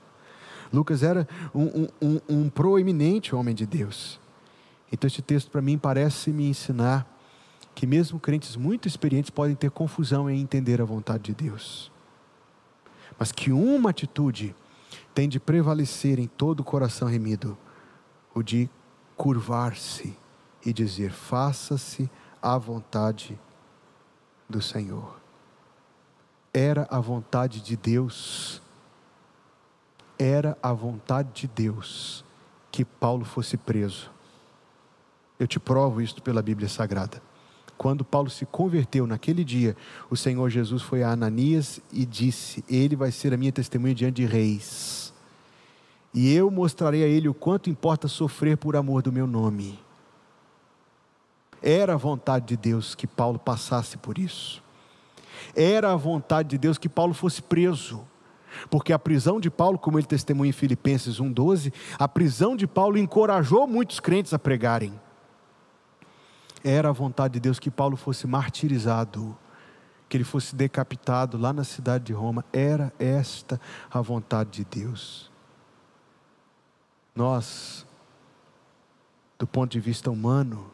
Lucas 0.71 1.03
era 1.03 1.27
um, 1.53 1.87
um, 2.01 2.19
um, 2.29 2.49
proeminente 2.49 3.35
homem 3.35 3.55
de 3.55 3.65
Deus. 3.65 4.19
Então, 4.91 5.07
esse 5.07 5.21
texto 5.21 5.49
para 5.49 5.61
mim 5.61 5.77
parece 5.77 6.31
me 6.31 6.47
ensinar 6.47 7.07
que 7.73 7.87
mesmo 7.87 8.19
crentes 8.19 8.55
muito 8.55 8.87
experientes 8.87 9.29
podem 9.29 9.55
ter 9.55 9.71
confusão 9.71 10.29
em 10.29 10.41
entender 10.41 10.81
a 10.81 10.85
vontade 10.85 11.23
de 11.23 11.33
Deus. 11.33 11.91
Mas 13.17 13.31
que 13.31 13.51
uma 13.51 13.89
atitude 13.89 14.55
tem 15.13 15.27
de 15.27 15.39
prevalecer 15.39 16.19
em 16.19 16.27
todo 16.27 16.61
o 16.61 16.63
coração 16.63 17.07
remido, 17.07 17.57
o 18.33 18.43
de 18.43 18.69
curvar-se 19.15 20.15
e 20.65 20.71
dizer: 20.73 21.11
faça-se 21.11 22.09
a 22.41 22.57
vontade 22.57 23.39
do 24.49 24.61
Senhor. 24.61 25.19
Era 26.53 26.87
a 26.89 26.99
vontade 26.99 27.61
de 27.61 27.75
Deus, 27.75 28.61
era 30.19 30.57
a 30.61 30.73
vontade 30.73 31.29
de 31.33 31.47
Deus 31.47 32.25
que 32.69 32.83
Paulo 32.83 33.23
fosse 33.23 33.55
preso. 33.55 34.11
Eu 35.39 35.47
te 35.47 35.57
provo 35.57 36.01
isto 36.01 36.21
pela 36.21 36.41
Bíblia 36.41 36.67
Sagrada. 36.67 37.21
Quando 37.77 38.03
Paulo 38.03 38.29
se 38.29 38.45
converteu 38.45 39.07
naquele 39.07 39.45
dia, 39.45 39.77
o 40.09 40.17
Senhor 40.17 40.49
Jesus 40.49 40.81
foi 40.81 41.01
a 41.01 41.11
Ananias 41.11 41.79
e 41.93 42.05
disse: 42.05 42.61
Ele 42.69 42.97
vai 42.97 43.09
ser 43.09 43.33
a 43.33 43.37
minha 43.37 43.53
testemunha 43.53 43.95
diante 43.95 44.17
de 44.17 44.25
reis. 44.25 45.13
E 46.13 46.33
eu 46.33 46.51
mostrarei 46.51 47.03
a 47.03 47.07
ele 47.07 47.29
o 47.29 47.33
quanto 47.33 47.69
importa 47.69 48.09
sofrer 48.09 48.57
por 48.57 48.75
amor 48.75 49.01
do 49.01 49.13
meu 49.13 49.25
nome. 49.25 49.79
Era 51.61 51.93
a 51.93 51.97
vontade 51.97 52.47
de 52.47 52.57
Deus 52.57 52.95
que 52.95 53.07
Paulo 53.07 53.39
passasse 53.39 53.97
por 53.97 54.17
isso. 54.17 54.61
Era 55.55 55.93
a 55.93 55.95
vontade 55.95 56.49
de 56.49 56.57
Deus 56.57 56.77
que 56.77 56.89
Paulo 56.89 57.13
fosse 57.13 57.41
preso. 57.41 58.05
Porque 58.69 58.93
a 58.93 58.99
prisão 58.99 59.39
de 59.39 59.49
Paulo, 59.49 59.77
como 59.77 59.99
ele 59.99 60.07
testemunha 60.07 60.49
em 60.49 60.53
Filipenses 60.53 61.19
1,12, 61.19 61.73
a 61.97 62.07
prisão 62.07 62.55
de 62.55 62.67
Paulo 62.67 62.97
encorajou 62.97 63.67
muitos 63.67 63.99
crentes 63.99 64.33
a 64.33 64.39
pregarem. 64.39 64.99
Era 66.63 66.89
a 66.89 66.93
vontade 66.93 67.35
de 67.35 67.39
Deus 67.39 67.59
que 67.59 67.71
Paulo 67.71 67.95
fosse 67.95 68.27
martirizado, 68.27 69.37
que 70.09 70.17
ele 70.17 70.23
fosse 70.23 70.55
decapitado 70.55 71.37
lá 71.37 71.53
na 71.53 71.63
cidade 71.63 72.05
de 72.05 72.13
Roma. 72.13 72.43
Era 72.51 72.91
esta 72.99 73.59
a 73.89 74.01
vontade 74.01 74.63
de 74.63 74.79
Deus. 74.81 75.29
nós, 77.15 77.85
do 79.37 79.45
ponto 79.45 79.71
de 79.71 79.79
vista 79.79 80.09
humano, 80.09 80.71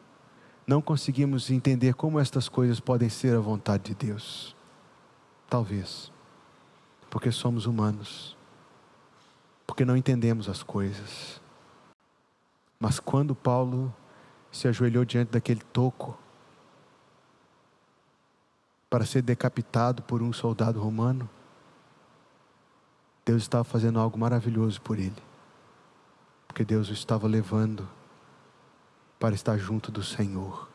não 0.66 0.80
conseguimos 0.80 1.50
entender 1.50 1.94
como 1.94 2.18
estas 2.18 2.48
coisas 2.48 2.80
podem 2.80 3.08
ser 3.08 3.36
a 3.36 3.40
vontade 3.40 3.84
de 3.84 3.94
Deus. 3.94 4.54
Talvez, 5.48 6.12
porque 7.10 7.30
somos 7.30 7.66
humanos, 7.66 8.36
porque 9.66 9.84
não 9.84 9.96
entendemos 9.96 10.48
as 10.48 10.62
coisas. 10.62 11.40
Mas 12.78 13.00
quando 13.00 13.34
Paulo 13.34 13.94
se 14.50 14.68
ajoelhou 14.68 15.04
diante 15.04 15.32
daquele 15.32 15.62
toco, 15.72 16.16
para 18.88 19.04
ser 19.04 19.22
decapitado 19.22 20.02
por 20.02 20.22
um 20.22 20.32
soldado 20.32 20.80
romano, 20.80 21.28
Deus 23.24 23.42
estava 23.42 23.64
fazendo 23.64 23.98
algo 23.98 24.16
maravilhoso 24.16 24.80
por 24.80 24.98
ele, 24.98 25.22
porque 26.46 26.64
Deus 26.64 26.88
o 26.88 26.92
estava 26.92 27.26
levando 27.26 27.88
para 29.18 29.34
estar 29.34 29.58
junto 29.58 29.90
do 29.90 30.02
Senhor. 30.02 30.68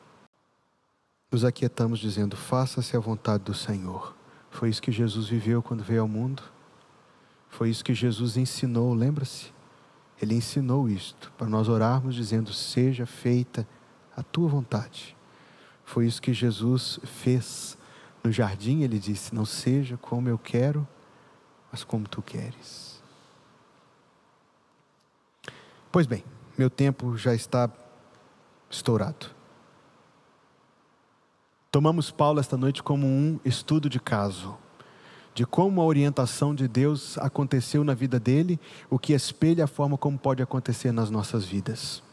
Nos 1.32 1.46
aquietamos 1.46 2.00
dizendo: 2.00 2.36
faça-se 2.36 2.98
a 2.98 3.00
vontade 3.00 3.44
do 3.46 3.54
Senhor. 3.54 4.14
Foi 4.52 4.70
isso 4.70 4.82
que 4.82 4.92
Jesus 4.92 5.28
viveu 5.28 5.64
quando 5.64 5.84
veio 5.84 6.02
ao 6.02 6.08
mundo. 6.08 6.44
Foi 7.50 7.70
isso 7.70 7.84
que 7.84 7.94
Jesus 7.94 8.38
ensinou, 8.38 8.94
lembra-se? 8.94 9.52
Ele 10.22 10.36
ensinou 10.36 10.88
isto, 10.88 11.32
para 11.38 11.48
nós 11.48 11.68
orarmos 11.68 12.14
dizendo: 12.14 12.54
seja 12.54 13.06
feita 13.08 13.68
a 14.16 14.22
tua 14.22 14.48
vontade. 14.48 15.18
Foi 15.84 16.06
isso 16.06 16.22
que 16.22 16.34
Jesus 16.34 17.00
fez 17.04 17.78
no 18.24 18.32
jardim, 18.32 18.82
ele 18.84 19.00
disse: 19.00 19.34
Não 19.34 19.46
seja 19.46 19.98
como 19.98 20.30
eu 20.30 20.38
quero, 20.38 20.88
mas 21.72 21.84
como 21.84 22.08
tu 22.08 22.22
queres. 22.22 23.02
Pois 25.92 26.06
bem, 26.06 26.24
meu 26.58 26.70
tempo 26.70 27.18
já 27.18 27.34
está 27.34 27.70
estourado. 28.70 29.41
Tomamos 31.72 32.12
Paulo 32.12 32.42
esta 32.42 32.58
noite 32.58 32.84
como 32.84 33.08
um 33.08 33.40
estudo 33.46 33.90
de 33.90 33.98
caso, 33.98 34.58
de 35.34 35.46
como 35.46 35.80
a 35.80 35.86
orientação 35.86 36.54
de 36.54 36.68
Deus 36.68 37.18
aconteceu 37.18 37.82
na 37.82 37.94
vida 37.94 38.20
dele, 38.20 38.60
o 38.90 39.00
que 39.00 39.14
espelha 39.14 39.64
a 39.64 39.68
forma 39.68 39.98
como 39.98 40.18
pode 40.18 40.44
acontecer 40.44 40.92
nas 40.92 41.10
nossas 41.10 41.46
vidas. 41.46 42.04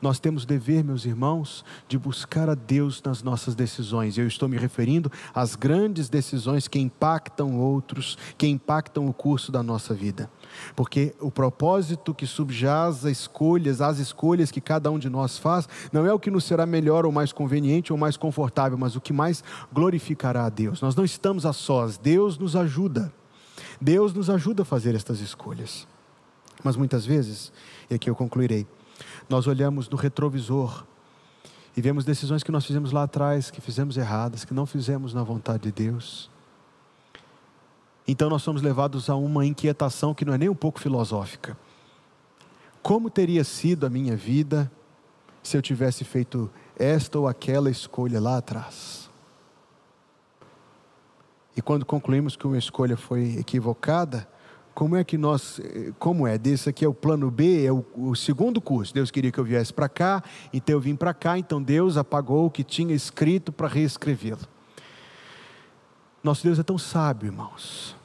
Nós 0.00 0.18
temos 0.18 0.44
dever, 0.44 0.82
meus 0.84 1.04
irmãos, 1.04 1.64
de 1.88 1.98
buscar 1.98 2.48
a 2.48 2.54
Deus 2.54 3.02
nas 3.04 3.22
nossas 3.22 3.54
decisões. 3.54 4.16
Eu 4.18 4.26
estou 4.26 4.48
me 4.48 4.56
referindo 4.56 5.10
às 5.34 5.54
grandes 5.54 6.08
decisões 6.08 6.68
que 6.68 6.78
impactam 6.78 7.58
outros, 7.58 8.16
que 8.36 8.46
impactam 8.46 9.06
o 9.06 9.12
curso 9.12 9.50
da 9.50 9.62
nossa 9.62 9.94
vida. 9.94 10.30
Porque 10.74 11.14
o 11.20 11.30
propósito 11.30 12.14
que 12.14 12.26
subjaz 12.26 12.86
as 12.86 13.04
escolhas, 13.04 13.80
as 13.80 13.98
escolhas 13.98 14.50
que 14.50 14.60
cada 14.60 14.90
um 14.90 14.98
de 14.98 15.08
nós 15.08 15.38
faz, 15.38 15.68
não 15.92 16.06
é 16.06 16.12
o 16.12 16.18
que 16.18 16.30
nos 16.30 16.44
será 16.44 16.64
melhor 16.64 17.04
ou 17.04 17.12
mais 17.12 17.32
conveniente 17.32 17.92
ou 17.92 17.98
mais 17.98 18.16
confortável, 18.16 18.78
mas 18.78 18.96
o 18.96 19.00
que 19.00 19.12
mais 19.12 19.42
glorificará 19.72 20.46
a 20.46 20.48
Deus. 20.48 20.80
Nós 20.80 20.94
não 20.94 21.04
estamos 21.04 21.44
a 21.44 21.52
sós, 21.52 21.98
Deus 21.98 22.38
nos 22.38 22.56
ajuda. 22.56 23.12
Deus 23.80 24.12
nos 24.14 24.30
ajuda 24.30 24.62
a 24.62 24.64
fazer 24.64 24.94
estas 24.94 25.20
escolhas. 25.20 25.86
Mas 26.62 26.76
muitas 26.76 27.04
vezes, 27.04 27.52
e 27.90 27.94
aqui 27.94 28.08
eu 28.08 28.14
concluirei, 28.14 28.66
nós 29.28 29.46
olhamos 29.46 29.88
no 29.88 29.96
retrovisor 29.96 30.84
e 31.76 31.80
vemos 31.82 32.04
decisões 32.04 32.42
que 32.42 32.50
nós 32.50 32.64
fizemos 32.64 32.92
lá 32.92 33.02
atrás, 33.02 33.50
que 33.50 33.60
fizemos 33.60 33.96
erradas, 33.96 34.44
que 34.44 34.54
não 34.54 34.64
fizemos 34.64 35.12
na 35.12 35.22
vontade 35.22 35.64
de 35.64 35.72
Deus. 35.72 36.30
Então 38.08 38.30
nós 38.30 38.42
somos 38.42 38.62
levados 38.62 39.10
a 39.10 39.16
uma 39.16 39.44
inquietação 39.44 40.14
que 40.14 40.24
não 40.24 40.32
é 40.32 40.38
nem 40.38 40.48
um 40.48 40.54
pouco 40.54 40.80
filosófica. 40.80 41.56
Como 42.82 43.10
teria 43.10 43.42
sido 43.42 43.84
a 43.84 43.90
minha 43.90 44.16
vida 44.16 44.70
se 45.42 45.56
eu 45.56 45.62
tivesse 45.62 46.04
feito 46.04 46.50
esta 46.78 47.18
ou 47.18 47.26
aquela 47.26 47.68
escolha 47.68 48.20
lá 48.20 48.38
atrás? 48.38 49.10
E 51.56 51.60
quando 51.60 51.84
concluímos 51.84 52.36
que 52.36 52.46
uma 52.46 52.58
escolha 52.58 52.96
foi 52.96 53.38
equivocada, 53.38 54.28
como 54.76 54.94
é 54.94 55.02
que 55.02 55.16
nós, 55.16 55.58
como 55.98 56.26
é? 56.26 56.36
Desse 56.36 56.68
aqui 56.68 56.84
é 56.84 56.88
o 56.88 56.92
plano 56.92 57.30
B, 57.30 57.64
é 57.64 57.72
o, 57.72 57.82
o 57.96 58.14
segundo 58.14 58.60
curso. 58.60 58.92
Deus 58.92 59.10
queria 59.10 59.32
que 59.32 59.40
eu 59.40 59.44
viesse 59.44 59.72
para 59.72 59.88
cá, 59.88 60.22
então 60.52 60.74
eu 60.74 60.80
vim 60.80 60.94
para 60.94 61.14
cá, 61.14 61.38
então 61.38 61.62
Deus 61.62 61.96
apagou 61.96 62.44
o 62.44 62.50
que 62.50 62.62
tinha 62.62 62.94
escrito 62.94 63.50
para 63.50 63.68
reescrevê-lo. 63.68 64.46
Nosso 66.22 66.42
Deus 66.44 66.58
é 66.58 66.62
tão 66.62 66.76
sábio, 66.76 67.28
irmãos, 67.28 67.96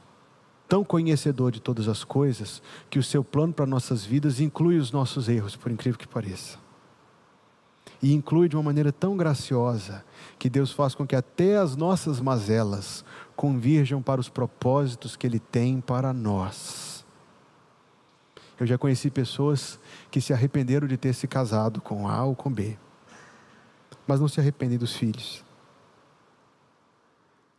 tão 0.65 0.82
conhecedor 0.82 1.51
de 1.51 1.59
todas 1.59 1.89
as 1.89 2.05
coisas, 2.05 2.63
que 2.89 2.97
o 2.97 3.03
seu 3.03 3.22
plano 3.22 3.51
para 3.51 3.65
nossas 3.65 4.05
vidas 4.05 4.39
inclui 4.39 4.78
os 4.78 4.93
nossos 4.93 5.28
erros, 5.28 5.57
por 5.57 5.74
incrível 5.74 5.99
que 5.99 6.07
pareça. 6.07 6.57
E 8.01 8.13
inclui 8.13 8.47
de 8.47 8.55
uma 8.55 8.63
maneira 8.63 8.93
tão 8.93 9.17
graciosa 9.17 10.05
que 10.39 10.49
Deus 10.49 10.72
faz 10.72 10.95
com 10.95 11.05
que 11.05 11.17
até 11.17 11.57
as 11.57 11.76
nossas 11.76 12.22
mazelas 12.22 13.03
convirjam 13.36 14.01
para 14.01 14.21
os 14.21 14.29
propósitos 14.29 15.15
que 15.15 15.25
Ele 15.25 15.39
tem 15.39 15.82
para 15.82 16.13
nós. 16.13 17.05
Eu 18.59 18.67
já 18.67 18.77
conheci 18.77 19.09
pessoas 19.09 19.79
que 20.11 20.21
se 20.21 20.34
arrependeram 20.34 20.88
de 20.88 20.95
ter 20.95 21.13
se 21.13 21.27
casado 21.27 21.82
com 21.82 22.07
A 22.07 22.23
ou 22.23 22.36
com 22.36 22.51
B, 22.51 22.77
mas 24.05 24.19
não 24.19 24.27
se 24.27 24.39
arrependem 24.39 24.77
dos 24.77 24.93
filhos. 24.93 25.43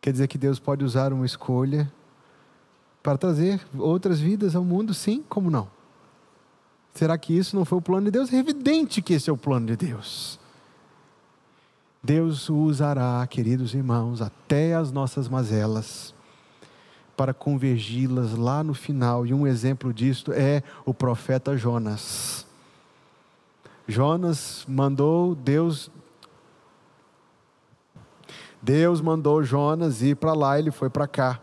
Quer 0.00 0.12
dizer 0.12 0.28
que 0.28 0.38
Deus 0.38 0.58
pode 0.58 0.84
usar 0.84 1.12
uma 1.12 1.26
escolha 1.26 1.92
para 3.02 3.18
trazer 3.18 3.60
outras 3.76 4.20
vidas 4.20 4.54
ao 4.54 4.64
mundo? 4.64 4.94
Sim, 4.94 5.24
como 5.28 5.50
não? 5.50 5.68
Será 6.94 7.16
que 7.16 7.36
isso 7.36 7.56
não 7.56 7.64
foi 7.64 7.78
o 7.78 7.82
plano 7.82 8.04
de 8.06 8.10
Deus? 8.10 8.32
É 8.32 8.36
evidente 8.36 9.00
que 9.00 9.14
esse 9.14 9.30
é 9.30 9.32
o 9.32 9.36
plano 9.36 9.66
de 9.66 9.76
Deus. 9.76 10.38
Deus 12.05 12.50
usará, 12.50 13.24
queridos 13.28 13.74
irmãos, 13.74 14.20
até 14.20 14.74
as 14.74 14.90
nossas 14.90 15.28
mazelas 15.28 16.12
para 17.16 17.32
convergi-las 17.32 18.32
lá 18.32 18.64
no 18.64 18.74
final. 18.74 19.24
E 19.24 19.32
um 19.32 19.46
exemplo 19.46 19.94
disto 19.94 20.32
é 20.32 20.64
o 20.84 20.92
profeta 20.92 21.57
Jonas. 21.57 22.44
Jonas 23.86 24.64
mandou 24.68 25.34
Deus 25.36 25.90
Deus 28.61 29.00
mandou 29.00 29.42
Jonas 29.42 30.03
ir 30.03 30.16
para 30.16 30.32
lá, 30.34 30.59
ele 30.59 30.70
foi 30.70 30.88
para 30.88 31.07
cá. 31.07 31.40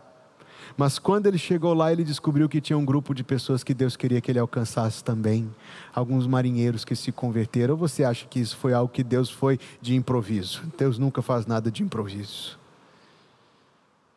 Mas 0.80 0.98
quando 0.98 1.26
ele 1.26 1.36
chegou 1.36 1.74
lá, 1.74 1.92
ele 1.92 2.02
descobriu 2.02 2.48
que 2.48 2.58
tinha 2.58 2.78
um 2.78 2.86
grupo 2.86 3.14
de 3.14 3.22
pessoas 3.22 3.62
que 3.62 3.74
Deus 3.74 3.98
queria 3.98 4.18
que 4.18 4.32
ele 4.32 4.38
alcançasse 4.38 5.04
também. 5.04 5.54
Alguns 5.94 6.26
marinheiros 6.26 6.86
que 6.86 6.96
se 6.96 7.12
converteram. 7.12 7.74
Ou 7.74 7.78
você 7.78 8.02
acha 8.02 8.26
que 8.26 8.40
isso 8.40 8.56
foi 8.56 8.72
algo 8.72 8.90
que 8.90 9.04
Deus 9.04 9.28
foi 9.28 9.60
de 9.78 9.94
improviso? 9.94 10.62
Deus 10.78 10.96
nunca 10.96 11.20
faz 11.20 11.44
nada 11.44 11.70
de 11.70 11.82
improviso. 11.82 12.58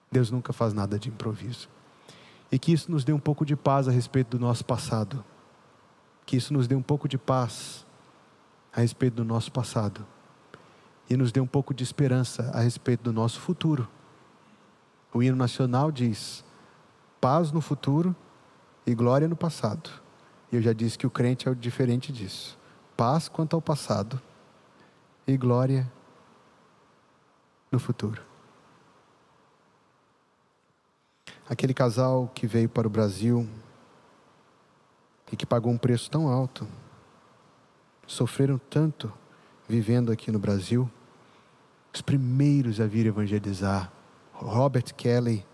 Deus 0.09 0.31
nunca 0.31 0.53
faz 0.53 0.73
nada 0.73 0.97
de 0.97 1.09
improviso. 1.09 1.67
E 2.49 2.57
que 2.57 2.71
isso 2.71 2.89
nos 2.89 3.03
dê 3.03 3.11
um 3.11 3.19
pouco 3.19 3.45
de 3.45 3.57
paz 3.57 3.89
a 3.89 3.91
respeito 3.91 4.37
do 4.37 4.39
nosso 4.39 4.63
passado. 4.63 5.21
Que 6.25 6.37
isso 6.37 6.53
nos 6.53 6.65
dê 6.65 6.75
um 6.75 6.81
pouco 6.81 7.09
de 7.09 7.17
paz 7.17 7.85
a 8.73 8.79
respeito 8.79 9.15
do 9.15 9.25
nosso 9.25 9.51
passado. 9.51 10.07
E 11.09 11.17
nos 11.17 11.29
dê 11.33 11.41
um 11.41 11.45
pouco 11.45 11.73
de 11.73 11.83
esperança 11.83 12.51
a 12.53 12.61
respeito 12.61 13.03
do 13.03 13.11
nosso 13.11 13.41
futuro. 13.41 13.85
O 15.13 15.21
hino 15.21 15.35
nacional 15.35 15.91
diz: 15.91 16.41
paz 17.23 17.53
no 17.53 17.61
futuro 17.61 18.13
e 18.85 18.93
glória 18.93 19.29
no 19.29 19.35
passado. 19.37 19.89
E 20.51 20.57
eu 20.57 20.61
já 20.61 20.73
disse 20.73 20.97
que 20.97 21.07
o 21.07 21.09
crente 21.09 21.47
é 21.47 21.51
o 21.51 21.55
diferente 21.55 22.11
disso. 22.11 22.59
Paz 22.97 23.29
quanto 23.29 23.55
ao 23.55 23.61
passado 23.61 24.21
e 25.25 25.37
glória 25.37 25.89
no 27.71 27.79
futuro. 27.79 28.21
Aquele 31.49 31.73
casal 31.73 32.29
que 32.35 32.45
veio 32.45 32.67
para 32.67 32.87
o 32.87 32.89
Brasil 32.89 33.47
e 35.31 35.37
que 35.37 35.45
pagou 35.45 35.71
um 35.71 35.77
preço 35.77 36.11
tão 36.11 36.27
alto, 36.27 36.67
sofreram 38.05 38.57
tanto 38.69 39.09
vivendo 39.65 40.11
aqui 40.11 40.29
no 40.29 40.39
Brasil, 40.39 40.91
os 41.93 42.01
primeiros 42.01 42.81
a 42.81 42.85
vir 42.85 43.05
evangelizar, 43.05 43.93
Robert 44.33 44.93
Kelly 44.93 45.45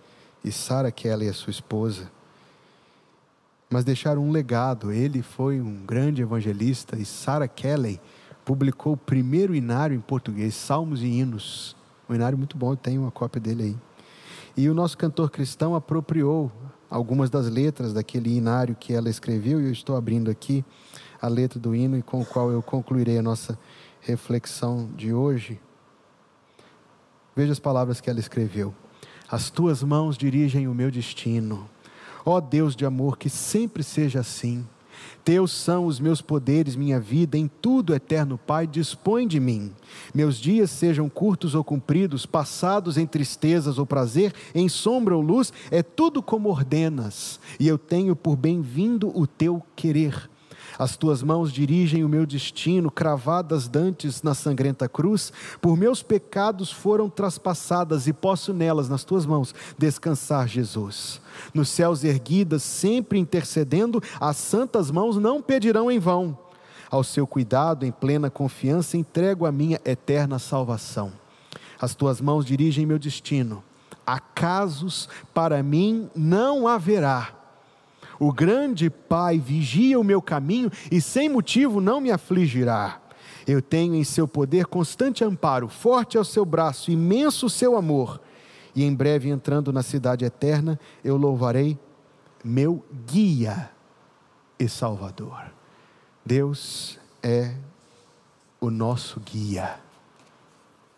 e 0.43 0.51
Sarah 0.51 0.91
Kelly, 0.91 1.27
a 1.27 1.33
sua 1.33 1.51
esposa. 1.51 2.11
Mas 3.69 3.83
deixaram 3.83 4.23
um 4.23 4.31
legado. 4.31 4.91
Ele 4.91 5.21
foi 5.21 5.61
um 5.61 5.85
grande 5.85 6.21
evangelista 6.21 6.97
e 6.97 7.05
Sarah 7.05 7.47
Kelly 7.47 7.99
publicou 8.43 8.93
o 8.93 8.97
primeiro 8.97 9.53
inário 9.53 9.95
em 9.95 10.01
português, 10.01 10.55
Salmos 10.55 11.03
e 11.03 11.07
Hinos. 11.07 11.75
Um 12.09 12.15
inário 12.15 12.37
muito 12.37 12.57
bom, 12.57 12.73
eu 12.73 12.77
tenho 12.77 13.01
uma 13.01 13.11
cópia 13.11 13.39
dele 13.39 13.63
aí. 13.63 13.77
E 14.57 14.67
o 14.67 14.73
nosso 14.73 14.97
cantor 14.97 15.29
cristão 15.29 15.75
apropriou 15.75 16.51
algumas 16.89 17.29
das 17.29 17.47
letras 17.47 17.93
daquele 17.93 18.35
inário 18.35 18.75
que 18.75 18.93
ela 18.93 19.09
escreveu, 19.09 19.61
e 19.61 19.65
eu 19.65 19.71
estou 19.71 19.95
abrindo 19.95 20.31
aqui 20.31 20.65
a 21.21 21.27
letra 21.27 21.59
do 21.59 21.75
hino 21.75 21.97
e 21.97 22.01
com 22.01 22.21
o 22.21 22.25
qual 22.25 22.49
eu 22.51 22.61
concluirei 22.61 23.19
a 23.19 23.21
nossa 23.21 23.57
reflexão 24.01 24.89
de 24.95 25.13
hoje. 25.13 25.59
Veja 27.35 27.51
as 27.51 27.59
palavras 27.59 28.01
que 28.01 28.09
ela 28.09 28.19
escreveu. 28.19 28.73
As 29.31 29.51
tuas 29.51 29.83
mãos 29.83 30.17
dirigem 30.17 30.67
o 30.67 30.73
meu 30.73 30.89
destino. 30.89 31.69
Ó 32.25 32.41
Deus 32.41 32.75
de 32.75 32.83
amor, 32.83 33.17
que 33.17 33.29
sempre 33.29 33.83
seja 33.83 34.21
assim. 34.21 34.65
Teus 35.23 35.51
são 35.51 35.85
os 35.85 35.99
meus 35.99 36.21
poderes, 36.21 36.75
minha 36.75 36.99
vida, 36.99 37.37
em 37.37 37.47
tudo, 37.47 37.93
eterno 37.93 38.37
Pai, 38.37 38.65
dispõe 38.65 39.27
de 39.27 39.39
mim. 39.39 39.71
Meus 40.15 40.37
dias 40.37 40.71
sejam 40.71 41.07
curtos 41.07 41.53
ou 41.53 41.63
compridos, 41.63 42.25
passados 42.25 42.97
em 42.97 43.05
tristezas 43.05 43.77
ou 43.77 43.85
prazer, 43.85 44.33
em 44.55 44.67
sombra 44.67 45.15
ou 45.15 45.21
luz, 45.21 45.53
é 45.69 45.83
tudo 45.83 46.23
como 46.23 46.49
ordenas, 46.49 47.39
e 47.59 47.67
eu 47.67 47.77
tenho 47.77 48.15
por 48.15 48.35
bem-vindo 48.35 49.11
o 49.15 49.27
teu 49.27 49.61
querer. 49.75 50.29
As 50.79 50.95
tuas 50.95 51.21
mãos 51.21 51.51
dirigem 51.51 52.05
o 52.05 52.09
meu 52.09 52.25
destino, 52.25 52.89
cravadas 52.89 53.67
dantes 53.67 54.23
na 54.23 54.33
sangrenta 54.33 54.87
cruz. 54.87 55.33
Por 55.61 55.75
meus 55.75 56.01
pecados 56.01 56.71
foram 56.71 57.09
traspassadas 57.09 58.07
e 58.07 58.13
posso 58.13 58.53
nelas, 58.53 58.87
nas 58.87 59.03
tuas 59.03 59.25
mãos, 59.25 59.53
descansar, 59.77 60.47
Jesus. 60.47 61.19
Nos 61.53 61.67
céus 61.67 62.05
erguidas, 62.05 62.63
sempre 62.63 63.19
intercedendo, 63.19 64.01
as 64.21 64.37
santas 64.37 64.89
mãos 64.89 65.17
não 65.17 65.41
pedirão 65.41 65.91
em 65.91 65.99
vão. 65.99 66.37
Ao 66.89 67.03
seu 67.03 67.27
cuidado, 67.27 67.85
em 67.85 67.91
plena 67.91 68.29
confiança, 68.29 68.95
entrego 68.95 69.45
a 69.45 69.51
minha 69.51 69.81
eterna 69.83 70.39
salvação. 70.39 71.11
As 71.77 71.93
tuas 71.93 72.21
mãos 72.21 72.45
dirigem 72.45 72.85
meu 72.85 72.97
destino. 72.97 73.61
Acasos 74.07 75.09
para 75.33 75.61
mim 75.61 76.09
não 76.15 76.69
haverá 76.69 77.38
o 78.19 78.33
grande 78.33 78.89
Pai 78.89 79.39
vigia 79.39 79.99
o 79.99 80.03
meu 80.03 80.21
caminho 80.21 80.69
e 80.91 80.99
sem 80.99 81.29
motivo 81.29 81.79
não 81.79 82.01
me 82.01 82.11
afligirá. 82.11 83.01
Eu 83.47 83.61
tenho 83.61 83.95
em 83.95 84.03
seu 84.03 84.27
poder 84.27 84.65
constante 84.65 85.23
amparo, 85.23 85.69
forte 85.69 86.17
é 86.17 86.19
o 86.19 86.25
seu 86.25 86.45
braço, 86.45 86.91
imenso 86.91 87.45
o 87.45 87.49
seu 87.49 87.75
amor. 87.75 88.21
E 88.75 88.83
em 88.83 88.93
breve 88.93 89.29
entrando 89.29 89.73
na 89.73 89.81
cidade 89.81 90.25
eterna, 90.25 90.79
eu 91.03 91.17
louvarei 91.17 91.79
meu 92.43 92.85
guia 93.07 93.71
e 94.59 94.67
salvador. 94.67 95.51
Deus 96.23 96.99
é 97.23 97.55
o 98.61 98.69
nosso 98.69 99.19
guia, 99.19 99.79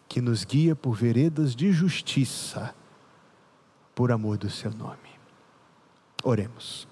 que 0.09 0.19
nos 0.19 0.43
guia 0.43 0.75
por 0.75 0.93
veredas 0.93 1.55
de 1.55 1.71
justiça, 1.71 2.75
por 3.95 4.11
amor 4.11 4.37
do 4.37 4.49
seu 4.49 4.71
nome. 4.71 4.97
Oremos. 6.23 6.90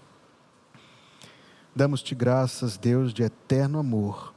Damos-te 1.80 2.14
graças, 2.14 2.76
Deus 2.76 3.14
de 3.14 3.24
eterno 3.24 3.80
amor, 3.80 4.34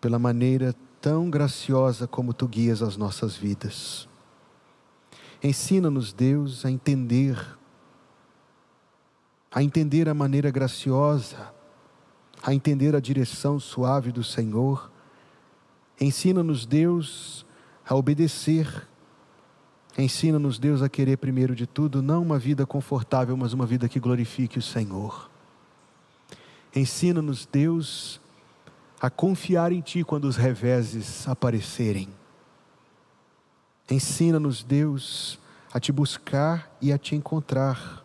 pela 0.00 0.18
maneira 0.18 0.74
tão 0.98 1.28
graciosa 1.28 2.06
como 2.06 2.32
tu 2.32 2.48
guias 2.48 2.80
as 2.80 2.96
nossas 2.96 3.36
vidas. 3.36 4.08
Ensina-nos, 5.42 6.14
Deus, 6.14 6.64
a 6.64 6.70
entender, 6.70 7.36
a 9.52 9.62
entender 9.62 10.08
a 10.08 10.14
maneira 10.14 10.50
graciosa, 10.50 11.52
a 12.42 12.54
entender 12.54 12.96
a 12.96 13.00
direção 13.00 13.60
suave 13.60 14.10
do 14.10 14.24
Senhor. 14.24 14.90
Ensina-nos, 16.00 16.64
Deus, 16.64 17.44
a 17.86 17.94
obedecer. 17.94 18.88
Ensina-nos, 19.98 20.58
Deus, 20.58 20.80
a 20.80 20.88
querer 20.88 21.18
primeiro 21.18 21.54
de 21.54 21.66
tudo, 21.66 22.00
não 22.00 22.22
uma 22.22 22.38
vida 22.38 22.64
confortável, 22.64 23.36
mas 23.36 23.52
uma 23.52 23.66
vida 23.66 23.90
que 23.90 24.00
glorifique 24.00 24.58
o 24.58 24.62
Senhor. 24.62 25.29
Ensina-nos, 26.74 27.46
Deus, 27.46 28.20
a 29.00 29.10
confiar 29.10 29.72
em 29.72 29.80
Ti 29.80 30.04
quando 30.04 30.24
os 30.26 30.36
reveses 30.36 31.26
aparecerem. 31.26 32.08
Ensina-nos, 33.90 34.62
Deus, 34.62 35.38
a 35.72 35.80
Te 35.80 35.90
buscar 35.90 36.70
e 36.80 36.92
a 36.92 36.98
Te 36.98 37.16
encontrar. 37.16 38.04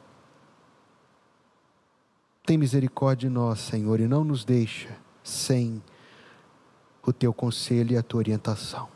Tem 2.45 2.57
misericórdia 2.57 3.29
de 3.29 3.33
nós, 3.33 3.59
Senhor, 3.59 3.99
e 3.99 4.07
não 4.07 4.23
nos 4.23 4.43
deixa 4.43 4.97
sem 5.23 5.81
o 7.03 7.13
Teu 7.13 7.33
conselho 7.33 7.93
e 7.93 7.97
a 7.97 8.03
Tua 8.03 8.19
orientação. 8.19 8.87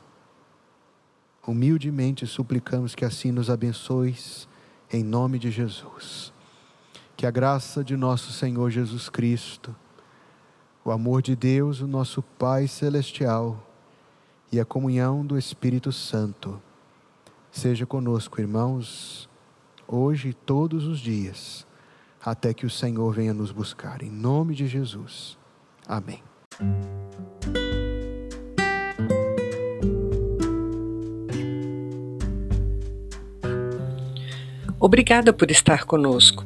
Humildemente 1.46 2.26
suplicamos 2.28 2.96
que 2.96 3.06
assim 3.06 3.32
nos 3.32 3.50
abençoes, 3.50 4.48
em 4.92 5.04
nome 5.04 5.38
de 5.38 5.52
Jesus. 5.52 6.34
Que 7.20 7.26
a 7.26 7.32
graça 7.32 7.84
de 7.84 7.98
nosso 7.98 8.32
Senhor 8.32 8.70
Jesus 8.70 9.10
Cristo, 9.10 9.76
o 10.86 10.90
amor 10.90 11.22
de 11.22 11.36
Deus, 11.36 11.82
o 11.82 11.86
nosso 11.86 12.22
Pai 12.22 12.66
Celestial, 12.66 13.62
e 14.50 14.58
a 14.58 14.64
comunhão 14.64 15.26
do 15.26 15.38
Espírito 15.38 15.92
Santo, 15.92 16.62
seja 17.52 17.86
conosco, 17.86 18.40
irmãos, 18.40 19.30
hoje 19.86 20.30
e 20.30 20.34
todos 20.34 20.88
os 20.88 20.98
dias, 20.98 21.68
até 22.24 22.54
que 22.54 22.66
o 22.66 22.70
Senhor 22.70 23.14
venha 23.14 23.34
nos 23.34 23.52
buscar. 23.52 24.02
Em 24.02 24.10
nome 24.10 24.56
de 24.56 24.66
Jesus. 24.66 25.38
Amém. 25.86 26.24
Obrigada 34.80 35.34
por 35.34 35.52
estar 35.52 35.84
conosco. 35.84 36.46